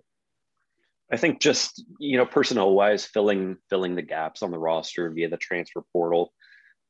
I 1.11 1.16
think 1.16 1.40
just 1.40 1.83
you 1.99 2.18
know 2.18 2.27
personnel 2.27 2.75
wise, 2.75 3.07
filling 3.07 3.57
filling 3.70 3.94
the 3.94 4.03
gaps 4.03 4.42
on 4.42 4.51
the 4.51 4.59
roster 4.59 5.11
via 5.11 5.31
the 5.31 5.38
transfer 5.38 5.81
portal. 5.90 6.35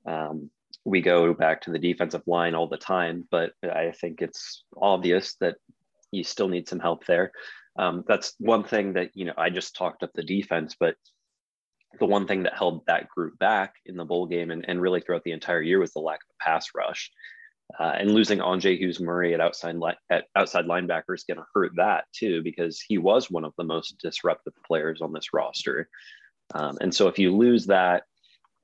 Um, 0.06 0.50
we 0.86 1.00
go 1.00 1.34
back 1.34 1.62
to 1.62 1.72
the 1.72 1.80
defensive 1.80 2.22
line 2.26 2.54
all 2.54 2.68
the 2.68 2.76
time, 2.76 3.26
but 3.30 3.50
I 3.64 3.92
think 4.00 4.22
it's 4.22 4.62
obvious 4.80 5.34
that 5.40 5.56
you 6.12 6.22
still 6.22 6.48
need 6.48 6.68
some 6.68 6.78
help 6.78 7.04
there. 7.06 7.32
Um, 7.76 8.04
that's 8.06 8.34
one 8.38 8.62
thing 8.62 8.92
that 8.92 9.10
you 9.14 9.24
know 9.24 9.34
I 9.36 9.50
just 9.50 9.74
talked 9.74 10.04
up 10.04 10.12
the 10.14 10.22
defense, 10.22 10.76
but 10.78 10.94
the 11.98 12.06
one 12.06 12.28
thing 12.28 12.44
that 12.44 12.56
held 12.56 12.86
that 12.86 13.08
group 13.08 13.36
back 13.38 13.74
in 13.84 13.96
the 13.96 14.04
bowl 14.04 14.26
game 14.26 14.50
and, 14.50 14.64
and 14.68 14.80
really 14.80 15.00
throughout 15.00 15.24
the 15.24 15.32
entire 15.32 15.60
year 15.60 15.80
was 15.80 15.92
the 15.92 15.98
lack 15.98 16.20
of 16.22 16.34
a 16.40 16.44
pass 16.44 16.68
rush. 16.74 17.10
Uh, 17.80 17.94
and 17.98 18.12
losing 18.12 18.38
Andrzej 18.38 18.78
Hughes 18.78 19.00
Murray 19.00 19.34
at 19.34 19.40
outside 19.40 19.74
li- 19.74 19.98
at 20.08 20.26
outside 20.36 20.66
linebacker 20.66 21.16
is 21.16 21.24
going 21.24 21.38
to 21.38 21.46
hurt 21.52 21.72
that 21.76 22.04
too 22.14 22.44
because 22.44 22.80
he 22.80 22.96
was 22.96 23.28
one 23.28 23.44
of 23.44 23.54
the 23.58 23.64
most 23.64 23.98
disruptive 23.98 24.52
players 24.64 25.00
on 25.02 25.12
this 25.12 25.32
roster. 25.32 25.88
Um, 26.54 26.78
and 26.80 26.94
so 26.94 27.08
if 27.08 27.18
you 27.18 27.36
lose 27.36 27.66
that, 27.66 28.04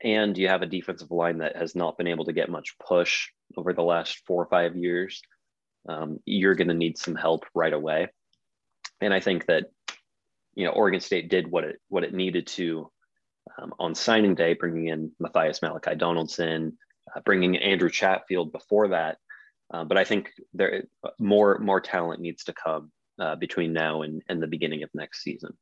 and 0.02 0.36
you 0.36 0.48
have 0.48 0.62
a 0.62 0.66
defensive 0.66 1.10
line 1.10 1.38
that 1.38 1.56
has 1.56 1.74
not 1.74 1.96
been 1.96 2.06
able 2.06 2.24
to 2.24 2.32
get 2.32 2.50
much 2.50 2.76
push 2.78 3.28
over 3.56 3.72
the 3.72 3.82
last 3.82 4.22
four 4.26 4.42
or 4.42 4.48
five 4.48 4.76
years, 4.76 5.22
um, 5.88 6.18
you're 6.24 6.54
going 6.54 6.68
to 6.68 6.74
need 6.74 6.98
some 6.98 7.14
help 7.14 7.44
right 7.54 7.72
away. 7.72 8.08
And 9.00 9.12
I 9.12 9.20
think 9.20 9.46
that 9.46 9.66
you 10.54 10.64
know 10.64 10.72
Oregon 10.72 11.00
State 11.00 11.30
did 11.30 11.50
what 11.50 11.64
it 11.64 11.80
what 11.88 12.04
it 12.04 12.14
needed 12.14 12.46
to 12.48 12.90
um, 13.58 13.74
on 13.78 13.94
signing 13.94 14.34
day, 14.34 14.54
bringing 14.54 14.88
in 14.88 15.12
Matthias 15.18 15.62
Malachi 15.62 15.94
Donaldson, 15.94 16.78
uh, 17.14 17.20
bringing 17.20 17.56
Andrew 17.56 17.90
Chatfield 17.90 18.52
before 18.52 18.88
that. 18.88 19.18
Uh, 19.72 19.84
but 19.84 19.96
I 19.96 20.04
think 20.04 20.30
there 20.52 20.84
more 21.18 21.58
more 21.58 21.80
talent 21.80 22.20
needs 22.20 22.44
to 22.44 22.52
come 22.52 22.92
uh, 23.18 23.36
between 23.36 23.72
now 23.72 24.02
and, 24.02 24.22
and 24.28 24.42
the 24.42 24.46
beginning 24.46 24.82
of 24.82 24.90
next 24.94 25.22
season. 25.22 25.56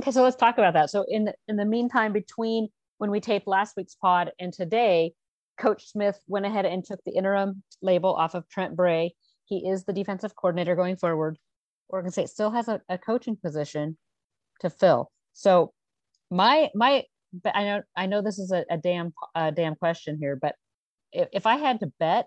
Okay, 0.00 0.10
so 0.10 0.22
let's 0.22 0.36
talk 0.36 0.58
about 0.58 0.74
that. 0.74 0.90
So 0.90 1.04
in 1.08 1.30
in 1.48 1.56
the 1.56 1.64
meantime, 1.64 2.12
between 2.12 2.68
when 3.00 3.10
we 3.10 3.18
taped 3.18 3.46
last 3.46 3.78
week's 3.78 3.94
pod 3.94 4.30
and 4.38 4.52
today, 4.52 5.14
Coach 5.58 5.88
Smith 5.88 6.20
went 6.26 6.44
ahead 6.44 6.66
and 6.66 6.84
took 6.84 7.00
the 7.06 7.12
interim 7.12 7.62
label 7.80 8.14
off 8.14 8.34
of 8.34 8.46
Trent 8.50 8.76
Bray. 8.76 9.14
He 9.46 9.66
is 9.70 9.84
the 9.84 9.94
defensive 9.94 10.36
coordinator 10.36 10.76
going 10.76 10.96
forward. 10.98 11.38
Oregon 11.88 12.12
State 12.12 12.28
still 12.28 12.50
has 12.50 12.68
a, 12.68 12.82
a 12.90 12.98
coaching 12.98 13.38
position 13.42 13.96
to 14.60 14.68
fill. 14.68 15.10
So 15.32 15.72
my 16.30 16.68
my 16.74 17.04
but 17.32 17.56
I 17.56 17.64
know 17.64 17.82
I 17.96 18.04
know 18.04 18.20
this 18.20 18.38
is 18.38 18.52
a, 18.52 18.66
a 18.70 18.76
damn 18.76 19.14
a 19.34 19.50
damn 19.50 19.76
question 19.76 20.18
here, 20.20 20.36
but 20.36 20.54
if, 21.10 21.28
if 21.32 21.46
I 21.46 21.56
had 21.56 21.80
to 21.80 21.90
bet, 21.98 22.26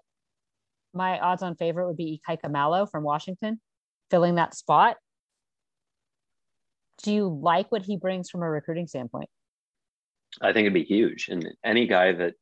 my 0.92 1.20
odds 1.20 1.44
on 1.44 1.56
favorite 1.56 1.86
would 1.86 1.98
be 1.98 2.20
Ikaika 2.28 2.50
Malloe 2.50 2.88
from 2.88 3.04
Washington, 3.04 3.62
filling 4.10 4.36
that 4.36 4.56
spot. 4.56 4.98
Do 7.04 7.14
you 7.14 7.28
like 7.28 7.72
what 7.72 7.84
he 7.84 7.96
brings 7.96 8.32
from 8.32 8.42
a 8.42 8.50
recruiting 8.50 8.88
standpoint? 8.88 9.30
I 10.42 10.54
think 10.54 10.66
it'd 10.66 10.74
be 10.74 10.84
huge, 10.84 11.30
and 11.30 11.48
any 11.64 11.88
guy 11.88 12.12
that 12.14 12.34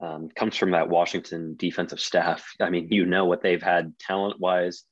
um, 0.00 0.28
comes 0.34 0.56
from 0.56 0.70
that 0.70 0.88
Washington 0.88 1.54
defensive 1.56 2.00
staff, 2.00 2.44
I 2.60 2.70
mean, 2.70 2.88
you 2.90 3.06
know 3.06 3.26
what 3.26 3.42
they've 3.42 3.62
had 3.62 3.98
talent 3.98 4.40
wise, 4.40 4.84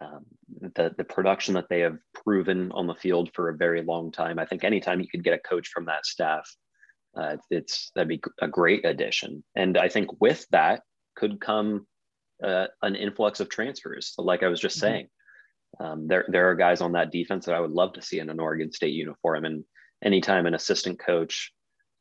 um, 0.00 0.24
the 0.74 0.94
the 0.96 1.04
production 1.04 1.54
that 1.54 1.68
they 1.68 1.80
have 1.80 1.98
proven 2.24 2.72
on 2.72 2.86
the 2.86 2.94
field 2.94 3.30
for 3.34 3.48
a 3.48 3.56
very 3.56 3.82
long 3.82 4.12
time. 4.12 4.38
I 4.38 4.46
think 4.46 4.64
anytime 4.64 5.00
you 5.00 5.08
could 5.08 5.24
get 5.24 5.34
a 5.34 5.38
coach 5.38 5.68
from 5.68 5.86
that 5.86 6.06
staff, 6.06 6.50
uh, 7.16 7.36
it's 7.50 7.90
that'd 7.94 8.08
be 8.08 8.22
a 8.40 8.48
great 8.48 8.84
addition. 8.84 9.42
And 9.54 9.78
I 9.78 9.88
think 9.88 10.20
with 10.20 10.46
that 10.50 10.82
could 11.16 11.40
come 11.40 11.86
uh, 12.42 12.66
an 12.82 12.94
influx 12.94 13.40
of 13.40 13.48
transfers. 13.48 14.14
Like 14.18 14.42
I 14.42 14.48
was 14.48 14.60
just 14.60 14.76
mm-hmm. 14.76 14.86
saying, 14.86 15.08
um, 15.80 16.08
there 16.08 16.26
there 16.28 16.50
are 16.50 16.54
guys 16.54 16.80
on 16.80 16.92
that 16.92 17.12
defense 17.12 17.46
that 17.46 17.54
I 17.54 17.60
would 17.60 17.70
love 17.70 17.94
to 17.94 18.02
see 18.02 18.18
in 18.18 18.30
an 18.30 18.40
Oregon 18.40 18.72
State 18.72 18.94
uniform. 18.94 19.44
And 19.44 19.64
anytime 20.04 20.46
an 20.46 20.54
assistant 20.54 20.98
coach 20.98 21.52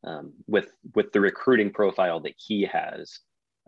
um, 0.06 0.34
with 0.48 0.72
with 0.94 1.12
the 1.12 1.20
recruiting 1.20 1.72
profile 1.72 2.20
that 2.22 2.36
he 2.38 2.64
has 2.72 3.20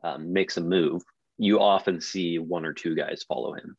um, 0.04 0.32
makes 0.32 0.58
a 0.58 0.62
move, 0.62 1.02
you 1.38 1.60
often 1.60 2.00
see 2.00 2.40
one 2.40 2.66
or 2.66 2.74
two 2.74 2.96
guys 2.96 3.26
follow 3.28 3.54
him. 3.54 3.76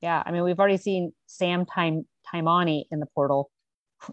Yeah, 0.00 0.22
I 0.24 0.32
mean, 0.32 0.42
we've 0.42 0.58
already 0.58 0.76
seen 0.76 1.12
Sam 1.26 1.66
Time 1.66 2.06
Taimani 2.32 2.84
in 2.90 3.00
the 3.00 3.06
portal. 3.06 3.50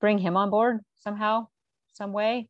Bring 0.00 0.18
him 0.18 0.36
on 0.36 0.50
board 0.50 0.80
somehow, 0.96 1.48
some 1.92 2.12
way. 2.12 2.48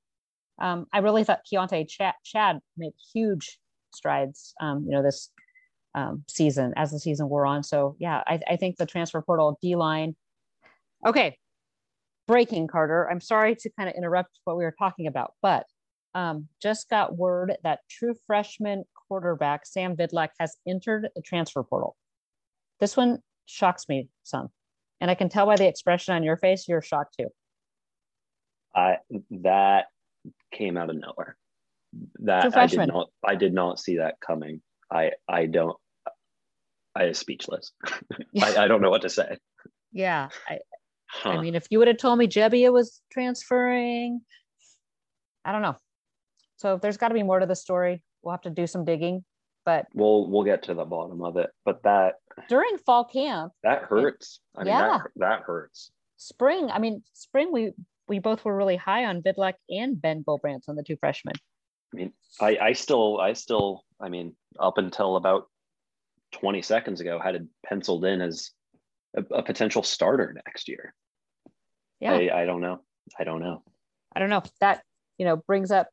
Um, 0.59 0.87
I 0.93 0.99
really 0.99 1.25
thought 1.25 1.41
Keonte 1.51 1.89
Schad, 1.89 2.13
Chad 2.25 2.61
made 2.77 2.93
huge 3.13 3.59
strides, 3.95 4.55
um, 4.61 4.85
you 4.87 4.93
know, 4.93 5.03
this 5.03 5.31
um, 5.95 6.25
season 6.29 6.73
as 6.77 6.91
the 6.91 6.99
season 6.99 7.29
wore 7.29 7.47
on. 7.47 7.63
So 7.63 7.97
yeah, 7.99 8.23
I, 8.27 8.41
I 8.49 8.57
think 8.57 8.77
the 8.77 8.87
transfer 8.87 9.21
portal 9.23 9.59
D 9.61 9.77
line. 9.77 10.17
Okay, 11.07 11.37
breaking 12.27 12.69
Carter. 12.69 13.09
I'm 13.11 13.21
sorry 13.21 13.55
to 13.57 13.71
kind 13.79 13.89
of 13.89 13.95
interrupt 13.95 14.41
what 14.45 14.57
we 14.57 14.65
were 14.65 14.75
talking 14.79 15.07
about, 15.07 15.35
but 15.43 15.67
um, 16.15 16.49
just 16.63 16.89
got 16.89 17.17
word 17.17 17.57
that 17.65 17.81
true 17.91 18.15
freshman 18.27 18.85
quarterback 19.09 19.67
Sam 19.67 19.97
Vidlak 19.97 20.29
has 20.39 20.57
entered 20.67 21.09
the 21.15 21.23
transfer 21.23 21.63
portal. 21.63 21.97
This 22.81 22.97
one 22.97 23.19
shocks 23.47 23.89
me 23.89 24.09
some. 24.23 24.49
And 25.01 25.11
I 25.11 25.15
can 25.15 25.29
tell 25.29 25.47
by 25.47 25.57
the 25.57 25.69
expression 25.69 26.15
on 26.15 26.23
your 26.23 26.37
face, 26.37 26.67
you're 26.69 26.83
shocked 26.83 27.17
too. 27.19 27.29
I 28.75 28.99
that 29.43 29.87
came 30.53 30.77
out 30.77 30.91
of 30.91 30.97
nowhere. 30.97 31.37
That 32.21 32.57
I 32.57 32.67
did 32.67 32.89
not 32.89 33.09
I 33.25 33.35
did 33.35 33.53
not 33.53 33.79
see 33.79 33.99
that 33.99 34.15
coming. 34.21 34.63
I 34.91 35.13
I 35.29 35.47
don't 35.47 35.77
I 36.95 37.05
is 37.05 37.19
speechless. 37.19 37.73
I, 38.41 38.57
I 38.57 38.69
don't 38.69 38.81
know 38.81 38.91
what 38.91 39.03
to 39.03 39.11
say. 39.11 39.37
Yeah. 39.93 40.29
I 40.49 40.59
huh. 41.23 41.31
I 41.31 41.41
mean 41.41 41.55
if 41.55 41.67
you 41.71 41.79
would 41.79 41.89
have 41.89 41.99
told 41.99 42.19
me 42.19 42.27
Gebbia 42.27 42.73
was 42.73 43.01
transferring, 43.13 44.21
I 45.45 45.53
don't 45.53 45.63
know. 45.63 45.77
So 46.57 46.79
there's 46.79 46.97
got 46.97 47.09
to 47.09 47.15
be 47.15 47.23
more 47.23 47.41
to 47.41 47.47
the 47.47 47.57
story. 47.57 48.03
We'll 48.23 48.33
have 48.33 48.43
to 48.43 48.51
do 48.51 48.67
some 48.67 48.85
digging 48.85 49.25
but 49.65 49.87
we'll 49.95 50.29
we'll 50.29 50.45
get 50.45 50.63
to 50.63 50.75
the 50.75 50.85
bottom 50.85 51.23
of 51.23 51.37
it 51.37 51.51
but 51.65 51.83
that 51.83 52.15
during 52.49 52.77
fall 52.79 53.05
camp 53.05 53.53
that 53.63 53.83
hurts 53.83 54.41
i 54.57 54.61
mean 54.61 54.69
yeah. 54.69 54.99
that, 54.99 55.11
that 55.17 55.41
hurts 55.43 55.91
spring 56.17 56.71
i 56.71 56.79
mean 56.79 57.03
spring 57.13 57.53
we 57.53 57.73
we 58.09 58.19
both 58.19 58.45
were 58.45 58.57
really 58.57 58.77
high 58.77 59.05
on 59.05 59.23
vidlak 59.23 59.55
and 59.71 60.01
ben 60.01 60.23
gulbranson 60.27 60.69
on 60.69 60.77
the 60.77 60.83
two 60.83 60.97
freshmen 60.97 61.35
i 61.93 61.97
mean 61.97 62.13
i 62.41 62.57
i 62.61 62.73
still 62.73 63.21
i 63.21 63.33
still 63.33 63.85
i 64.01 64.09
mean 64.09 64.35
up 64.59 64.79
until 64.79 65.17
about 65.17 65.49
20 66.33 66.63
seconds 66.63 67.01
ago 67.01 67.19
had 67.19 67.35
it 67.37 67.43
penciled 67.65 68.05
in 68.05 68.21
as 68.21 68.51
a, 69.17 69.23
a 69.35 69.43
potential 69.43 69.83
starter 69.83 70.35
next 70.47 70.69
year 70.69 70.95
yeah 72.05 72.13
I, 72.13 72.43
I 72.43 72.45
don't 72.45 72.61
know 72.61 72.81
i 73.19 73.25
don't 73.25 73.41
know 73.41 73.63
i 74.15 74.21
don't 74.21 74.31
know 74.31 74.43
that 74.61 74.83
you 75.19 75.25
know 75.25 75.37
brings 75.37 75.71
up 75.71 75.89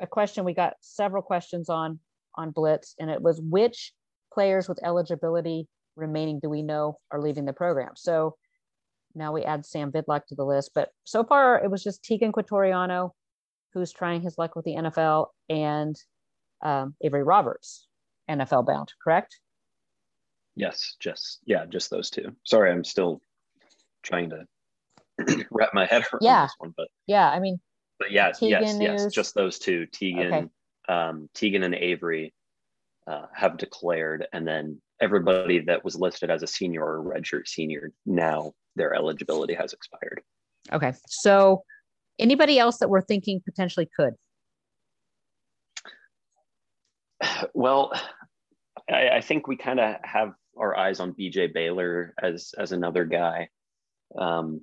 a 0.00 0.06
question 0.06 0.44
we 0.44 0.54
got 0.54 0.74
several 0.80 1.22
questions 1.22 1.68
on 1.68 1.98
on 2.36 2.50
Blitz, 2.50 2.94
and 2.98 3.10
it 3.10 3.22
was 3.22 3.40
which 3.40 3.92
players 4.32 4.68
with 4.68 4.84
eligibility 4.84 5.68
remaining 5.96 6.40
do 6.40 6.48
we 6.48 6.62
know 6.62 6.98
are 7.10 7.20
leaving 7.20 7.44
the 7.44 7.52
program? 7.52 7.92
So 7.94 8.36
now 9.14 9.32
we 9.32 9.44
add 9.44 9.64
Sam 9.64 9.92
Vidlak 9.92 10.26
to 10.26 10.34
the 10.34 10.44
list, 10.44 10.72
but 10.74 10.90
so 11.04 11.22
far 11.22 11.62
it 11.62 11.70
was 11.70 11.82
just 11.82 12.02
Teagan 12.02 12.32
Quitoriano 12.32 13.10
who's 13.72 13.92
trying 13.92 14.22
his 14.22 14.38
luck 14.38 14.54
with 14.54 14.64
the 14.64 14.74
NFL, 14.74 15.26
and 15.48 15.96
um, 16.62 16.94
Avery 17.02 17.24
Roberts, 17.24 17.88
NFL 18.30 18.66
bound, 18.66 18.92
correct? 19.02 19.40
Yes, 20.54 20.94
just 21.00 21.40
yeah, 21.44 21.66
just 21.66 21.90
those 21.90 22.10
two. 22.10 22.36
Sorry, 22.44 22.70
I'm 22.70 22.84
still 22.84 23.20
trying 24.04 24.30
to 24.30 24.46
wrap 25.50 25.70
my 25.74 25.86
head 25.86 26.04
around 26.12 26.20
yeah. 26.22 26.44
this 26.44 26.54
one, 26.58 26.74
but 26.76 26.88
yeah, 27.06 27.30
I 27.30 27.40
mean, 27.40 27.60
but 27.98 28.10
yeah, 28.10 28.30
Teagan 28.30 28.50
yes, 28.50 28.74
news. 28.76 29.02
yes, 29.02 29.12
just 29.12 29.34
those 29.34 29.58
two, 29.58 29.86
Teagan, 29.92 30.32
okay 30.32 30.48
um, 30.88 31.28
Teagan 31.34 31.64
and 31.64 31.74
Avery 31.74 32.34
uh, 33.06 33.26
have 33.34 33.56
declared, 33.56 34.26
and 34.32 34.46
then 34.46 34.80
everybody 35.00 35.60
that 35.60 35.84
was 35.84 35.96
listed 35.96 36.30
as 36.30 36.42
a 36.42 36.46
senior 36.46 36.82
or 36.82 37.02
redshirt 37.02 37.48
senior 37.48 37.92
now 38.06 38.52
their 38.76 38.94
eligibility 38.94 39.54
has 39.54 39.72
expired. 39.72 40.20
Okay, 40.72 40.92
so 41.06 41.64
anybody 42.18 42.58
else 42.58 42.78
that 42.78 42.88
we're 42.88 43.02
thinking 43.02 43.40
potentially 43.44 43.88
could? 43.96 44.14
Well, 47.54 47.92
I, 48.90 49.08
I 49.08 49.20
think 49.20 49.46
we 49.46 49.56
kind 49.56 49.80
of 49.80 49.96
have 50.02 50.32
our 50.58 50.76
eyes 50.76 51.00
on 51.00 51.14
BJ 51.14 51.52
Baylor 51.52 52.14
as 52.22 52.54
as 52.58 52.72
another 52.72 53.04
guy. 53.04 53.48
Um, 54.18 54.60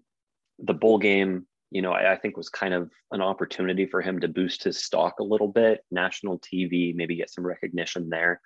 the 0.61 0.73
bowl 0.73 0.97
game 0.97 1.45
you 1.71 1.81
know, 1.81 1.93
I, 1.93 2.13
I, 2.13 2.17
think 2.17 2.35
was 2.35 2.49
kind 2.49 2.73
of 2.73 2.91
an 3.11 3.21
opportunity 3.21 3.85
for 3.85 4.01
him 4.01 4.19
to 4.19 4.27
boost 4.27 4.63
his 4.63 4.83
stock 4.83 5.19
a 5.19 5.23
little 5.23 5.47
bit, 5.47 5.83
national 5.89 6.39
TV, 6.39 6.93
maybe 6.93 7.15
get 7.15 7.31
some 7.31 7.47
recognition 7.47 8.09
there. 8.09 8.41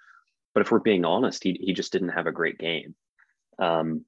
But 0.53 0.61
if 0.61 0.71
we're 0.71 0.79
being 0.79 1.03
honest, 1.03 1.43
he, 1.43 1.59
he 1.59 1.73
just 1.73 1.91
didn't 1.91 2.09
have 2.09 2.27
a 2.27 2.31
great 2.31 2.59
game. 2.59 2.95
Um, 3.59 4.05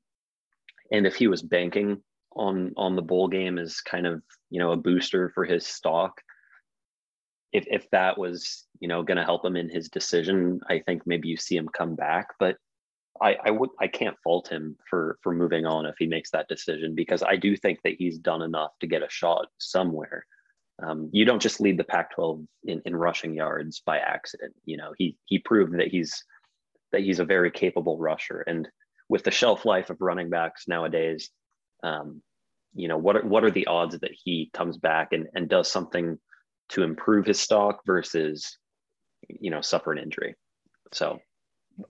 and 0.92 1.06
if 1.08 1.16
he 1.16 1.28
was 1.28 1.42
banking 1.42 2.02
on 2.36 2.74
on 2.78 2.96
the 2.96 3.02
bowl 3.02 3.28
game 3.28 3.58
as 3.58 3.82
kind 3.82 4.06
of 4.06 4.22
you 4.50 4.60
know 4.60 4.72
a 4.72 4.78
booster 4.78 5.32
for 5.34 5.44
his 5.44 5.66
stock, 5.66 6.22
if 7.52 7.66
if 7.68 7.90
that 7.90 8.18
was 8.18 8.66
you 8.80 8.88
know 8.88 9.04
going 9.04 9.18
to 9.18 9.26
help 9.26 9.44
him 9.44 9.56
in 9.56 9.70
his 9.70 9.90
decision, 9.90 10.62
I 10.70 10.80
think 10.80 11.04
maybe 11.06 11.28
you 11.28 11.38
see 11.38 11.58
him 11.58 11.68
come 11.68 11.96
back. 11.96 12.28
But 12.40 12.58
I, 13.22 13.38
I 13.46 13.52
would 13.52 13.70
I 13.80 13.88
can't 13.88 14.18
fault 14.24 14.50
him 14.50 14.78
for 14.90 15.18
for 15.22 15.34
moving 15.34 15.66
on 15.66 15.86
if 15.86 15.96
he 15.98 16.08
makes 16.08 16.32
that 16.32 16.48
decision 16.48 16.96
because 16.96 17.24
I 17.24 17.36
do 17.36 17.56
think 17.56 17.80
that 17.84 17.96
he's 17.98 18.18
done 18.18 18.42
enough 18.42 18.72
to 18.80 18.88
get 18.88 19.04
a 19.04 19.10
shot 19.10 19.48
somewhere. 19.58 20.26
Um, 20.82 21.10
you 21.12 21.26
don't 21.26 21.42
just 21.42 21.60
lead 21.60 21.78
the 21.78 21.84
Pac-12 21.84 22.46
in, 22.66 22.82
in 22.86 22.96
rushing 22.96 23.34
yards 23.34 23.82
by 23.86 23.98
accident. 23.98 24.54
You 24.66 24.78
know, 24.78 24.94
he 24.98 25.18
he 25.26 25.40
proved 25.40 25.80
that 25.80 25.88
he's 25.88 26.24
that 26.92 27.02
he's 27.02 27.20
a 27.20 27.26
very 27.26 27.52
capable 27.52 27.98
rusher, 27.98 28.42
and 28.42 28.68
with 29.10 29.24
the 29.24 29.32
shelf 29.32 29.66
life 29.66 29.90
of 29.90 30.02
running 30.02 30.30
backs 30.30 30.68
nowadays, 30.68 31.30
um, 31.84 32.22
you 32.76 32.88
know 32.88 32.98
what 32.98 33.18
are 33.18 33.26
what 33.26 33.44
are 33.44 33.52
the 33.52 33.68
odds 33.68 34.00
that 34.00 34.12
he 34.24 34.50
comes 34.54 34.78
back 34.78 35.14
and 35.14 35.28
and 35.34 35.50
does 35.50 35.70
something 35.70 36.20
to 36.70 36.84
improve 36.84 37.26
his 37.26 37.40
stock 37.40 37.82
versus 37.86 38.58
you 39.28 39.50
know 39.50 39.62
suffer 39.62 39.92
an 39.92 40.00
injury? 40.00 40.36
So 40.94 41.20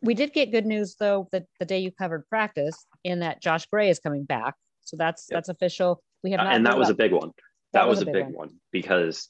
we 0.02 0.13
did 0.13 0.34
get 0.34 0.52
good 0.52 0.65
news 0.65 0.95
though 1.00 1.28
that 1.32 1.45
the 1.60 1.65
day 1.65 1.80
you 1.80 1.91
covered 1.91 2.28
practice 2.30 2.86
in 3.04 3.19
that 3.19 3.41
Josh 3.41 3.65
Gray 3.67 3.89
is 3.89 4.00
coming 4.00 4.23
back. 4.23 4.56
So 4.82 4.97
that's 4.97 5.28
yep. 5.30 5.38
that's 5.38 5.50
official. 5.50 6.02
We 6.23 6.32
have 6.32 6.39
not 6.39 6.56
and 6.56 6.65
that 6.65 6.78
was 6.78 6.89
a 6.89 6.93
big 6.93 7.12
one. 7.12 7.32
That, 7.73 7.82
that 7.82 7.88
was, 7.88 8.00
was, 8.00 8.04
a 8.04 8.06
big, 8.06 8.13
big 8.13 8.26
one. 8.26 8.34
one. 8.34 8.50
because 8.71 9.30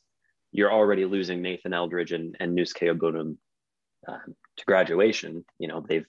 you're 0.52 0.72
already 0.72 1.06
losing 1.06 1.42
Nathan 1.42 1.74
Eldridge 1.74 2.12
and, 2.12 2.36
and 2.40 2.56
Nous 2.56 2.74
Keobounnam 2.74 3.38
um, 4.08 4.36
to 4.58 4.66
graduation. 4.66 5.44
You 5.60 5.68
know, 5.68 5.84
they've 5.88 6.06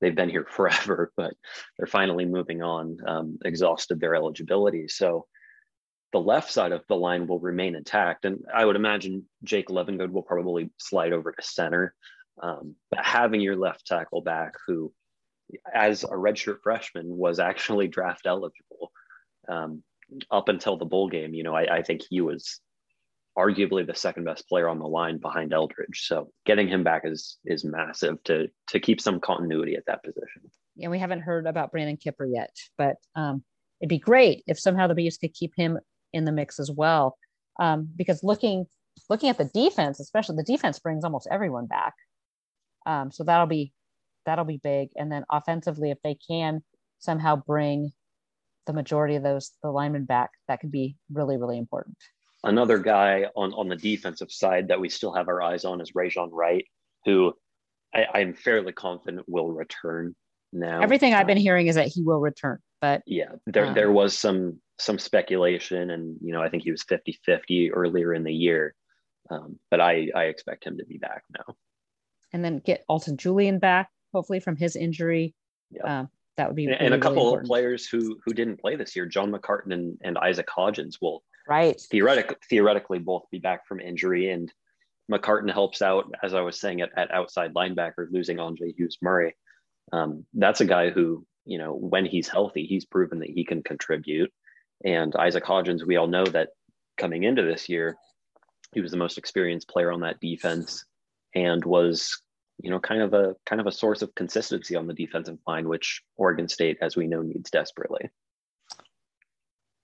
they've 0.00 0.14
been 0.14 0.30
here 0.30 0.46
forever, 0.50 1.12
but 1.16 1.34
they're 1.76 1.86
finally 1.86 2.24
moving 2.24 2.62
on, 2.62 2.98
um, 3.06 3.38
exhausted 3.44 4.00
their 4.00 4.14
eligibility. 4.14 4.88
So 4.88 5.26
the 6.12 6.20
left 6.20 6.50
side 6.50 6.72
of 6.72 6.82
the 6.88 6.96
line 6.96 7.26
will 7.26 7.38
remain 7.38 7.76
intact. 7.76 8.24
And 8.24 8.44
I 8.52 8.64
would 8.64 8.76
imagine 8.76 9.26
Jake 9.44 9.68
Levengood 9.68 10.10
will 10.10 10.22
probably 10.22 10.70
slide 10.78 11.12
over 11.12 11.32
to 11.32 11.42
center. 11.42 11.94
Um, 12.42 12.74
but 12.90 13.04
having 13.04 13.40
your 13.40 13.56
left 13.56 13.86
tackle 13.86 14.22
back, 14.22 14.54
who, 14.66 14.92
as 15.72 16.04
a 16.04 16.08
redshirt 16.08 16.60
freshman, 16.62 17.06
was 17.06 17.38
actually 17.38 17.88
draft 17.88 18.26
eligible 18.26 18.92
um, 19.48 19.82
up 20.30 20.48
until 20.48 20.76
the 20.76 20.84
bowl 20.84 21.08
game, 21.08 21.34
you 21.34 21.42
know, 21.42 21.54
I, 21.54 21.78
I 21.78 21.82
think 21.82 22.02
he 22.08 22.20
was 22.20 22.60
arguably 23.38 23.86
the 23.86 23.94
second 23.94 24.24
best 24.24 24.48
player 24.48 24.68
on 24.68 24.78
the 24.78 24.86
line 24.86 25.18
behind 25.18 25.52
Eldridge. 25.52 26.06
So 26.06 26.30
getting 26.46 26.68
him 26.68 26.82
back 26.82 27.02
is 27.04 27.38
is 27.44 27.64
massive 27.64 28.22
to 28.24 28.48
to 28.68 28.80
keep 28.80 29.00
some 29.00 29.20
continuity 29.20 29.76
at 29.76 29.86
that 29.86 30.02
position. 30.02 30.50
Yeah, 30.76 30.88
we 30.88 30.98
haven't 30.98 31.20
heard 31.20 31.46
about 31.46 31.70
Brandon 31.70 31.96
Kipper 31.96 32.26
yet, 32.26 32.54
but 32.76 32.96
um, 33.14 33.44
it'd 33.80 33.88
be 33.88 33.98
great 33.98 34.42
if 34.46 34.58
somehow 34.58 34.86
the 34.86 34.94
Bees 34.94 35.18
could 35.18 35.34
keep 35.34 35.52
him 35.56 35.78
in 36.12 36.24
the 36.24 36.32
mix 36.32 36.58
as 36.58 36.70
well. 36.70 37.16
Um, 37.58 37.88
because 37.94 38.24
looking 38.24 38.66
looking 39.08 39.28
at 39.28 39.38
the 39.38 39.44
defense, 39.44 40.00
especially 40.00 40.36
the 40.36 40.42
defense 40.42 40.78
brings 40.78 41.04
almost 41.04 41.28
everyone 41.30 41.66
back. 41.66 41.94
Um, 42.86 43.10
so 43.10 43.24
that'll 43.24 43.46
be 43.46 43.72
that'll 44.26 44.44
be 44.44 44.60
big. 44.62 44.90
And 44.96 45.10
then 45.10 45.24
offensively, 45.30 45.90
if 45.90 45.98
they 46.02 46.16
can 46.28 46.62
somehow 46.98 47.36
bring 47.36 47.92
the 48.66 48.72
majority 48.72 49.16
of 49.16 49.22
those 49.22 49.52
the 49.62 49.70
linemen 49.70 50.04
back, 50.04 50.30
that 50.48 50.60
could 50.60 50.70
be 50.70 50.96
really 51.12 51.36
really 51.36 51.58
important. 51.58 51.96
Another 52.42 52.78
guy 52.78 53.26
on 53.36 53.52
on 53.52 53.68
the 53.68 53.76
defensive 53.76 54.30
side 54.30 54.68
that 54.68 54.80
we 54.80 54.88
still 54.88 55.14
have 55.14 55.28
our 55.28 55.42
eyes 55.42 55.64
on 55.64 55.80
is 55.80 55.92
Rejzohn 55.92 56.30
Wright, 56.32 56.64
who 57.04 57.34
I, 57.94 58.20
am 58.20 58.34
fairly 58.34 58.72
confident 58.72 59.28
will 59.28 59.50
return 59.50 60.14
now. 60.52 60.80
Everything 60.80 61.14
I've 61.14 61.26
been 61.26 61.36
hearing 61.36 61.66
is 61.66 61.74
that 61.74 61.88
he 61.88 62.02
will 62.02 62.20
return, 62.20 62.58
but 62.80 63.02
yeah, 63.06 63.32
there 63.46 63.66
um, 63.66 63.74
there 63.74 63.92
was 63.92 64.16
some 64.16 64.60
some 64.78 64.98
speculation, 64.98 65.90
and 65.90 66.16
you 66.22 66.32
know 66.32 66.40
I 66.40 66.48
think 66.48 66.62
he 66.62 66.70
was 66.70 66.84
50-50 66.84 67.70
earlier 67.74 68.14
in 68.14 68.24
the 68.24 68.32
year, 68.32 68.74
um, 69.30 69.58
but 69.70 69.80
I 69.80 70.08
I 70.14 70.24
expect 70.24 70.64
him 70.64 70.78
to 70.78 70.84
be 70.84 70.98
back 70.98 71.24
now. 71.36 71.54
And 72.32 72.44
then 72.44 72.58
get 72.58 72.84
Alton 72.88 73.16
Julian 73.16 73.58
back, 73.58 73.90
hopefully 74.12 74.40
from 74.40 74.56
his 74.56 74.76
injury. 74.76 75.34
Yep. 75.70 75.84
Um, 75.84 76.08
that 76.36 76.48
would 76.48 76.56
be 76.56 76.64
and, 76.64 76.72
really, 76.72 76.86
and 76.86 76.94
a 76.94 76.98
couple 76.98 77.26
really 77.26 77.40
of 77.40 77.44
players 77.44 77.86
who 77.86 78.18
who 78.24 78.32
didn't 78.32 78.60
play 78.60 78.76
this 78.76 78.96
year, 78.96 79.06
John 79.06 79.30
McCartan 79.30 79.72
and, 79.72 79.98
and 80.02 80.16
Isaac 80.16 80.46
Hodgins 80.48 80.94
will 81.00 81.22
right 81.48 81.80
theoretically 81.90 82.36
theoretically 82.48 82.98
both 82.98 83.24
be 83.30 83.38
back 83.38 83.66
from 83.66 83.80
injury 83.80 84.30
and 84.30 84.52
McCartan 85.10 85.52
helps 85.52 85.82
out 85.82 86.10
as 86.22 86.34
I 86.34 86.40
was 86.40 86.60
saying 86.60 86.80
at, 86.80 86.90
at 86.96 87.10
outside 87.12 87.54
linebacker 87.54 88.06
losing 88.10 88.36
Andrzej 88.36 88.74
Hughes 88.76 88.98
Murray. 89.02 89.34
Um, 89.92 90.24
that's 90.34 90.60
a 90.60 90.66
guy 90.66 90.90
who 90.90 91.26
you 91.44 91.58
know 91.58 91.74
when 91.74 92.06
he's 92.06 92.28
healthy 92.28 92.64
he's 92.64 92.84
proven 92.84 93.18
that 93.18 93.30
he 93.30 93.44
can 93.44 93.62
contribute 93.62 94.32
and 94.84 95.14
Isaac 95.16 95.44
Hodgins 95.44 95.86
we 95.86 95.96
all 95.96 96.06
know 96.06 96.24
that 96.24 96.50
coming 96.96 97.24
into 97.24 97.42
this 97.42 97.68
year 97.68 97.96
he 98.72 98.80
was 98.80 98.92
the 98.92 98.96
most 98.96 99.18
experienced 99.18 99.68
player 99.68 99.90
on 99.90 100.00
that 100.00 100.20
defense 100.20 100.84
and 101.34 101.64
was 101.64 102.20
you 102.62 102.70
know 102.70 102.80
kind 102.80 103.02
of 103.02 103.14
a 103.14 103.34
kind 103.46 103.60
of 103.60 103.66
a 103.66 103.72
source 103.72 104.02
of 104.02 104.14
consistency 104.14 104.76
on 104.76 104.86
the 104.86 104.94
defensive 104.94 105.38
line 105.46 105.68
which 105.68 106.02
Oregon 106.16 106.48
State 106.48 106.78
as 106.80 106.96
we 106.96 107.06
know 107.06 107.22
needs 107.22 107.50
desperately. 107.50 108.10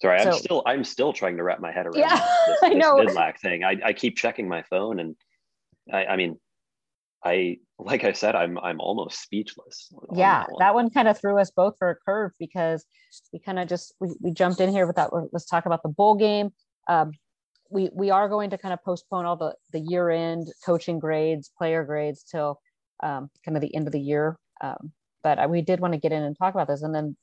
Sorry, 0.02 0.20
so, 0.20 0.26
I'm 0.26 0.32
still 0.34 0.62
I'm 0.66 0.84
still 0.84 1.12
trying 1.12 1.36
to 1.38 1.42
wrap 1.42 1.60
my 1.60 1.72
head 1.72 1.86
around 1.86 1.98
yeah, 1.98 2.16
this, 2.46 2.60
this 2.60 2.62
I 2.62 2.74
know. 2.74 2.96
Vidlak 2.96 3.40
thing. 3.40 3.64
I, 3.64 3.76
I 3.82 3.92
keep 3.92 4.16
checking 4.16 4.48
my 4.48 4.62
phone 4.62 5.00
and 5.00 5.16
I, 5.92 6.04
I 6.04 6.16
mean 6.16 6.38
I 7.26 7.58
like 7.78 8.04
I 8.04 8.12
said, 8.12 8.34
I'm 8.34 8.58
I'm 8.58 8.80
almost 8.80 9.20
speechless. 9.20 9.92
Yeah, 10.14 10.40
that 10.40 10.50
one. 10.50 10.58
that 10.60 10.74
one 10.74 10.90
kind 10.90 11.08
of 11.08 11.18
threw 11.18 11.38
us 11.38 11.50
both 11.50 11.74
for 11.78 11.90
a 11.90 11.96
curve 11.96 12.32
because 12.38 12.84
we 13.32 13.38
kind 13.38 13.58
of 13.58 13.68
just 13.68 13.94
we, 14.00 14.10
we 14.20 14.30
jumped 14.30 14.60
in 14.60 14.70
here 14.70 14.86
without. 14.86 15.12
Let's 15.32 15.46
talk 15.46 15.66
about 15.66 15.82
the 15.82 15.88
bowl 15.88 16.14
game. 16.14 16.50
Um, 16.88 17.12
we 17.70 17.90
we 17.92 18.10
are 18.10 18.28
going 18.28 18.50
to 18.50 18.58
kind 18.58 18.74
of 18.74 18.82
postpone 18.84 19.24
all 19.24 19.36
the 19.36 19.54
the 19.72 19.80
year 19.80 20.10
end 20.10 20.48
coaching 20.64 20.98
grades, 20.98 21.50
player 21.56 21.84
grades 21.84 22.24
till 22.24 22.60
um, 23.02 23.30
kind 23.44 23.56
of 23.56 23.60
the 23.60 23.74
end 23.74 23.86
of 23.86 23.92
the 23.92 24.00
year. 24.00 24.38
Um, 24.60 24.92
but 25.22 25.38
I, 25.38 25.46
we 25.46 25.62
did 25.62 25.80
want 25.80 25.94
to 25.94 26.00
get 26.00 26.12
in 26.12 26.22
and 26.22 26.36
talk 26.36 26.54
about 26.54 26.68
this, 26.68 26.82
and 26.82 26.94
then 26.94 27.16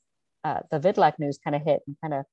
uh, 0.44 0.60
the 0.70 0.78
Vidlak 0.78 1.18
news 1.18 1.38
kind 1.42 1.56
of 1.56 1.62
hit 1.62 1.80
and 1.86 1.96
kind 2.00 2.14
of 2.14 2.24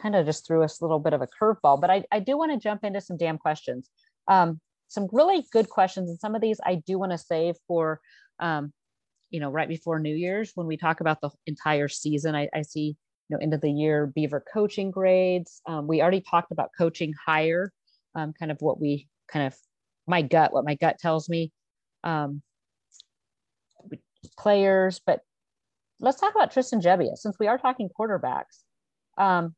kind 0.00 0.16
of 0.16 0.26
just 0.26 0.46
threw 0.46 0.62
us 0.62 0.80
a 0.80 0.84
little 0.84 0.98
bit 0.98 1.12
of 1.12 1.22
a 1.22 1.28
curveball. 1.40 1.80
But 1.80 1.90
I, 1.90 2.04
I 2.10 2.20
do 2.20 2.38
want 2.38 2.52
to 2.52 2.58
jump 2.58 2.84
into 2.84 3.00
some 3.00 3.16
damn 3.16 3.38
questions. 3.38 3.88
Um, 4.28 4.60
some 4.88 5.08
really 5.12 5.44
good 5.52 5.68
questions, 5.68 6.08
and 6.08 6.18
some 6.18 6.34
of 6.34 6.40
these 6.40 6.60
I 6.64 6.76
do 6.76 6.98
want 6.98 7.12
to 7.12 7.18
save 7.18 7.56
for, 7.68 8.00
um, 8.40 8.72
you 9.30 9.38
know, 9.38 9.50
right 9.50 9.68
before 9.68 10.00
New 10.00 10.14
Year's 10.14 10.52
when 10.54 10.66
we 10.66 10.76
talk 10.76 11.00
about 11.00 11.20
the 11.20 11.30
entire 11.46 11.88
season. 11.88 12.34
I, 12.34 12.48
I 12.54 12.62
see, 12.62 12.96
know, 13.36 13.42
end 13.42 13.54
of 13.54 13.60
the 13.60 13.70
year 13.70 14.06
Beaver 14.06 14.44
coaching 14.52 14.90
grades. 14.90 15.60
Um, 15.66 15.86
we 15.86 16.02
already 16.02 16.20
talked 16.20 16.52
about 16.52 16.70
coaching 16.76 17.12
higher, 17.26 17.72
um, 18.14 18.32
kind 18.38 18.50
of 18.50 18.58
what 18.60 18.80
we 18.80 19.08
kind 19.28 19.46
of 19.46 19.54
my 20.06 20.22
gut, 20.22 20.52
what 20.52 20.64
my 20.64 20.74
gut 20.74 20.98
tells 20.98 21.28
me. 21.28 21.52
Um, 22.04 22.42
players, 24.38 25.00
but 25.04 25.20
let's 26.00 26.20
talk 26.20 26.34
about 26.34 26.52
Tristan 26.52 26.80
Gebbia 26.80 27.16
since 27.16 27.38
we 27.38 27.46
are 27.46 27.58
talking 27.58 27.88
quarterbacks. 27.88 28.64
Um, 29.18 29.54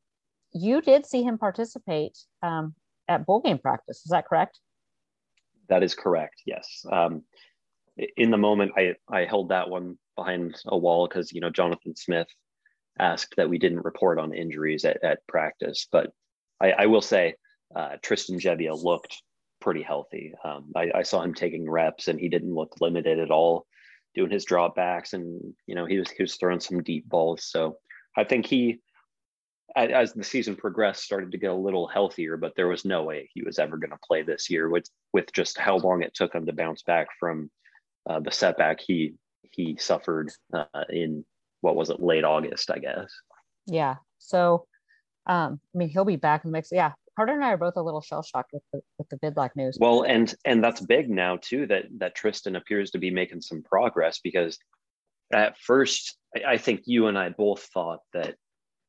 you 0.53 0.81
did 0.81 1.05
see 1.05 1.23
him 1.23 1.37
participate 1.37 2.17
um, 2.41 2.75
at 3.07 3.25
bowl 3.25 3.41
game 3.41 3.57
practice. 3.57 3.97
Is 3.97 4.11
that 4.11 4.27
correct? 4.27 4.59
That 5.69 5.83
is 5.83 5.95
correct. 5.95 6.41
Yes. 6.45 6.85
Um, 6.91 7.23
in 8.17 8.31
the 8.31 8.37
moment, 8.37 8.71
I 8.77 8.95
I 9.09 9.25
held 9.25 9.49
that 9.49 9.69
one 9.69 9.97
behind 10.15 10.55
a 10.67 10.77
wall 10.77 11.07
because 11.07 11.31
you 11.31 11.41
know 11.41 11.49
Jonathan 11.49 11.95
Smith 11.95 12.27
asked 12.99 13.35
that 13.37 13.49
we 13.49 13.57
didn't 13.57 13.83
report 13.83 14.19
on 14.19 14.33
injuries 14.33 14.85
at, 14.85 15.03
at 15.03 15.25
practice, 15.27 15.87
but 15.91 16.11
I, 16.61 16.71
I 16.71 16.85
will 16.85 17.01
say 17.01 17.35
uh, 17.75 17.97
Tristan 18.01 18.39
Gebbia 18.39 18.81
looked 18.81 19.21
pretty 19.59 19.81
healthy. 19.81 20.33
Um, 20.43 20.71
I, 20.75 20.91
I, 20.93 21.03
saw 21.03 21.21
him 21.21 21.33
taking 21.33 21.69
reps, 21.69 22.07
and 22.07 22.19
he 22.19 22.29
didn't 22.29 22.53
look 22.53 22.75
limited 22.81 23.19
at 23.19 23.31
all, 23.31 23.65
doing 24.13 24.29
his 24.29 24.45
dropbacks, 24.45 25.13
and 25.13 25.53
you 25.65 25.75
know 25.75 25.85
he 25.85 25.97
was 25.97 26.09
he 26.11 26.21
was 26.21 26.35
throwing 26.35 26.59
some 26.59 26.83
deep 26.83 27.07
balls. 27.07 27.45
So 27.45 27.77
I 28.15 28.23
think 28.25 28.45
he 28.45 28.79
as 29.75 30.13
the 30.13 30.23
season 30.23 30.55
progressed, 30.55 31.03
started 31.03 31.31
to 31.31 31.37
get 31.37 31.49
a 31.49 31.55
little 31.55 31.87
healthier, 31.87 32.37
but 32.37 32.53
there 32.55 32.67
was 32.67 32.85
no 32.85 33.03
way 33.03 33.29
he 33.33 33.41
was 33.41 33.57
ever 33.57 33.77
going 33.77 33.89
to 33.89 33.97
play 34.05 34.21
this 34.21 34.49
year 34.49 34.69
with 34.69 34.87
with 35.13 35.31
just 35.33 35.57
how 35.57 35.77
long 35.77 36.03
it 36.03 36.13
took 36.13 36.33
him 36.33 36.45
to 36.45 36.53
bounce 36.53 36.83
back 36.83 37.07
from 37.19 37.49
uh, 38.07 38.19
the 38.19 38.31
setback 38.31 38.79
he 38.79 39.15
he 39.51 39.77
suffered 39.77 40.31
uh, 40.53 40.65
in 40.89 41.25
what 41.63 41.77
was 41.77 41.89
it 41.89 42.01
late 42.01 42.25
August, 42.25 42.69
I 42.69 42.77
guess. 42.77 43.09
Yeah. 43.65 43.95
So, 44.19 44.67
um, 45.25 45.61
I 45.73 45.77
mean, 45.77 45.89
he'll 45.89 46.03
be 46.03 46.17
back 46.17 46.43
in 46.43 46.51
the 46.51 46.57
mix. 46.57 46.69
Yeah. 46.71 46.91
Carter 47.15 47.33
and 47.33 47.43
I 47.43 47.53
are 47.53 47.57
both 47.57 47.77
a 47.77 47.81
little 47.81 48.01
shell 48.01 48.23
shocked 48.23 48.51
with 48.53 48.63
the 48.73 48.81
with 48.97 49.07
the 49.09 49.17
Vidlak 49.17 49.51
news. 49.55 49.77
Well, 49.79 50.01
and 50.03 50.33
and 50.45 50.63
that's 50.63 50.81
big 50.81 51.09
now 51.09 51.37
too 51.37 51.67
that 51.67 51.85
that 51.99 52.15
Tristan 52.15 52.55
appears 52.55 52.91
to 52.91 52.97
be 52.97 53.11
making 53.11 53.41
some 53.41 53.61
progress 53.61 54.19
because 54.23 54.57
at 55.31 55.57
first 55.59 56.17
I, 56.35 56.53
I 56.53 56.57
think 56.57 56.81
you 56.85 57.07
and 57.07 57.17
I 57.17 57.29
both 57.29 57.61
thought 57.73 57.99
that 58.13 58.35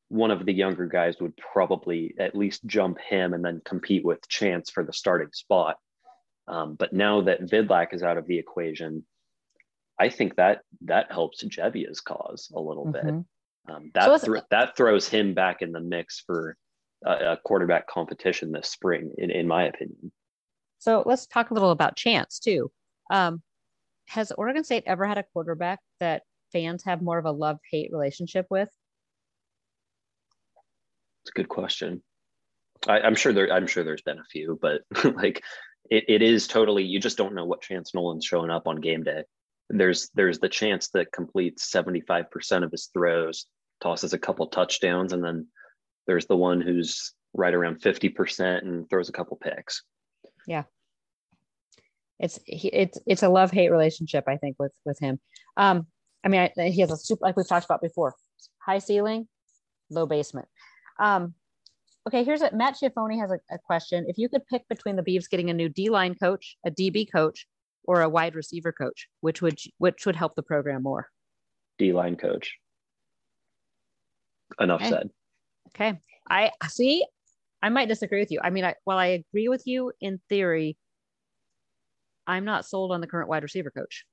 one 0.09 0.31
of 0.31 0.45
the 0.45 0.53
younger 0.53 0.87
guys 0.87 1.15
would 1.21 1.37
probably 1.37 2.13
at 2.19 2.35
least 2.35 2.65
jump 2.65 2.99
him 2.99 3.33
and 3.33 3.45
then 3.45 3.61
compete 3.63 4.03
with 4.03 4.27
Chance 4.27 4.69
for 4.71 4.83
the 4.83 4.93
starting 4.93 5.31
spot. 5.31 5.77
Um, 6.47 6.75
but 6.75 6.93
now 6.93 7.21
that 7.21 7.41
Vidlak 7.41 7.93
is 7.93 8.03
out 8.03 8.17
of 8.17 8.27
the 8.27 8.37
equation, 8.37 9.05
I 9.99 10.09
think 10.09 10.35
that 10.35 10.61
that 10.81 11.11
helps 11.11 11.43
Gebbia's 11.43 12.01
cause 12.01 12.51
a 12.53 12.59
little 12.59 12.85
mm-hmm. 12.85 13.17
bit. 13.17 13.25
Um, 13.67 13.91
that 13.93 14.21
so 14.21 14.33
th- 14.33 14.43
that 14.51 14.77
throws 14.77 15.07
him 15.07 15.33
back 15.33 15.61
in 15.61 15.71
the 15.71 15.79
mix 15.79 16.21
for 16.25 16.57
a, 17.05 17.11
a 17.11 17.37
quarterback 17.43 17.87
competition 17.87 18.51
this 18.51 18.69
spring, 18.69 19.11
in, 19.17 19.31
in 19.31 19.47
my 19.47 19.63
opinion. 19.65 20.11
So 20.79 21.03
let's 21.05 21.25
talk 21.25 21.49
a 21.49 21.53
little 21.53 21.71
about 21.71 21.95
Chance 21.95 22.39
too. 22.39 22.71
Um, 23.09 23.41
has 24.07 24.31
Oregon 24.31 24.63
State 24.63 24.83
ever 24.85 25.05
had 25.05 25.17
a 25.17 25.23
quarterback 25.23 25.79
that 25.99 26.23
fans 26.51 26.83
have 26.83 27.01
more 27.01 27.17
of 27.17 27.25
a 27.25 27.31
love 27.31 27.57
hate 27.71 27.89
relationship 27.91 28.45
with? 28.49 28.69
It's 31.23 31.31
a 31.31 31.33
good 31.33 31.49
question. 31.49 32.03
I, 32.87 32.99
am 32.99 33.15
sure 33.15 33.33
there. 33.33 33.51
I'm 33.51 33.65
sure 33.65 33.83
there's 33.83 34.03
been 34.03 34.19
a 34.19 34.25
few, 34.25 34.59
but 34.61 34.81
like 35.15 35.43
it, 35.89 36.05
it 36.07 36.21
is 36.21 36.47
totally. 36.47 36.83
You 36.83 36.99
just 36.99 37.17
don't 37.17 37.33
know 37.33 37.45
what 37.45 37.61
chance 37.61 37.93
Nolan's 37.93 38.25
showing 38.25 38.51
up 38.51 38.67
on 38.67 38.79
game 38.79 39.03
day. 39.03 39.23
There's 39.69 40.09
there's 40.13 40.39
the 40.39 40.49
chance 40.49 40.89
that 40.89 41.11
completes 41.11 41.69
75 41.71 42.29
percent 42.29 42.63
of 42.63 42.71
his 42.71 42.89
throws, 42.93 43.45
tosses 43.81 44.13
a 44.13 44.19
couple 44.19 44.47
touchdowns, 44.47 45.13
and 45.13 45.23
then 45.23 45.47
there's 46.07 46.27
the 46.27 46.37
one 46.37 46.61
who's 46.61 47.13
right 47.33 47.53
around 47.53 47.81
50 47.81 48.09
percent 48.09 48.65
and 48.65 48.89
throws 48.89 49.09
a 49.09 49.13
couple 49.13 49.37
picks. 49.37 49.83
Yeah. 50.47 50.63
it's 52.19 52.39
it's 52.47 52.99
it's 53.05 53.23
a 53.23 53.29
love 53.29 53.51
hate 53.51 53.71
relationship 53.71 54.25
I 54.27 54.37
think 54.37 54.57
with 54.59 54.73
with 54.85 54.99
him. 54.99 55.19
Um, 55.57 55.87
I 56.23 56.27
mean, 56.27 56.49
I, 56.57 56.69
he 56.69 56.81
has 56.81 56.91
a 56.91 56.97
super 56.97 57.25
like 57.25 57.37
we've 57.37 57.47
talked 57.47 57.65
about 57.65 57.81
before, 57.81 58.15
high 58.59 58.79
ceiling, 58.79 59.27
low 59.89 60.05
basement. 60.05 60.47
Um, 60.99 61.33
okay, 62.07 62.23
here's 62.23 62.41
a 62.41 62.55
Matt 62.55 62.77
Schiaffoni 62.81 63.19
has 63.19 63.31
a, 63.31 63.39
a 63.53 63.59
question. 63.59 64.05
If 64.07 64.17
you 64.17 64.29
could 64.29 64.45
pick 64.47 64.67
between 64.67 64.95
the 64.95 65.03
Beavs 65.03 65.29
getting 65.29 65.49
a 65.49 65.53
new 65.53 65.69
D 65.69 65.89
line 65.89 66.15
coach, 66.15 66.57
a 66.65 66.71
DB 66.71 67.11
coach, 67.11 67.47
or 67.87 68.01
a 68.01 68.09
wide 68.09 68.35
receiver 68.35 68.71
coach, 68.71 69.07
which 69.21 69.41
would 69.41 69.59
which 69.77 70.05
would 70.05 70.15
help 70.15 70.35
the 70.35 70.43
program 70.43 70.83
more? 70.83 71.07
D 71.77 71.93
line 71.93 72.15
coach. 72.15 72.57
Enough 74.59 74.81
okay. 74.81 74.89
said. 74.89 75.09
Okay, 75.69 75.99
I 76.29 76.51
see. 76.67 77.05
I 77.61 77.69
might 77.69 77.87
disagree 77.87 78.19
with 78.19 78.31
you. 78.31 78.39
I 78.43 78.51
mean, 78.51 78.63
I, 78.63 78.75
while 78.83 78.97
I 78.97 79.07
agree 79.07 79.47
with 79.47 79.63
you 79.65 79.91
in 79.99 80.19
theory, 80.29 80.77
I'm 82.27 82.45
not 82.45 82.65
sold 82.65 82.91
on 82.91 83.01
the 83.01 83.07
current 83.07 83.27
wide 83.27 83.43
receiver 83.43 83.71
coach 83.71 84.05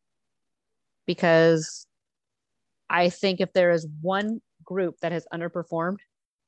because 1.07 1.87
I 2.89 3.11
think 3.11 3.41
if 3.41 3.53
there 3.53 3.71
is 3.71 3.87
one 4.01 4.41
group 4.65 4.97
that 5.03 5.13
has 5.13 5.27
underperformed 5.33 5.99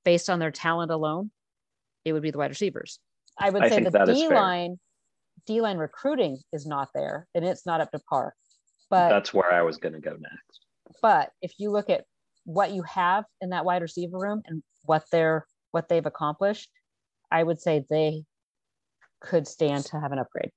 based 0.04 0.30
on 0.30 0.38
their 0.38 0.50
talent 0.50 0.90
alone, 0.90 1.30
it 2.04 2.12
would 2.12 2.22
be 2.22 2.30
the 2.30 2.38
wide 2.38 2.50
receivers. 2.50 2.98
I 3.38 3.50
would 3.50 3.62
I 3.62 3.68
say 3.68 3.82
the 3.82 4.04
D 4.04 4.28
line, 4.28 4.78
D 5.46 5.60
line 5.60 5.78
recruiting 5.78 6.38
is 6.52 6.66
not 6.66 6.88
there 6.94 7.26
and 7.34 7.44
it's 7.44 7.66
not 7.66 7.80
up 7.80 7.90
to 7.92 7.98
par. 8.08 8.34
But 8.90 9.08
that's 9.08 9.34
where 9.34 9.52
I 9.52 9.62
was 9.62 9.76
going 9.76 9.94
to 9.94 10.00
go 10.00 10.12
next. 10.12 10.60
But 11.02 11.30
if 11.42 11.52
you 11.58 11.70
look 11.70 11.90
at 11.90 12.04
what 12.44 12.72
you 12.72 12.82
have 12.82 13.24
in 13.40 13.50
that 13.50 13.64
wide 13.64 13.82
receiver 13.82 14.18
room 14.18 14.42
and 14.46 14.62
what 14.84 15.04
they're 15.10 15.46
what 15.70 15.88
they've 15.88 16.06
accomplished, 16.06 16.70
I 17.30 17.42
would 17.42 17.60
say 17.60 17.84
they 17.90 18.24
could 19.20 19.48
stand 19.48 19.84
to 19.86 20.00
have 20.00 20.12
an 20.12 20.18
upgrade. 20.18 20.50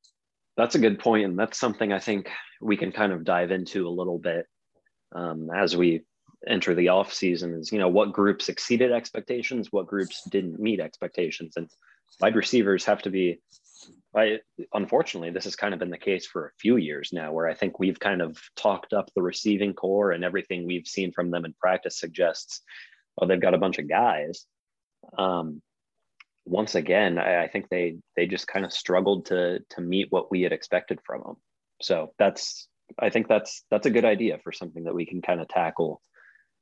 That's 0.58 0.76
a 0.76 0.80
good 0.80 1.00
point, 1.00 1.26
and 1.26 1.40
that's 1.40 1.58
something 1.58 1.94
I 1.94 2.00
think 2.00 2.30
we 2.62 2.78
can 2.78 2.92
kind 2.92 3.12
of 3.12 3.24
dive 3.24 3.52
into 3.52 3.88
a 3.88 3.90
little 3.90 4.20
bit 4.20 4.46
um, 5.16 5.50
as 5.56 5.78
we 5.78 6.04
enter 6.48 6.76
the 6.76 6.90
off 6.90 7.14
season. 7.14 7.54
Is 7.54 7.72
you 7.72 7.80
know 7.80 7.88
what 7.88 8.14
groups 8.14 8.50
exceeded 8.50 8.92
expectations, 8.92 9.72
what 9.72 9.88
groups 9.88 10.22
didn't 10.30 10.60
meet 10.60 10.80
expectations, 10.80 11.54
and 11.58 11.70
wide 12.20 12.36
receivers 12.36 12.86
have 12.86 13.02
to 13.04 13.10
be. 13.10 13.40
I, 14.18 14.40
unfortunately, 14.74 15.30
this 15.30 15.44
has 15.46 15.56
kind 15.56 15.74
of 15.74 15.80
been 15.80 15.90
the 15.90 15.98
case 15.98 16.26
for 16.26 16.48
a 16.48 16.60
few 16.60 16.78
years 16.78 17.10
now, 17.14 17.32
where 17.32 17.48
I 17.48 17.54
think 17.54 17.80
we've 17.80 18.00
kind 18.00 18.22
of 18.22 18.38
talked 18.56 18.94
up 18.94 19.10
the 19.16 19.22
receiving 19.22 19.74
corps, 19.74 20.12
and 20.12 20.24
everything 20.24 20.66
we've 20.66 20.88
seen 20.88 21.12
from 21.12 21.32
them 21.32 21.46
in 21.46 21.54
practice 21.54 22.00
suggests, 22.00 22.62
oh, 23.20 23.28
they've 23.28 23.42
got 23.42 23.54
a 23.54 23.60
bunch 23.60 23.80
of 23.80 23.90
guys. 23.90 24.46
Um, 25.18 25.62
once 26.46 26.76
again, 26.76 27.18
I, 27.18 27.44
I, 27.44 27.48
think 27.48 27.70
they 27.70 27.98
they 28.16 28.26
just 28.26 28.48
kind 28.48 28.66
of 28.66 28.74
struggled 28.74 29.28
to 29.28 29.60
to 29.72 29.82
meet 29.82 30.08
what 30.10 30.32
we 30.32 30.42
had 30.42 30.54
expected 30.54 31.00
from 31.06 31.22
them. 31.22 31.36
So 31.82 32.14
that's 32.18 32.68
I 33.00 33.10
think 33.10 33.28
that's 33.28 33.64
that's 33.70 33.86
a 33.86 33.92
good 33.92 34.06
idea 34.06 34.40
for 34.44 34.52
something 34.52 34.86
that 34.86 34.96
we 34.96 35.06
can 35.06 35.22
kind 35.22 35.42
of 35.42 35.48
tackle 35.48 36.02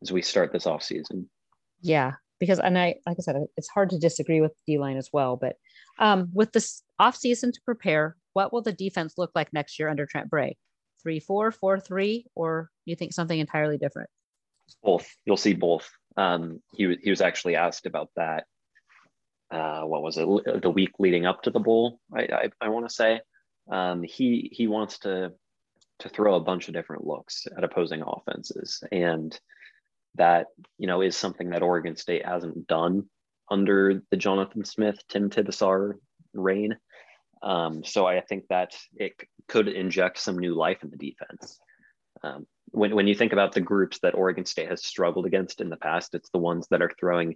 as 0.02 0.12
we 0.12 0.22
start 0.22 0.52
this 0.52 0.68
off 0.68 0.84
season. 0.84 1.30
Yeah, 1.82 2.13
because 2.39 2.60
and 2.60 2.78
I 2.78 2.95
like 3.06 3.17
I 3.19 3.21
said, 3.21 3.45
it's 3.58 3.69
hard 3.69 3.89
to 3.91 4.00
disagree 4.00 4.41
with 4.41 4.54
D 4.65 4.78
line 4.78 4.98
as 4.98 5.10
well. 5.13 5.36
But 5.38 5.56
um, 6.00 6.30
with 6.34 6.52
this 6.52 6.84
off 7.00 7.15
season 7.15 7.52
to 7.52 7.60
prepare, 7.65 8.17
what 8.34 8.52
will 8.52 8.62
the 8.62 8.74
defense 8.74 9.15
look 9.17 9.32
like 9.36 9.54
next 9.54 9.80
year 9.80 9.89
under 9.89 10.06
Trent 10.06 10.30
Bray? 10.30 10.58
Three 11.02 11.19
four, 11.19 11.52
four 11.52 11.80
three, 11.80 12.26
or 12.36 12.69
you 12.86 12.95
think 12.95 13.13
something 13.13 13.39
entirely 13.39 13.78
different? 13.78 14.10
Both. 14.84 15.08
You'll 15.26 15.38
see 15.38 15.54
both. 15.54 15.89
Um, 16.17 16.62
he 16.74 16.98
he 17.02 17.10
was 17.10 17.21
actually 17.21 17.56
asked 17.56 17.86
about 17.86 18.10
that 18.15 18.45
uh, 19.52 19.82
what 19.82 20.02
was 20.02 20.17
it 20.17 20.28
the 20.62 20.69
week 20.69 20.91
leading 21.00 21.26
up 21.26 21.43
to 21.43 21.52
the 21.52 21.60
bowl 21.60 22.00
i 22.15 22.21
i, 22.21 22.50
I 22.62 22.69
want 22.69 22.88
to 22.88 22.93
say 22.93 23.21
um, 23.71 24.04
he 24.04 24.50
he 24.52 24.67
wants 24.67 25.00
to 25.00 25.32
to 26.00 26.10
throw 26.10 26.36
a 26.36 26.41
bunch 26.41 26.67
of 26.67 26.74
different 26.74 27.06
looks 27.06 27.48
at 27.56 27.63
opposing 27.63 28.04
offenses 28.06 28.84
and 28.91 29.39
that 30.15 30.47
you 30.78 30.88
know 30.88 31.01
is 31.01 31.15
something 31.15 31.49
that 31.49 31.63
oregon 31.63 31.95
state 31.95 32.25
hasn't 32.25 32.67
done 32.67 33.04
under 33.49 34.01
the 34.12 34.17
jonathan 34.17 34.63
smith 34.63 34.99
tim 35.10 35.30
tibesar 35.30 35.97
reign 36.34 36.75
um, 37.43 37.84
so 37.84 38.06
i 38.06 38.21
think 38.21 38.45
that 38.49 38.75
it 38.95 39.13
could 39.47 39.67
inject 39.67 40.17
some 40.17 40.38
new 40.38 40.56
life 40.56 40.84
in 40.84 40.89
the 40.89 40.97
defense 40.97 41.60
um, 42.23 42.45
when, 42.71 42.95
when 42.95 43.08
you 43.08 43.15
think 43.15 43.34
about 43.34 43.51
the 43.51 43.62
groups 43.62 43.99
that 43.99 44.15
oregon 44.15 44.45
state 44.45 44.69
has 44.69 44.84
struggled 44.84 45.25
against 45.25 45.62
in 45.62 45.69
the 45.69 45.78
past 45.78 46.15
it's 46.15 46.30
the 46.32 46.39
ones 46.39 46.67
that 46.69 46.82
are 46.82 46.91
throwing 46.99 47.36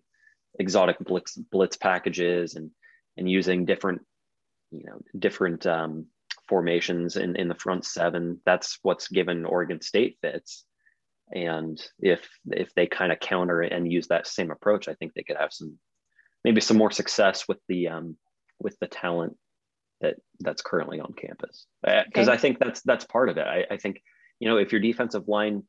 exotic 0.57 0.97
blitz 0.99 1.35
blitz 1.35 1.77
packages 1.77 2.55
and 2.55 2.71
and 3.17 3.29
using 3.29 3.65
different 3.65 4.01
you 4.71 4.85
know 4.85 4.99
different 5.17 5.65
um, 5.65 6.05
formations 6.47 7.15
in 7.15 7.35
in 7.35 7.47
the 7.47 7.55
front 7.55 7.85
seven. 7.85 8.41
That's 8.45 8.79
what's 8.81 9.07
given 9.07 9.45
Oregon 9.45 9.81
State 9.81 10.17
fits. 10.21 10.65
And 11.31 11.79
if 11.99 12.27
if 12.47 12.73
they 12.73 12.87
kind 12.87 13.11
of 13.11 13.19
counter 13.19 13.61
it 13.61 13.71
and 13.71 13.91
use 13.91 14.07
that 14.07 14.27
same 14.27 14.51
approach, 14.51 14.87
I 14.87 14.93
think 14.95 15.13
they 15.13 15.23
could 15.23 15.37
have 15.37 15.53
some 15.53 15.77
maybe 16.43 16.61
some 16.61 16.77
more 16.77 16.91
success 16.91 17.47
with 17.47 17.59
the 17.67 17.89
um, 17.89 18.17
with 18.59 18.77
the 18.79 18.87
talent 18.87 19.35
that 20.01 20.15
that's 20.39 20.61
currently 20.61 20.99
on 20.99 21.13
campus. 21.13 21.65
Because 21.83 22.27
uh, 22.27 22.31
okay. 22.31 22.31
I 22.31 22.37
think 22.37 22.59
that's 22.59 22.81
that's 22.81 23.05
part 23.05 23.29
of 23.29 23.37
it. 23.37 23.45
I, 23.45 23.65
I 23.71 23.77
think 23.77 24.01
you 24.39 24.49
know 24.49 24.57
if 24.57 24.71
your 24.71 24.81
defensive 24.81 25.27
line 25.27 25.63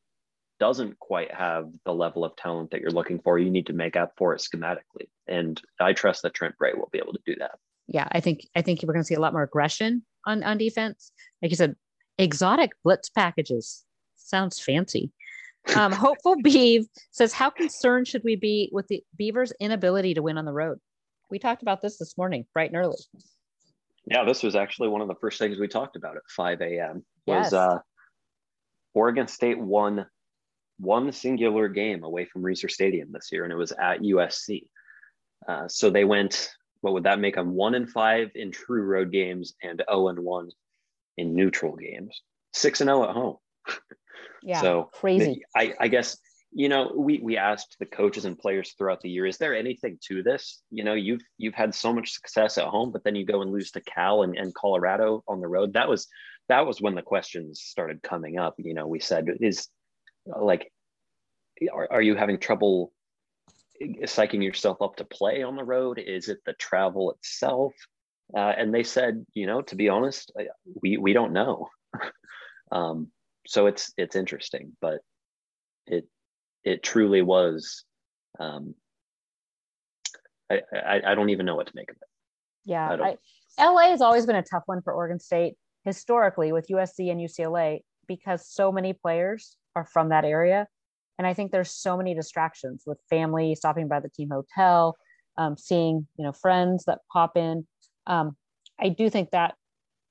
doesn't 0.59 0.99
quite 0.99 1.33
have 1.33 1.65
the 1.85 1.93
level 1.93 2.23
of 2.23 2.35
talent 2.35 2.69
that 2.71 2.81
you're 2.81 2.91
looking 2.91 3.19
for, 3.19 3.39
you 3.39 3.49
need 3.49 3.65
to 3.65 3.73
make 3.73 3.95
up 3.95 4.13
for 4.15 4.35
it 4.35 4.41
schematically. 4.41 5.07
And 5.27 5.59
I 5.79 5.93
trust 5.93 6.21
that 6.21 6.35
Trent 6.35 6.55
Bray 6.57 6.73
will 6.73 6.89
be 6.91 6.99
able 6.99 7.13
to 7.13 7.19
do 7.25 7.35
that. 7.39 7.57
Yeah, 7.87 8.07
I 8.11 8.19
think 8.19 8.47
I 8.55 8.61
think 8.61 8.81
we're 8.83 8.93
going 8.93 9.03
to 9.03 9.07
see 9.07 9.15
a 9.15 9.19
lot 9.19 9.33
more 9.33 9.43
aggression 9.43 10.03
on 10.25 10.43
on 10.43 10.57
defense. 10.57 11.11
Like 11.41 11.51
you 11.51 11.57
said, 11.57 11.75
exotic 12.17 12.71
blitz 12.83 13.09
packages 13.09 13.83
sounds 14.15 14.59
fancy. 14.59 15.11
Um, 15.75 15.91
Hopeful 15.91 16.35
Beav 16.37 16.85
says, 17.11 17.33
"How 17.33 17.49
concerned 17.49 18.07
should 18.07 18.23
we 18.23 18.35
be 18.35 18.69
with 18.71 18.87
the 18.87 19.03
Beavers' 19.15 19.53
inability 19.59 20.13
to 20.15 20.21
win 20.21 20.37
on 20.37 20.45
the 20.45 20.53
road?" 20.53 20.79
We 21.29 21.39
talked 21.39 21.61
about 21.61 21.81
this 21.81 21.97
this 21.97 22.17
morning, 22.17 22.45
bright 22.53 22.71
and 22.71 22.77
early. 22.77 22.97
Yeah, 24.05 24.25
this 24.25 24.43
was 24.43 24.55
actually 24.55 24.89
one 24.89 25.01
of 25.01 25.07
the 25.07 25.15
first 25.15 25.39
things 25.39 25.59
we 25.59 25.67
talked 25.67 25.95
about 25.95 26.17
at 26.17 26.23
5 26.35 26.61
a.m. 26.61 27.05
Was 27.27 27.45
yes. 27.45 27.53
uh, 27.53 27.79
Oregon 28.93 29.27
State 29.27 29.59
won 29.59 30.05
one 30.79 31.11
singular 31.11 31.67
game 31.67 32.03
away 32.03 32.25
from 32.25 32.41
Reser 32.41 32.69
Stadium 32.69 33.11
this 33.11 33.29
year, 33.31 33.43
and 33.43 33.53
it 33.53 33.57
was 33.57 33.71
at 33.71 34.01
USC. 34.01 34.67
Uh, 35.47 35.67
so 35.67 35.89
they 35.89 36.03
went, 36.03 36.49
what 36.81 36.93
would 36.93 37.03
that 37.03 37.19
make 37.19 37.35
them? 37.35 37.53
One 37.53 37.75
and 37.75 37.89
five 37.89 38.31
in 38.35 38.51
true 38.51 38.83
road 38.83 39.11
games 39.11 39.53
and 39.63 39.81
0 39.89 40.09
and 40.09 40.19
one 40.19 40.49
in 41.17 41.35
neutral 41.35 41.75
games. 41.75 42.21
Six 42.53 42.81
and 42.81 42.89
0 42.89 43.03
at 43.03 43.15
home. 43.15 43.37
Yeah. 44.43 44.61
So 44.61 44.89
crazy. 44.93 45.43
I, 45.55 45.73
I 45.79 45.87
guess 45.87 46.17
you 46.53 46.67
know 46.67 46.91
we 46.95 47.19
we 47.19 47.37
asked 47.37 47.77
the 47.79 47.85
coaches 47.85 48.25
and 48.25 48.37
players 48.37 48.73
throughout 48.77 49.01
the 49.01 49.09
year 49.09 49.25
is 49.25 49.37
there 49.37 49.55
anything 49.55 49.97
to 50.07 50.23
this? 50.23 50.61
You 50.69 50.83
know 50.83 50.93
you've 50.93 51.21
you've 51.37 51.53
had 51.53 51.73
so 51.73 51.93
much 51.93 52.11
success 52.11 52.57
at 52.57 52.65
home 52.65 52.91
but 52.91 53.03
then 53.03 53.15
you 53.15 53.25
go 53.25 53.41
and 53.41 53.51
lose 53.51 53.71
to 53.71 53.81
cal 53.81 54.23
and, 54.23 54.35
and 54.37 54.53
colorado 54.53 55.23
on 55.27 55.41
the 55.41 55.47
road. 55.47 55.73
That 55.73 55.89
was 55.89 56.07
that 56.49 56.65
was 56.65 56.81
when 56.81 56.95
the 56.95 57.01
questions 57.01 57.61
started 57.61 58.03
coming 58.03 58.37
up. 58.37 58.55
You 58.57 58.73
know 58.73 58.87
we 58.87 58.99
said 58.99 59.27
is 59.39 59.67
like 60.25 60.71
are, 61.73 61.87
are 61.91 62.01
you 62.01 62.15
having 62.15 62.39
trouble 62.39 62.91
psyching 64.03 64.43
yourself 64.43 64.81
up 64.81 64.95
to 64.97 65.05
play 65.05 65.43
on 65.43 65.55
the 65.55 65.63
road? 65.63 65.99
Is 65.99 66.29
it 66.29 66.39
the 66.45 66.53
travel 66.53 67.11
itself? 67.11 67.73
Uh, 68.35 68.53
and 68.57 68.73
they 68.73 68.83
said 68.83 69.25
you 69.33 69.45
know 69.45 69.61
to 69.61 69.75
be 69.75 69.89
honest 69.89 70.31
we 70.81 70.97
we 70.97 71.13
don't 71.13 71.33
know. 71.33 71.69
Um, 72.73 73.11
so 73.47 73.67
it's 73.67 73.93
it's 73.97 74.15
interesting 74.15 74.75
but 74.81 74.99
it 75.87 76.07
it 76.63 76.83
truly 76.83 77.21
was 77.21 77.83
um, 78.39 78.75
I, 80.49 80.61
I, 80.73 81.01
I 81.07 81.15
don't 81.15 81.29
even 81.29 81.45
know 81.45 81.55
what 81.55 81.67
to 81.67 81.73
make 81.75 81.89
of 81.89 81.97
it 81.97 82.07
yeah 82.65 82.89
I 82.89 83.17
I, 83.57 83.69
la 83.69 83.89
has 83.89 84.01
always 84.01 84.25
been 84.25 84.35
a 84.35 84.43
tough 84.43 84.63
one 84.65 84.81
for 84.81 84.93
oregon 84.93 85.19
state 85.19 85.55
historically 85.85 86.51
with 86.51 86.67
usc 86.69 86.99
and 86.99 87.19
ucla 87.19 87.79
because 88.07 88.47
so 88.47 88.71
many 88.71 88.93
players 88.93 89.57
are 89.75 89.85
from 89.85 90.09
that 90.09 90.25
area. 90.25 90.67
And 91.17 91.27
I 91.27 91.33
think 91.33 91.51
there's 91.51 91.71
so 91.71 91.97
many 91.97 92.13
distractions 92.13 92.83
with 92.85 92.97
family, 93.09 93.55
stopping 93.55 93.87
by 93.87 93.99
the 93.99 94.09
team 94.09 94.29
hotel, 94.29 94.95
um, 95.37 95.55
seeing, 95.57 96.07
you 96.17 96.25
know, 96.25 96.31
friends 96.31 96.85
that 96.85 96.99
pop 97.11 97.37
in. 97.37 97.67
Um, 98.07 98.35
I 98.79 98.89
do 98.89 99.09
think 99.09 99.31
that 99.31 99.55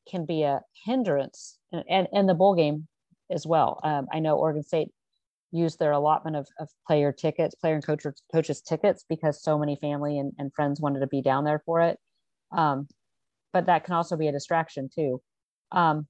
can 0.08 0.24
be 0.24 0.42
a 0.42 0.60
hindrance 0.84 1.58
and, 1.72 1.84
and, 1.88 2.08
and 2.12 2.28
the 2.28 2.34
bowl 2.34 2.54
game 2.54 2.86
as 3.30 3.46
well. 3.46 3.80
Um, 3.82 4.06
I 4.12 4.20
know 4.20 4.36
Oregon 4.36 4.62
State 4.62 4.88
used 5.52 5.78
their 5.78 5.92
allotment 5.92 6.36
of, 6.36 6.48
of 6.58 6.68
player 6.86 7.12
tickets, 7.12 7.54
player 7.54 7.74
and 7.74 7.84
coach 7.84 8.04
coaches 8.32 8.60
tickets 8.60 9.04
because 9.08 9.42
so 9.42 9.58
many 9.58 9.76
family 9.76 10.18
and, 10.18 10.32
and 10.38 10.52
friends 10.54 10.80
wanted 10.80 11.00
to 11.00 11.06
be 11.06 11.22
down 11.22 11.44
there 11.44 11.62
for 11.64 11.80
it. 11.80 11.98
Um, 12.52 12.88
but 13.52 13.66
that 13.66 13.84
can 13.84 13.94
also 13.94 14.16
be 14.16 14.28
a 14.28 14.32
distraction 14.32 14.88
too. 14.94 15.20
Um, 15.72 16.06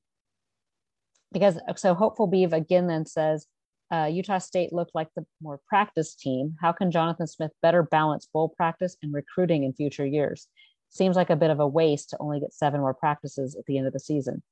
because 1.33 1.59
so 1.77 1.95
hopeful 1.95 2.31
beav 2.31 2.53
again 2.53 2.87
then 2.87 3.07
says 3.07 3.47
uh, 3.93 4.09
utah 4.11 4.39
state 4.39 4.73
looked 4.73 4.95
like 4.95 5.09
the 5.15 5.25
more 5.41 5.61
practice 5.69 6.15
team 6.15 6.55
how 6.61 6.73
can 6.73 6.91
jonathan 6.91 7.27
smith 7.27 7.51
better 7.63 7.83
balance 7.83 8.29
bowl 8.33 8.53
practice 8.57 8.97
and 9.03 9.13
recruiting 9.13 9.65
in 9.65 9.73
future 9.73 10.07
years 10.07 10.49
seems 10.91 11.17
like 11.17 11.31
a 11.31 11.37
bit 11.37 11.51
of 11.51 11.61
a 11.61 11.67
waste 11.67 12.11
to 12.11 12.17
only 12.21 12.41
get 12.41 12.53
seven 12.53 12.81
more 12.81 12.95
practices 12.95 13.55
at 13.57 13.65
the 13.67 13.79
end 13.79 13.87
of 13.87 13.93
the 13.93 14.01
season 14.01 14.43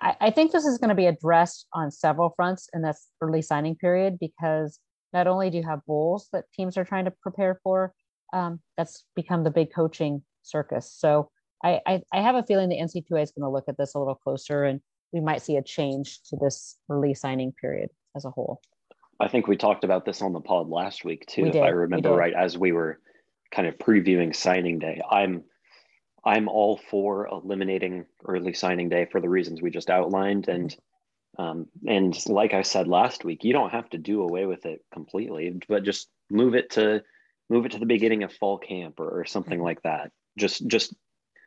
I, 0.00 0.16
I 0.20 0.30
think 0.30 0.52
this 0.52 0.64
is 0.64 0.78
going 0.78 0.88
to 0.90 0.94
be 0.94 1.06
addressed 1.06 1.66
on 1.72 1.90
several 1.90 2.32
fronts 2.36 2.68
in 2.72 2.82
this 2.82 3.08
early 3.20 3.42
signing 3.42 3.76
period 3.76 4.18
because 4.18 4.78
not 5.12 5.26
only 5.26 5.50
do 5.50 5.58
you 5.58 5.64
have 5.64 5.84
bowls 5.86 6.28
that 6.32 6.44
teams 6.54 6.76
are 6.76 6.84
trying 6.84 7.04
to 7.04 7.12
prepare 7.22 7.60
for, 7.62 7.92
um, 8.32 8.60
that's 8.76 9.04
become 9.16 9.44
the 9.44 9.50
big 9.50 9.72
coaching 9.72 10.22
circus. 10.42 10.92
So 10.92 11.30
I, 11.62 11.80
I, 11.86 12.02
I 12.12 12.20
have 12.20 12.36
a 12.36 12.42
feeling 12.42 12.68
the 12.68 12.76
NC2A 12.76 13.22
is 13.22 13.32
going 13.32 13.42
to 13.42 13.50
look 13.50 13.64
at 13.68 13.76
this 13.76 13.94
a 13.94 13.98
little 13.98 14.14
closer 14.14 14.64
and 14.64 14.80
we 15.12 15.20
might 15.20 15.42
see 15.42 15.56
a 15.56 15.62
change 15.62 16.20
to 16.26 16.36
this 16.36 16.76
early 16.88 17.14
signing 17.14 17.52
period 17.60 17.90
as 18.16 18.24
a 18.24 18.30
whole. 18.30 18.60
I 19.18 19.28
think 19.28 19.48
we 19.48 19.56
talked 19.56 19.84
about 19.84 20.04
this 20.04 20.22
on 20.22 20.32
the 20.32 20.40
pod 20.40 20.68
last 20.68 21.04
week 21.04 21.26
too, 21.26 21.46
if 21.46 21.56
I 21.56 21.68
remember 21.68 22.14
right, 22.14 22.32
as 22.32 22.56
we 22.56 22.72
were 22.72 23.00
kind 23.50 23.68
of 23.68 23.76
previewing 23.76 24.34
signing 24.34 24.78
day. 24.78 25.02
I'm 25.10 25.42
I'm 26.24 26.48
all 26.48 26.78
for 26.90 27.28
eliminating 27.28 28.06
early 28.24 28.52
signing 28.52 28.88
day 28.88 29.06
for 29.10 29.20
the 29.20 29.28
reasons 29.28 29.62
we 29.62 29.70
just 29.70 29.90
outlined. 29.90 30.48
And 30.48 30.76
um, 31.38 31.66
and 31.86 32.16
like 32.28 32.52
I 32.52 32.62
said 32.62 32.88
last 32.88 33.24
week, 33.24 33.44
you 33.44 33.52
don't 33.52 33.70
have 33.70 33.88
to 33.90 33.98
do 33.98 34.22
away 34.22 34.46
with 34.46 34.66
it 34.66 34.84
completely, 34.92 35.60
but 35.68 35.84
just 35.84 36.08
move 36.30 36.54
it 36.54 36.70
to 36.70 37.02
move 37.48 37.66
it 37.66 37.72
to 37.72 37.78
the 37.78 37.86
beginning 37.86 38.22
of 38.22 38.32
fall 38.32 38.58
camp 38.58 39.00
or, 39.00 39.20
or 39.20 39.24
something 39.24 39.54
mm-hmm. 39.54 39.64
like 39.64 39.82
that. 39.82 40.12
Just 40.36 40.66
just 40.66 40.94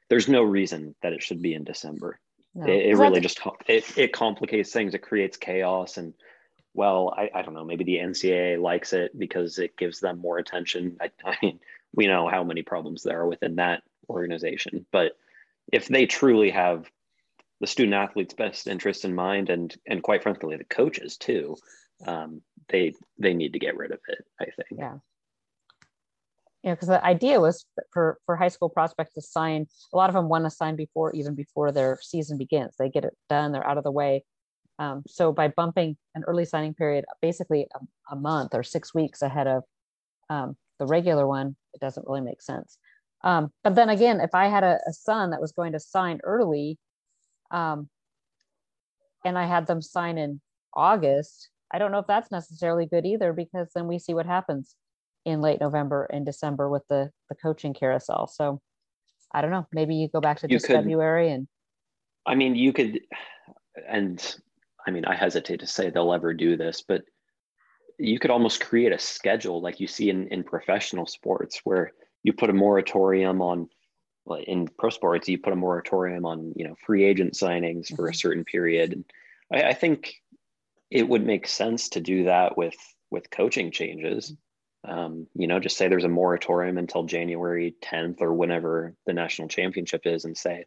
there's 0.09 0.27
no 0.27 0.43
reason 0.43 0.95
that 1.01 1.13
it 1.13 1.21
should 1.21 1.41
be 1.41 1.53
in 1.53 1.63
December. 1.63 2.19
No. 2.55 2.65
It, 2.65 2.87
it 2.87 2.97
really 2.97 3.19
just 3.19 3.39
it, 3.67 3.97
it 3.97 4.13
complicates 4.13 4.71
things. 4.71 4.93
It 4.93 4.99
creates 4.99 5.37
chaos 5.37 5.97
and 5.97 6.13
well, 6.75 7.13
I, 7.15 7.29
I 7.35 7.41
don't 7.43 7.53
know, 7.53 7.63
maybe 7.63 7.83
the 7.83 7.97
NCAA 7.97 8.59
likes 8.59 8.93
it 8.93 9.17
because 9.17 9.59
it 9.59 9.77
gives 9.77 9.99
them 9.99 10.17
more 10.17 10.39
attention. 10.39 10.97
I, 10.99 11.11
I 11.23 11.37
mean, 11.41 11.59
we 11.93 12.07
know 12.07 12.27
how 12.27 12.43
many 12.43 12.63
problems 12.63 13.03
there 13.03 13.21
are 13.21 13.27
within 13.27 13.57
that 13.57 13.83
organization. 14.09 14.85
But 14.91 15.13
if 15.71 15.87
they 15.87 16.05
truly 16.05 16.49
have 16.51 16.89
the 17.59 17.67
student 17.67 17.95
athlete's 17.95 18.33
best 18.33 18.67
interest 18.67 19.05
in 19.05 19.15
mind 19.15 19.49
and 19.49 19.75
and 19.87 20.03
quite 20.03 20.23
frankly 20.23 20.57
the 20.57 20.65
coaches 20.65 21.17
too, 21.17 21.55
um, 22.05 22.41
they 22.69 22.93
they 23.17 23.33
need 23.33 23.53
to 23.53 23.59
get 23.59 23.77
rid 23.77 23.91
of 23.91 23.99
it, 24.07 24.25
I 24.39 24.45
think. 24.45 24.79
Yeah. 24.79 24.97
Yeah, 26.63 26.75
because 26.75 26.87
the 26.87 27.03
idea 27.03 27.41
was 27.41 27.65
for 27.91 28.17
for 28.25 28.37
high 28.37 28.47
school 28.47 28.69
prospects 28.69 29.13
to 29.15 29.21
sign. 29.21 29.67
A 29.93 29.97
lot 29.97 30.09
of 30.09 30.15
them 30.15 30.29
want 30.29 30.45
to 30.45 30.49
sign 30.49 30.77
before 30.77 31.11
even 31.11 31.35
before 31.35 31.71
their 31.71 31.99
season 32.01 32.37
begins. 32.37 32.75
They 32.77 32.89
get 32.89 33.03
it 33.03 33.15
done. 33.29 33.51
They're 33.51 33.67
out 33.67 33.77
of 33.77 33.83
the 33.83 33.91
way. 33.91 34.23
Um, 34.79 35.03
so 35.07 35.31
by 35.31 35.49
bumping 35.49 35.97
an 36.15 36.23
early 36.25 36.45
signing 36.45 36.73
period, 36.73 37.05
basically 37.21 37.67
a, 37.75 38.13
a 38.13 38.15
month 38.15 38.55
or 38.55 38.63
six 38.63 38.93
weeks 38.93 39.21
ahead 39.21 39.47
of 39.47 39.63
um, 40.29 40.55
the 40.79 40.85
regular 40.85 41.27
one, 41.27 41.55
it 41.73 41.81
doesn't 41.81 42.07
really 42.07 42.21
make 42.21 42.41
sense. 42.41 42.77
Um, 43.23 43.51
but 43.63 43.75
then 43.75 43.89
again, 43.89 44.19
if 44.19 44.31
I 44.33 44.47
had 44.47 44.63
a, 44.63 44.79
a, 44.85 44.91
son 44.91 45.29
that 45.29 45.39
was 45.39 45.53
going 45.53 45.71
to 45.71 45.79
sign 45.79 46.19
early, 46.23 46.77
um, 47.51 47.89
and 49.23 49.37
I 49.37 49.45
had 49.45 49.65
them 49.65 49.81
sign 49.81 50.17
in 50.17 50.41
August, 50.73 51.49
I 51.71 51.79
don't 51.79 51.91
know 51.91 51.99
if 51.99 52.07
that's 52.07 52.31
necessarily 52.31 52.85
good 52.85 53.05
either 53.05 53.31
because 53.31 53.69
then 53.73 53.87
we 53.87 53.97
see 53.97 54.13
what 54.13 54.25
happens 54.25 54.75
in 55.25 55.41
late 55.41 55.61
November 55.61 56.03
and 56.11 56.25
December 56.25 56.69
with 56.69 56.83
the 56.89 57.11
the 57.29 57.35
coaching 57.35 57.73
carousel. 57.73 58.27
So 58.27 58.59
I 59.33 59.41
don't 59.41 59.51
know. 59.51 59.67
Maybe 59.71 59.95
you 59.95 60.09
go 60.09 60.21
back 60.21 60.39
to 60.39 60.47
just 60.47 60.67
February 60.67 61.31
and. 61.31 61.47
I 62.25 62.35
mean, 62.35 62.55
you 62.55 62.71
could, 62.71 63.01
and 63.89 64.35
I 64.87 64.91
mean, 64.91 65.03
I 65.03 65.13
hesitate 65.15 65.59
to 65.59 65.67
say 65.67 65.89
they'll 65.89 66.13
ever 66.13 66.33
do 66.33 66.55
this, 66.55 66.81
but 66.87 67.03
you 67.99 68.17
could 68.17 68.31
almost 68.31 68.61
create 68.61 68.93
a 68.93 68.99
schedule 68.99 69.61
like 69.61 69.81
you 69.81 69.87
see 69.87 70.09
in, 70.09 70.27
in 70.29 70.43
professional 70.43 71.05
sports 71.05 71.59
where 71.65 71.91
you 72.23 72.33
put 72.33 72.49
a 72.49 72.53
moratorium 72.53 73.41
on 73.41 73.69
in 74.47 74.67
pro 74.79 74.89
sports 74.89 75.27
you 75.27 75.37
put 75.37 75.53
a 75.53 75.57
moratorium 75.57 76.25
on 76.25 76.53
you 76.55 76.65
know 76.65 76.75
free 76.85 77.03
agent 77.03 77.33
signings 77.33 77.93
for 77.93 78.07
a 78.07 78.11
mm-hmm. 78.11 78.15
certain 78.15 78.45
period 78.45 78.93
and 78.93 79.05
I, 79.51 79.69
I 79.69 79.73
think 79.73 80.15
it 80.89 81.07
would 81.07 81.25
make 81.25 81.47
sense 81.47 81.89
to 81.89 82.01
do 82.01 82.25
that 82.25 82.57
with 82.57 82.75
with 83.11 83.29
coaching 83.29 83.71
changes 83.71 84.33
um, 84.85 85.27
you 85.35 85.47
know 85.47 85.59
just 85.59 85.77
say 85.77 85.87
there's 85.87 86.05
a 86.05 86.09
moratorium 86.09 86.77
until 86.77 87.03
january 87.03 87.75
10th 87.81 88.21
or 88.21 88.33
whenever 88.33 88.95
the 89.05 89.13
national 89.13 89.49
championship 89.49 90.05
is 90.05 90.23
and 90.25 90.37
say 90.37 90.65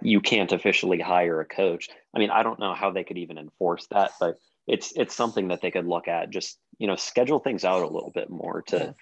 you 0.00 0.20
can't 0.20 0.52
officially 0.52 1.00
hire 1.00 1.40
a 1.40 1.44
coach 1.44 1.88
i 2.14 2.18
mean 2.20 2.30
i 2.30 2.44
don't 2.44 2.60
know 2.60 2.74
how 2.74 2.90
they 2.90 3.04
could 3.04 3.18
even 3.18 3.38
enforce 3.38 3.86
that 3.88 4.12
but 4.20 4.38
it's 4.66 4.92
it's 4.96 5.14
something 5.14 5.48
that 5.48 5.60
they 5.60 5.70
could 5.70 5.86
look 5.86 6.08
at 6.08 6.30
just 6.30 6.58
you 6.78 6.86
know 6.86 6.96
schedule 6.96 7.40
things 7.40 7.64
out 7.64 7.82
a 7.82 7.88
little 7.88 8.12
bit 8.14 8.30
more 8.30 8.62
to. 8.62 8.94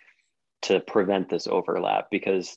To 0.62 0.80
prevent 0.80 1.28
this 1.28 1.46
overlap 1.46 2.08
because 2.10 2.56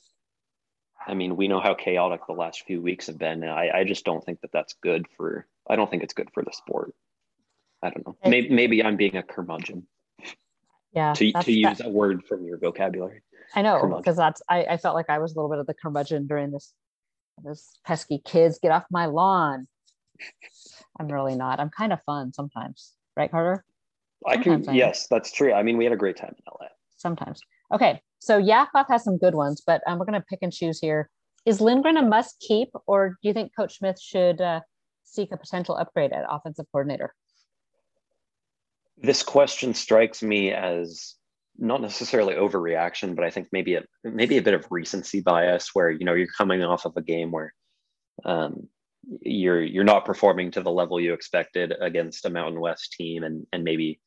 i 1.06 1.14
mean 1.14 1.36
we 1.36 1.48
know 1.48 1.60
how 1.60 1.74
chaotic 1.74 2.20
the 2.26 2.32
last 2.32 2.64
few 2.66 2.80
weeks 2.80 3.06
have 3.06 3.18
been 3.18 3.42
and 3.42 3.50
i, 3.50 3.70
I 3.74 3.84
just 3.84 4.04
don't 4.04 4.24
think 4.24 4.40
that 4.40 4.52
that's 4.52 4.74
good 4.82 5.06
for 5.16 5.46
i 5.68 5.76
don't 5.76 5.90
think 5.90 6.02
it's 6.02 6.14
good 6.14 6.30
for 6.32 6.42
the 6.42 6.52
sport 6.52 6.94
i 7.82 7.90
don't 7.90 8.06
know 8.06 8.16
maybe, 8.24 8.50
maybe 8.50 8.82
i'm 8.82 8.96
being 8.96 9.16
a 9.16 9.22
curmudgeon 9.22 9.86
yeah 10.92 11.12
to, 11.14 11.32
to 11.32 11.52
use 11.52 11.78
that. 11.78 11.86
a 11.86 11.90
word 11.90 12.24
from 12.24 12.44
your 12.44 12.58
vocabulary 12.58 13.22
i 13.54 13.62
know 13.62 13.94
because 13.96 14.16
that's 14.16 14.42
I, 14.48 14.64
I 14.64 14.76
felt 14.76 14.94
like 14.94 15.10
i 15.10 15.18
was 15.18 15.32
a 15.32 15.36
little 15.36 15.50
bit 15.50 15.58
of 15.58 15.66
the 15.66 15.74
curmudgeon 15.74 16.26
during 16.26 16.50
this 16.50 16.72
this 17.44 17.78
pesky 17.84 18.20
kids 18.24 18.58
get 18.62 18.72
off 18.72 18.84
my 18.90 19.06
lawn 19.06 19.68
i'm 20.98 21.08
really 21.08 21.36
not 21.36 21.60
i'm 21.60 21.70
kind 21.70 21.92
of 21.92 22.02
fun 22.04 22.32
sometimes 22.32 22.96
right, 23.16 23.30
Carter? 23.30 23.64
I 24.26 24.36
can, 24.36 24.68
I 24.68 24.72
yes, 24.72 25.06
that's 25.08 25.32
true. 25.32 25.52
I 25.52 25.62
mean, 25.62 25.76
we 25.76 25.84
had 25.84 25.92
a 25.92 25.96
great 25.96 26.16
time 26.16 26.34
in 26.36 26.44
LA. 26.60 26.68
Sometimes. 26.96 27.40
Okay. 27.72 28.00
So 28.18 28.38
Yakov 28.38 28.86
has 28.88 29.04
some 29.04 29.18
good 29.18 29.34
ones, 29.34 29.62
but 29.66 29.82
um, 29.86 29.98
we're 29.98 30.06
going 30.06 30.20
to 30.20 30.26
pick 30.28 30.40
and 30.42 30.52
choose 30.52 30.80
here. 30.80 31.10
Is 31.44 31.60
Lindgren 31.60 31.96
a 31.96 32.02
must 32.02 32.40
keep, 32.40 32.70
or 32.86 33.10
do 33.22 33.28
you 33.28 33.32
think 33.32 33.52
Coach 33.56 33.78
Smith 33.78 34.00
should 34.00 34.40
uh, 34.40 34.60
seek 35.04 35.30
a 35.32 35.36
potential 35.36 35.76
upgrade 35.76 36.12
at 36.12 36.24
offensive 36.28 36.66
coordinator? 36.72 37.14
This 38.98 39.22
question 39.22 39.74
strikes 39.74 40.22
me 40.22 40.52
as 40.52 41.14
not 41.58 41.80
necessarily 41.80 42.34
overreaction, 42.34 43.14
but 43.14 43.24
I 43.24 43.30
think 43.30 43.48
maybe 43.52 43.74
a 43.76 43.84
maybe 44.02 44.38
a 44.38 44.42
bit 44.42 44.54
of 44.54 44.66
recency 44.70 45.20
bias, 45.20 45.70
where 45.72 45.90
you 45.90 46.04
know 46.04 46.14
you're 46.14 46.26
coming 46.36 46.62
off 46.62 46.84
of 46.84 46.96
a 46.96 47.02
game 47.02 47.30
where 47.30 47.52
um, 48.24 48.68
you're 49.20 49.62
you're 49.62 49.84
not 49.84 50.04
performing 50.04 50.50
to 50.52 50.62
the 50.62 50.70
level 50.70 51.00
you 51.00 51.12
expected 51.12 51.72
against 51.80 52.24
a 52.24 52.30
Mountain 52.30 52.60
West 52.60 52.92
team, 52.92 53.22
and 53.22 53.46
and 53.52 53.62
maybe 53.62 54.00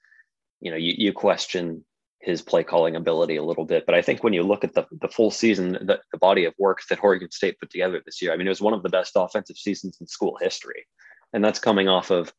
you 0.60 0.72
know 0.72 0.78
you, 0.78 0.94
you 0.98 1.14
question 1.14 1.86
his 2.22 2.42
play 2.42 2.64
calling 2.64 2.96
ability 2.96 3.38
a 3.38 3.44
little 3.44 3.66
bit. 3.66 3.86
But 3.86 3.96
I 3.96 4.02
think 4.02 4.24
when 4.24 4.34
you 4.34 4.44
look 4.44 4.64
at 4.64 4.74
the 4.74 4.86
the 5.02 5.08
full 5.08 5.32
season, 5.32 5.74
the, 5.74 6.00
the 6.12 6.18
body 6.18 6.46
of 6.46 6.54
work 6.58 6.80
that 6.90 7.04
Oregon 7.04 7.32
State 7.32 7.60
put 7.60 7.70
together 7.70 8.02
this 8.04 8.22
year, 8.22 8.34
I 8.34 8.38
mean, 8.38 8.48
it 8.48 8.52
was 8.52 8.62
one 8.62 8.74
of 8.74 8.84
the 8.84 8.90
best 8.90 9.14
offensive 9.16 9.58
seasons 9.58 9.98
in 10.02 10.08
school 10.08 10.38
history, 10.42 10.86
and 11.34 11.44
that's 11.44 11.60
coming 11.60 11.88
off 11.88 12.12
of 12.12 12.34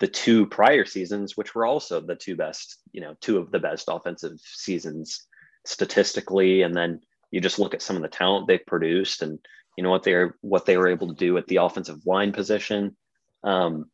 the 0.00 0.08
two 0.08 0.46
prior 0.46 0.84
seasons, 0.84 1.36
which 1.36 1.54
were 1.54 1.64
also 1.64 2.00
the 2.00 2.16
two 2.16 2.36
best, 2.36 2.78
you 2.92 3.00
know, 3.00 3.14
two 3.20 3.38
of 3.38 3.50
the 3.50 3.58
best 3.58 3.86
offensive 3.88 4.38
seasons 4.40 5.26
statistically, 5.64 6.62
and 6.62 6.74
then 6.74 7.00
you 7.30 7.40
just 7.40 7.58
look 7.58 7.74
at 7.74 7.82
some 7.82 7.96
of 7.96 8.02
the 8.02 8.08
talent 8.08 8.46
they've 8.46 8.66
produced 8.66 9.22
and 9.22 9.38
you 9.76 9.84
know 9.84 9.90
what 9.90 10.02
they're 10.02 10.36
what 10.40 10.66
they 10.66 10.76
were 10.76 10.88
able 10.88 11.08
to 11.08 11.14
do 11.14 11.36
at 11.36 11.46
the 11.46 11.56
offensive 11.56 12.06
line 12.06 12.32
position. 12.32 12.96
Um, 13.44 13.90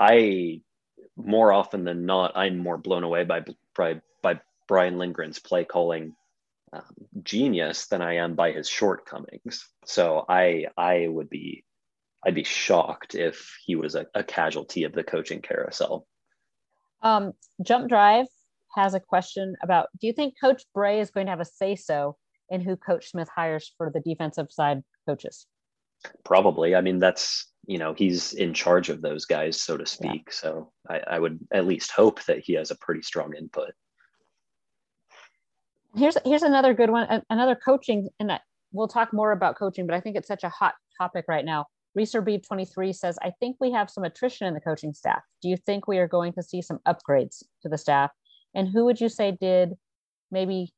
I 0.00 0.62
more 1.16 1.52
often 1.52 1.84
than 1.84 2.06
not, 2.06 2.32
I'm 2.36 2.58
more 2.58 2.78
blown 2.78 3.04
away 3.04 3.24
by 3.24 3.44
by, 3.76 4.00
Brian 4.68 4.98
Lindgren's 4.98 5.40
play 5.40 5.64
calling 5.64 6.14
um, 6.72 6.82
genius 7.22 7.86
than 7.86 8.02
I 8.02 8.16
am 8.16 8.34
by 8.34 8.52
his 8.52 8.68
shortcomings. 8.68 9.66
So 9.86 10.24
I 10.28 10.66
I 10.76 11.08
would 11.08 11.30
be 11.30 11.64
I'd 12.24 12.34
be 12.34 12.44
shocked 12.44 13.14
if 13.14 13.56
he 13.64 13.74
was 13.74 13.94
a, 13.94 14.06
a 14.14 14.22
casualty 14.22 14.84
of 14.84 14.92
the 14.92 15.04
coaching 15.04 15.40
carousel. 15.40 16.06
Um, 17.02 17.32
Jump 17.62 17.88
Drive 17.88 18.26
has 18.74 18.94
a 18.94 19.00
question 19.00 19.54
about: 19.62 19.88
Do 20.00 20.06
you 20.06 20.12
think 20.12 20.34
Coach 20.40 20.62
Bray 20.74 21.00
is 21.00 21.10
going 21.10 21.26
to 21.26 21.30
have 21.30 21.40
a 21.40 21.44
say 21.44 21.74
so 21.74 22.16
in 22.50 22.60
who 22.60 22.76
Coach 22.76 23.10
Smith 23.10 23.28
hires 23.34 23.72
for 23.76 23.90
the 23.92 24.00
defensive 24.00 24.50
side 24.50 24.82
coaches? 25.06 25.46
Probably. 26.24 26.74
I 26.74 26.80
mean, 26.80 26.98
that's 26.98 27.46
you 27.66 27.78
know 27.78 27.94
he's 27.94 28.34
in 28.34 28.52
charge 28.52 28.88
of 28.88 29.00
those 29.00 29.24
guys, 29.24 29.60
so 29.60 29.76
to 29.76 29.86
speak. 29.86 30.24
Yeah. 30.26 30.32
So 30.32 30.72
I, 30.88 31.00
I 31.06 31.18
would 31.18 31.38
at 31.52 31.66
least 31.66 31.92
hope 31.92 32.22
that 32.24 32.40
he 32.40 32.54
has 32.54 32.70
a 32.70 32.76
pretty 32.76 33.02
strong 33.02 33.34
input. 33.34 33.72
Here's 35.98 36.16
here's 36.24 36.42
another 36.42 36.74
good 36.74 36.90
one. 36.90 37.22
Another 37.28 37.56
coaching, 37.56 38.08
and 38.20 38.32
we'll 38.72 38.88
talk 38.88 39.12
more 39.12 39.32
about 39.32 39.58
coaching, 39.58 39.86
but 39.86 39.94
I 39.94 40.00
think 40.00 40.16
it's 40.16 40.28
such 40.28 40.44
a 40.44 40.48
hot 40.48 40.74
topic 40.98 41.24
right 41.28 41.44
now. 41.44 41.66
Reeser 41.94 42.22
Beeb 42.22 42.46
23 42.46 42.92
says, 42.92 43.18
I 43.22 43.32
think 43.40 43.56
we 43.58 43.72
have 43.72 43.90
some 43.90 44.04
attrition 44.04 44.46
in 44.46 44.54
the 44.54 44.60
coaching 44.60 44.94
staff. 44.94 45.20
Do 45.42 45.48
you 45.48 45.56
think 45.56 45.88
we 45.88 45.98
are 45.98 46.06
going 46.06 46.32
to 46.34 46.42
see 46.42 46.62
some 46.62 46.78
upgrades 46.86 47.42
to 47.62 47.68
the 47.68 47.78
staff? 47.78 48.10
And 48.54 48.68
who 48.68 48.84
would 48.84 49.00
you 49.00 49.08
say 49.08 49.36
did 49.40 49.74
maybe 50.30 50.72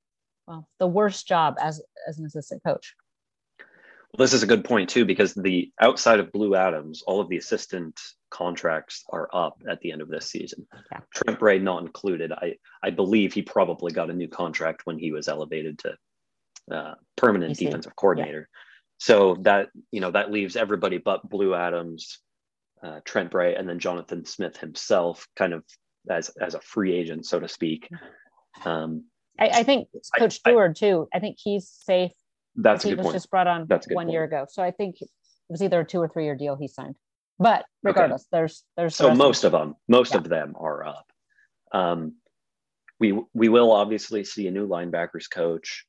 well, 0.46 0.66
the 0.78 0.86
worst 0.86 1.26
job 1.28 1.56
as, 1.60 1.82
as 2.08 2.18
an 2.18 2.24
assistant 2.24 2.62
coach? 2.64 2.94
Well, 4.12 4.24
this 4.24 4.32
is 4.32 4.42
a 4.42 4.46
good 4.46 4.64
point 4.64 4.90
too, 4.90 5.04
because 5.04 5.34
the 5.34 5.70
outside 5.80 6.18
of 6.18 6.32
Blue 6.32 6.56
Adams, 6.56 7.02
all 7.06 7.20
of 7.20 7.28
the 7.28 7.36
assistant 7.36 7.98
contracts 8.30 9.04
are 9.10 9.28
up 9.32 9.62
at 9.68 9.80
the 9.80 9.92
end 9.92 10.02
of 10.02 10.08
this 10.08 10.26
season. 10.26 10.66
Yeah. 10.90 11.00
Trent 11.14 11.38
Bray 11.38 11.58
not 11.58 11.82
included. 11.82 12.32
I 12.32 12.54
I 12.82 12.90
believe 12.90 13.32
he 13.32 13.42
probably 13.42 13.92
got 13.92 14.10
a 14.10 14.14
new 14.14 14.28
contract 14.28 14.82
when 14.84 14.98
he 14.98 15.12
was 15.12 15.28
elevated 15.28 15.78
to 15.80 16.74
uh, 16.74 16.94
permanent 17.16 17.56
defensive 17.56 17.94
coordinator. 17.96 18.48
Yeah. 18.52 18.58
So 18.98 19.36
that 19.42 19.68
you 19.92 20.00
know 20.00 20.10
that 20.10 20.32
leaves 20.32 20.56
everybody 20.56 20.98
but 20.98 21.28
Blue 21.28 21.54
Adams, 21.54 22.18
uh, 22.82 23.00
Trent 23.04 23.30
Bray, 23.30 23.54
and 23.54 23.68
then 23.68 23.78
Jonathan 23.78 24.24
Smith 24.24 24.56
himself, 24.56 25.26
kind 25.36 25.52
of 25.52 25.64
as 26.08 26.30
as 26.40 26.54
a 26.54 26.60
free 26.60 26.94
agent, 26.94 27.26
so 27.26 27.38
to 27.38 27.48
speak. 27.48 27.88
Um, 28.64 29.04
I, 29.38 29.48
I 29.48 29.62
think 29.62 29.88
Coach 30.18 30.40
I, 30.44 30.50
Stewart 30.50 30.76
too. 30.76 31.08
I 31.14 31.18
think 31.18 31.38
he's 31.38 31.68
safe. 31.68 32.12
That's 32.62 32.84
he 32.84 32.94
was 32.94 33.04
point. 33.04 33.14
just 33.14 33.30
brought 33.30 33.46
on 33.46 33.66
that's 33.68 33.86
one 33.88 34.06
point. 34.06 34.12
year 34.12 34.24
ago, 34.24 34.46
so 34.48 34.62
I 34.62 34.70
think 34.70 35.00
it 35.00 35.08
was 35.48 35.62
either 35.62 35.80
a 35.80 35.84
two 35.84 35.98
or 35.98 36.08
three 36.08 36.24
year 36.24 36.36
deal 36.36 36.56
he 36.56 36.68
signed. 36.68 36.96
But 37.38 37.64
regardless, 37.82 38.22
okay. 38.22 38.28
there's 38.32 38.64
there's 38.76 38.94
so 38.94 39.14
most 39.14 39.44
of 39.44 39.52
them, 39.52 39.74
most 39.88 40.12
yeah. 40.12 40.18
of 40.18 40.28
them 40.28 40.54
are 40.58 40.84
up. 40.84 41.06
Um, 41.72 42.16
we 42.98 43.18
we 43.32 43.48
will 43.48 43.72
obviously 43.72 44.24
see 44.24 44.46
a 44.46 44.50
new 44.50 44.68
linebackers 44.68 45.30
coach. 45.30 45.86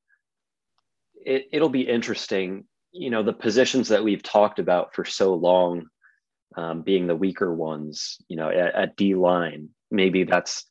It, 1.16 1.50
it'll 1.52 1.70
be 1.70 1.82
interesting. 1.82 2.66
You 2.94 3.10
know, 3.10 3.24
the 3.24 3.34
positions 3.34 3.90
that 3.90 4.04
we've 4.04 4.24
talked 4.24 4.60
about 4.60 4.96
for 4.96 5.04
so 5.04 5.34
long 5.34 5.88
um, 6.56 6.82
being 6.82 7.08
the 7.08 7.16
weaker 7.16 7.54
ones, 7.54 8.18
you 8.28 8.38
know, 8.38 8.50
at, 8.50 8.76
at 8.76 8.96
D 8.96 9.16
line, 9.16 9.70
maybe 9.90 10.24
that's 10.24 10.66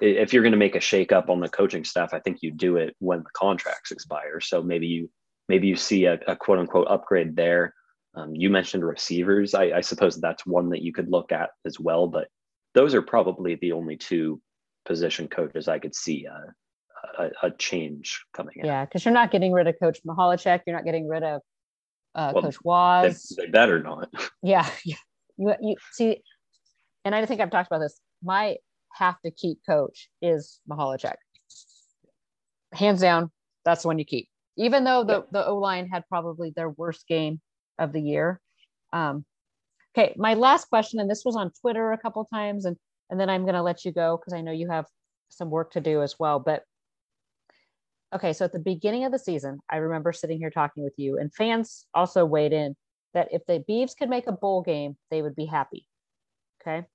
if 0.00 0.32
you're 0.32 0.42
going 0.42 0.52
to 0.52 0.58
make 0.58 0.76
a 0.76 0.80
shake 0.80 1.12
up 1.12 1.28
on 1.28 1.40
the 1.40 1.48
coaching 1.48 1.84
staff, 1.84 2.14
I 2.14 2.20
think 2.20 2.38
you 2.40 2.50
do 2.50 2.76
it 2.76 2.94
when 2.98 3.20
the 3.20 3.30
contracts 3.34 3.90
expire. 3.90 4.40
So 4.40 4.62
maybe 4.62 4.86
you 4.86 5.10
maybe 5.48 5.66
you 5.66 5.76
see 5.76 6.04
a, 6.04 6.18
a 6.26 6.36
quote 6.36 6.58
unquote 6.58 6.88
upgrade 6.88 7.36
there. 7.36 7.74
Um, 8.14 8.34
you 8.34 8.50
mentioned 8.50 8.84
receivers. 8.84 9.54
I, 9.54 9.64
I, 9.76 9.80
suppose 9.80 10.16
that's 10.16 10.44
one 10.46 10.70
that 10.70 10.82
you 10.82 10.92
could 10.92 11.10
look 11.10 11.30
at 11.30 11.50
as 11.64 11.78
well, 11.78 12.08
but 12.08 12.28
those 12.74 12.94
are 12.94 13.02
probably 13.02 13.56
the 13.56 13.72
only 13.72 13.96
two 13.96 14.40
position 14.86 15.28
coaches 15.28 15.68
I 15.68 15.78
could 15.78 15.94
see 15.94 16.26
uh, 16.26 17.22
a, 17.22 17.46
a 17.46 17.50
change 17.52 18.24
coming 18.34 18.54
in. 18.56 18.66
Yeah, 18.66 18.84
because 18.84 19.04
you're 19.04 19.14
not 19.14 19.30
getting 19.30 19.52
rid 19.52 19.66
of 19.66 19.76
Coach 19.80 20.00
Michalczik. 20.06 20.62
You're 20.66 20.74
not 20.76 20.84
getting 20.84 21.06
rid 21.06 21.22
of 21.22 21.42
uh, 22.14 22.32
well, 22.34 22.44
Coach 22.44 22.56
Waz. 22.64 23.34
They, 23.36 23.44
they, 23.44 23.50
better 23.50 23.82
not. 23.82 24.12
Yeah, 24.42 24.68
yeah. 24.84 24.96
You, 25.36 25.54
you 25.60 25.76
see, 25.92 26.22
and 27.04 27.14
I 27.14 27.24
think 27.26 27.40
I've 27.40 27.50
talked 27.50 27.68
about 27.68 27.80
this. 27.80 28.00
My 28.22 28.56
have 28.94 29.20
to 29.20 29.30
keep 29.30 29.58
coach 29.68 30.08
is 30.20 30.60
Michalczik. 30.68 31.14
Hands 32.72 33.00
down, 33.00 33.30
that's 33.64 33.82
the 33.82 33.88
one 33.88 33.98
you 33.98 34.04
keep. 34.04 34.28
Even 34.58 34.84
though 34.84 35.04
the, 35.04 35.24
the 35.30 35.46
O 35.46 35.56
line 35.56 35.88
had 35.88 36.04
probably 36.08 36.52
their 36.54 36.68
worst 36.68 37.06
game 37.08 37.40
of 37.78 37.92
the 37.92 38.00
year. 38.00 38.40
Um, 38.92 39.24
okay, 39.96 40.14
my 40.16 40.34
last 40.34 40.68
question, 40.68 41.00
and 41.00 41.10
this 41.10 41.24
was 41.24 41.36
on 41.36 41.52
Twitter 41.60 41.92
a 41.92 41.98
couple 41.98 42.24
times, 42.24 42.64
and 42.64 42.76
and 43.10 43.18
then 43.18 43.30
I'm 43.30 43.42
going 43.42 43.54
to 43.54 43.62
let 43.62 43.84
you 43.84 43.92
go 43.92 44.18
because 44.18 44.34
I 44.34 44.42
know 44.42 44.52
you 44.52 44.68
have 44.68 44.84
some 45.30 45.48
work 45.48 45.72
to 45.72 45.80
do 45.80 46.02
as 46.02 46.18
well. 46.18 46.38
But 46.40 46.62
okay, 48.14 48.32
so 48.32 48.44
at 48.44 48.52
the 48.52 48.58
beginning 48.58 49.04
of 49.04 49.12
the 49.12 49.18
season, 49.18 49.60
I 49.70 49.76
remember 49.76 50.12
sitting 50.12 50.38
here 50.38 50.50
talking 50.50 50.84
with 50.84 50.94
you, 50.96 51.18
and 51.18 51.32
fans 51.32 51.86
also 51.94 52.24
weighed 52.24 52.52
in 52.52 52.76
that 53.14 53.28
if 53.32 53.46
the 53.46 53.64
Beavs 53.68 53.96
could 53.96 54.10
make 54.10 54.26
a 54.26 54.32
bowl 54.32 54.62
game, 54.62 54.96
they 55.10 55.22
would 55.22 55.36
be 55.36 55.46
happy. 55.46 55.86
Okay. 56.60 56.86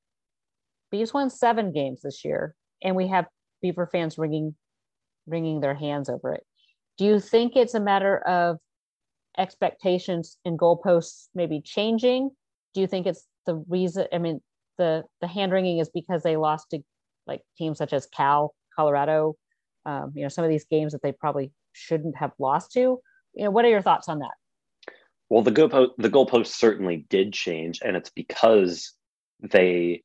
Beavs 0.93 1.13
won 1.13 1.29
seven 1.29 1.71
games 1.71 2.01
this 2.01 2.23
year, 2.23 2.55
and 2.83 2.95
we 2.95 3.07
have 3.07 3.25
Beaver 3.61 3.87
fans 3.87 4.17
wringing, 4.17 4.55
wringing 5.25 5.61
their 5.61 5.73
hands 5.73 6.09
over 6.09 6.33
it. 6.33 6.45
Do 6.97 7.05
you 7.05 7.19
think 7.19 7.55
it's 7.55 7.73
a 7.73 7.79
matter 7.79 8.19
of 8.19 8.57
expectations 9.37 10.37
and 10.45 10.57
goalposts 10.59 11.27
maybe 11.33 11.61
changing? 11.61 12.29
Do 12.73 12.81
you 12.81 12.87
think 12.87 13.07
it's 13.07 13.25
the 13.45 13.55
reason? 13.67 14.07
I 14.13 14.17
mean, 14.19 14.41
the 14.77 15.03
the 15.21 15.27
hand 15.27 15.51
wringing 15.51 15.79
is 15.79 15.89
because 15.89 16.23
they 16.23 16.37
lost 16.37 16.69
to 16.71 16.79
like 17.27 17.41
teams 17.57 17.77
such 17.77 17.93
as 17.93 18.05
Cal, 18.07 18.53
Colorado, 18.75 19.35
um, 19.85 20.11
you 20.15 20.23
know, 20.23 20.29
some 20.29 20.43
of 20.43 20.49
these 20.49 20.65
games 20.65 20.91
that 20.93 21.01
they 21.01 21.11
probably 21.11 21.51
shouldn't 21.71 22.15
have 22.17 22.31
lost 22.39 22.71
to. 22.73 22.99
You 23.33 23.45
know, 23.45 23.51
what 23.51 23.65
are 23.65 23.69
your 23.69 23.81
thoughts 23.81 24.07
on 24.09 24.19
that? 24.19 24.33
Well, 25.29 25.41
the 25.41 25.51
goalpost 25.51 25.91
the 25.97 26.09
goalpost 26.09 26.47
certainly 26.47 27.05
did 27.09 27.33
change, 27.33 27.81
and 27.83 27.95
it's 27.95 28.11
because 28.11 28.93
they 29.41 30.03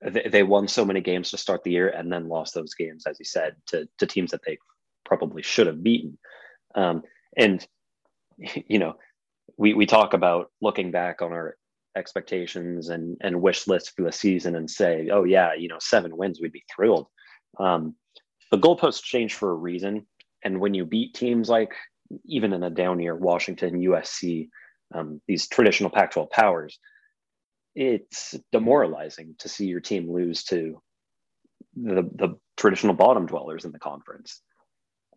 they 0.00 0.42
won 0.42 0.68
so 0.68 0.84
many 0.84 1.00
games 1.00 1.30
to 1.30 1.38
start 1.38 1.64
the 1.64 1.70
year 1.70 1.88
and 1.88 2.12
then 2.12 2.28
lost 2.28 2.54
those 2.54 2.74
games, 2.74 3.06
as 3.06 3.18
you 3.18 3.24
said, 3.24 3.56
to, 3.66 3.88
to 3.98 4.06
teams 4.06 4.32
that 4.32 4.42
they 4.46 4.58
probably 5.04 5.42
should 5.42 5.66
have 5.66 5.82
beaten. 5.82 6.18
Um, 6.74 7.02
and, 7.36 7.66
you 8.38 8.78
know, 8.78 8.94
we, 9.56 9.74
we 9.74 9.86
talk 9.86 10.14
about 10.14 10.50
looking 10.60 10.90
back 10.90 11.22
on 11.22 11.32
our 11.32 11.56
expectations 11.96 12.88
and, 12.88 13.16
and 13.20 13.40
wish 13.40 13.66
lists 13.66 13.90
for 13.94 14.02
the 14.02 14.12
season 14.12 14.56
and 14.56 14.68
say, 14.68 15.08
oh, 15.12 15.24
yeah, 15.24 15.54
you 15.54 15.68
know, 15.68 15.78
seven 15.80 16.16
wins, 16.16 16.40
we'd 16.40 16.52
be 16.52 16.64
thrilled. 16.74 17.06
Um, 17.58 17.94
the 18.50 18.58
goalposts 18.58 19.02
change 19.02 19.34
for 19.34 19.50
a 19.50 19.54
reason. 19.54 20.06
And 20.44 20.60
when 20.60 20.74
you 20.74 20.84
beat 20.84 21.14
teams 21.14 21.48
like, 21.48 21.72
even 22.26 22.52
in 22.52 22.62
a 22.62 22.70
down 22.70 23.00
year, 23.00 23.16
Washington, 23.16 23.80
USC, 23.80 24.48
um, 24.94 25.20
these 25.26 25.48
traditional 25.48 25.90
Pac 25.90 26.12
12 26.12 26.30
powers, 26.30 26.78
it's 27.74 28.34
demoralizing 28.52 29.34
to 29.38 29.48
see 29.48 29.66
your 29.66 29.80
team 29.80 30.12
lose 30.12 30.44
to 30.44 30.80
the, 31.76 32.02
the 32.14 32.38
traditional 32.56 32.94
bottom 32.94 33.26
dwellers 33.26 33.64
in 33.64 33.72
the 33.72 33.78
conference. 33.78 34.40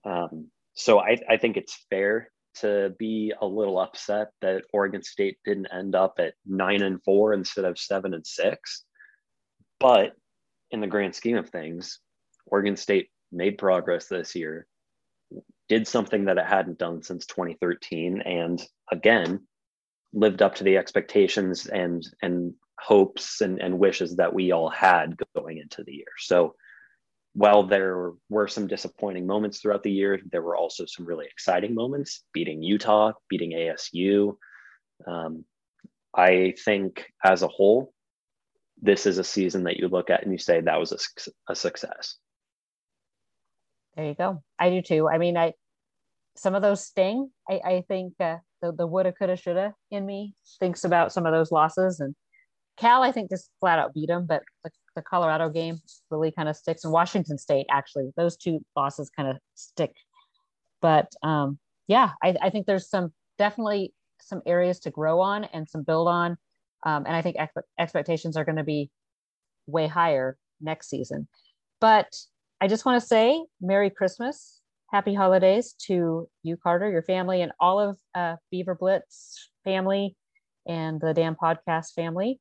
Um, 0.08 0.47
so 0.74 0.99
I, 0.99 1.18
I 1.30 1.38
think 1.38 1.58
it's 1.58 1.86
fair 1.89 2.32
to 2.62 2.95
be 2.97 3.34
a 3.39 3.45
little 3.45 3.80
upset 3.80 4.30
that 4.41 4.64
Oregon 4.74 5.03
State 5.03 5.38
didn't 5.45 5.68
end 5.72 5.95
up 5.95 6.16
at 6.20 6.34
nine 6.45 6.82
and 6.82 7.03
four 7.03 7.34
instead 7.34 7.66
of 7.66 7.78
seven 7.78 8.14
and 8.14 8.26
six. 8.26 8.84
But 9.80 10.14
in 10.72 10.82
the 10.82 10.88
grand 10.88 11.14
scheme 11.14 11.38
of 11.38 11.49
things, 11.49 11.99
Oregon 12.45 12.78
State 12.78 13.10
made 13.32 13.58
progress 13.58 14.08
this 14.08 14.36
year, 14.36 14.66
did 15.68 15.88
something 15.88 16.26
that 16.26 16.38
it 16.38 16.45
hadn't 16.45 16.80
done 16.80 17.03
since 17.03 17.26
2013, 17.26 18.22
and 18.22 18.62
again, 18.91 19.45
lived 20.14 20.41
up 20.41 20.55
to 20.55 20.64
the 20.64 20.78
expectations 20.78 21.68
and 21.68 22.08
and 22.22 22.53
hopes 22.80 23.41
and, 23.41 23.60
and 23.60 23.78
wishes 23.78 24.16
that 24.16 24.34
we 24.34 24.51
all 24.51 24.70
had 24.70 25.18
going 25.36 25.58
into 25.58 25.84
the 25.84 25.93
year. 25.93 26.05
So 26.20 26.55
while 27.38 27.62
there 27.62 28.14
were 28.30 28.48
some 28.48 28.66
disappointing 28.66 29.28
moments 29.28 29.60
throughout 29.60 29.84
the 29.84 29.92
year, 29.92 30.20
there 30.32 30.42
were 30.42 30.56
also 30.58 30.86
some 30.88 31.06
really 31.06 31.28
exciting 31.28 31.76
moments, 31.76 32.24
beating 32.34 32.64
Utah, 32.64 33.12
beating 33.30 33.52
ASU. 33.52 34.36
Um, 35.06 35.46
I 36.16 36.56
think 36.66 37.06
as 37.24 37.44
a 37.44 37.48
whole, 37.48 37.94
this 38.82 39.06
is 39.06 39.20
a 39.20 39.24
season 39.24 39.66
that 39.66 39.78
you 39.78 39.88
look 39.88 40.10
at 40.10 40.24
and 40.24 40.32
you 40.32 40.40
say 40.40 40.62
that 40.62 40.80
was 40.80 40.92
a, 40.92 41.52
a 41.52 41.56
success. 41.56 42.16
There 43.96 44.08
you 44.08 44.16
go. 44.16 44.42
I 44.58 44.72
do 44.72 44.82
too. 44.82 45.08
I 45.08 45.20
mean, 45.20 45.38
I 45.38 45.54
some 46.36 46.56
of 46.56 46.64
those 46.64 46.84
sting. 46.84 47.30
I, 47.48 47.62
I 47.64 47.84
think 47.88 48.14
uh, 48.20 48.38
the, 48.64 48.72
the 48.72 48.88
woulda, 48.88 49.12
coulda, 49.12 49.38
shoulda 49.38 49.76
in 49.92 50.08
me 50.08 50.34
thinks 50.60 50.84
about 50.84 51.14
some 51.14 51.28
of 51.28 51.34
those 51.34 51.52
losses. 51.52 52.00
And 52.00 52.16
Cal, 52.78 53.04
I 53.04 53.12
think, 53.12 53.30
just 53.30 53.50
flat 53.60 53.80
out 53.80 53.94
beat 53.94 54.08
them, 54.08 54.26
but 54.28 54.44
the, 54.64 54.72
the 54.96 55.02
Colorado 55.02 55.50
game 55.50 55.80
really 56.12 56.32
kind 56.32 56.48
of 56.48 56.56
sticks. 56.56 56.84
And 56.84 56.94
Washington 56.94 57.38
State, 57.38 57.66
actually, 57.72 58.12
those 58.16 58.38
two 58.38 58.64
losses 58.76 59.10
kind 59.10 59.30
of 59.30 59.38
stick. 59.56 59.94
But 60.82 61.12
um, 61.24 61.60
yeah, 61.88 62.12
I, 62.24 62.36
I 62.42 62.50
think 62.50 62.68
there's 62.68 62.90
some 62.90 63.14
definitely 63.38 63.94
some 64.22 64.42
areas 64.46 64.80
to 64.82 64.92
grow 64.92 65.22
on 65.22 65.46
and 65.46 65.68
some 65.68 65.84
build 65.84 66.08
on. 66.08 66.38
Um, 66.86 67.06
and 67.06 67.16
I 67.16 67.22
think 67.22 67.38
ex- 67.40 67.54
expectations 67.80 68.38
are 68.38 68.46
going 68.46 68.58
to 68.58 68.64
be 68.64 68.90
way 69.66 69.88
higher 69.88 70.38
next 70.62 70.90
season. 70.90 71.28
But 71.82 72.16
I 72.62 72.68
just 72.68 72.86
want 72.86 73.02
to 73.02 73.08
say 73.08 73.44
Merry 73.62 73.90
Christmas 73.90 74.62
happy 74.92 75.14
holidays 75.14 75.74
to 75.88 76.30
you, 76.44 76.58
Carter, 76.58 76.90
your 76.90 77.04
family, 77.04 77.42
and 77.42 77.52
all 77.60 77.80
of 77.80 77.98
uh, 78.16 78.36
Beaver 78.52 78.76
Blitz 78.76 79.50
family 79.64 80.16
and 80.68 81.00
the 81.00 81.14
Damn 81.14 81.36
Podcast 81.36 81.94
family. 81.94 82.40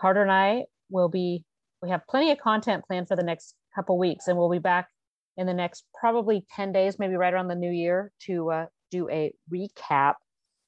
Carter 0.00 0.22
and 0.22 0.32
I 0.32 0.64
will 0.88 1.08
be, 1.08 1.44
we 1.82 1.90
have 1.90 2.06
plenty 2.08 2.30
of 2.30 2.38
content 2.38 2.84
planned 2.86 3.08
for 3.08 3.16
the 3.16 3.22
next 3.22 3.54
couple 3.74 3.98
weeks, 3.98 4.28
and 4.28 4.38
we'll 4.38 4.50
be 4.50 4.58
back 4.58 4.88
in 5.36 5.46
the 5.46 5.54
next 5.54 5.84
probably 5.98 6.44
10 6.56 6.72
days, 6.72 6.98
maybe 6.98 7.14
right 7.14 7.32
around 7.32 7.48
the 7.48 7.54
new 7.54 7.70
year, 7.70 8.12
to 8.26 8.50
uh, 8.50 8.66
do 8.90 9.08
a 9.10 9.32
recap 9.52 10.14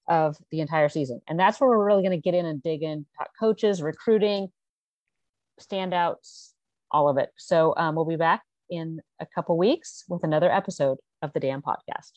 of 0.09 0.37
the 0.51 0.61
entire 0.61 0.89
season. 0.89 1.21
And 1.29 1.39
that's 1.39 1.61
where 1.61 1.71
we're 1.71 1.85
really 1.85 2.03
going 2.03 2.17
to 2.17 2.23
get 2.23 2.35
in 2.35 2.47
and 2.47 2.63
dig 2.63 2.83
in, 2.83 3.07
talk 3.19 3.29
coaches, 3.39 3.83
recruiting, 3.83 4.49
standouts, 5.61 6.51
all 6.91 7.09
of 7.09 7.19
it. 7.19 7.31
So 7.37 7.75
um, 7.77 7.95
we'll 7.95 8.05
be 8.05 8.17
back 8.17 8.43
in 8.71 9.01
a 9.21 9.27
couple 9.35 9.57
weeks 9.57 10.05
with 10.09 10.25
another 10.25 10.51
episode 10.51 10.99
of 11.23 11.33
the 11.33 11.41
Damn 11.41 11.63
Podcast. 11.63 12.13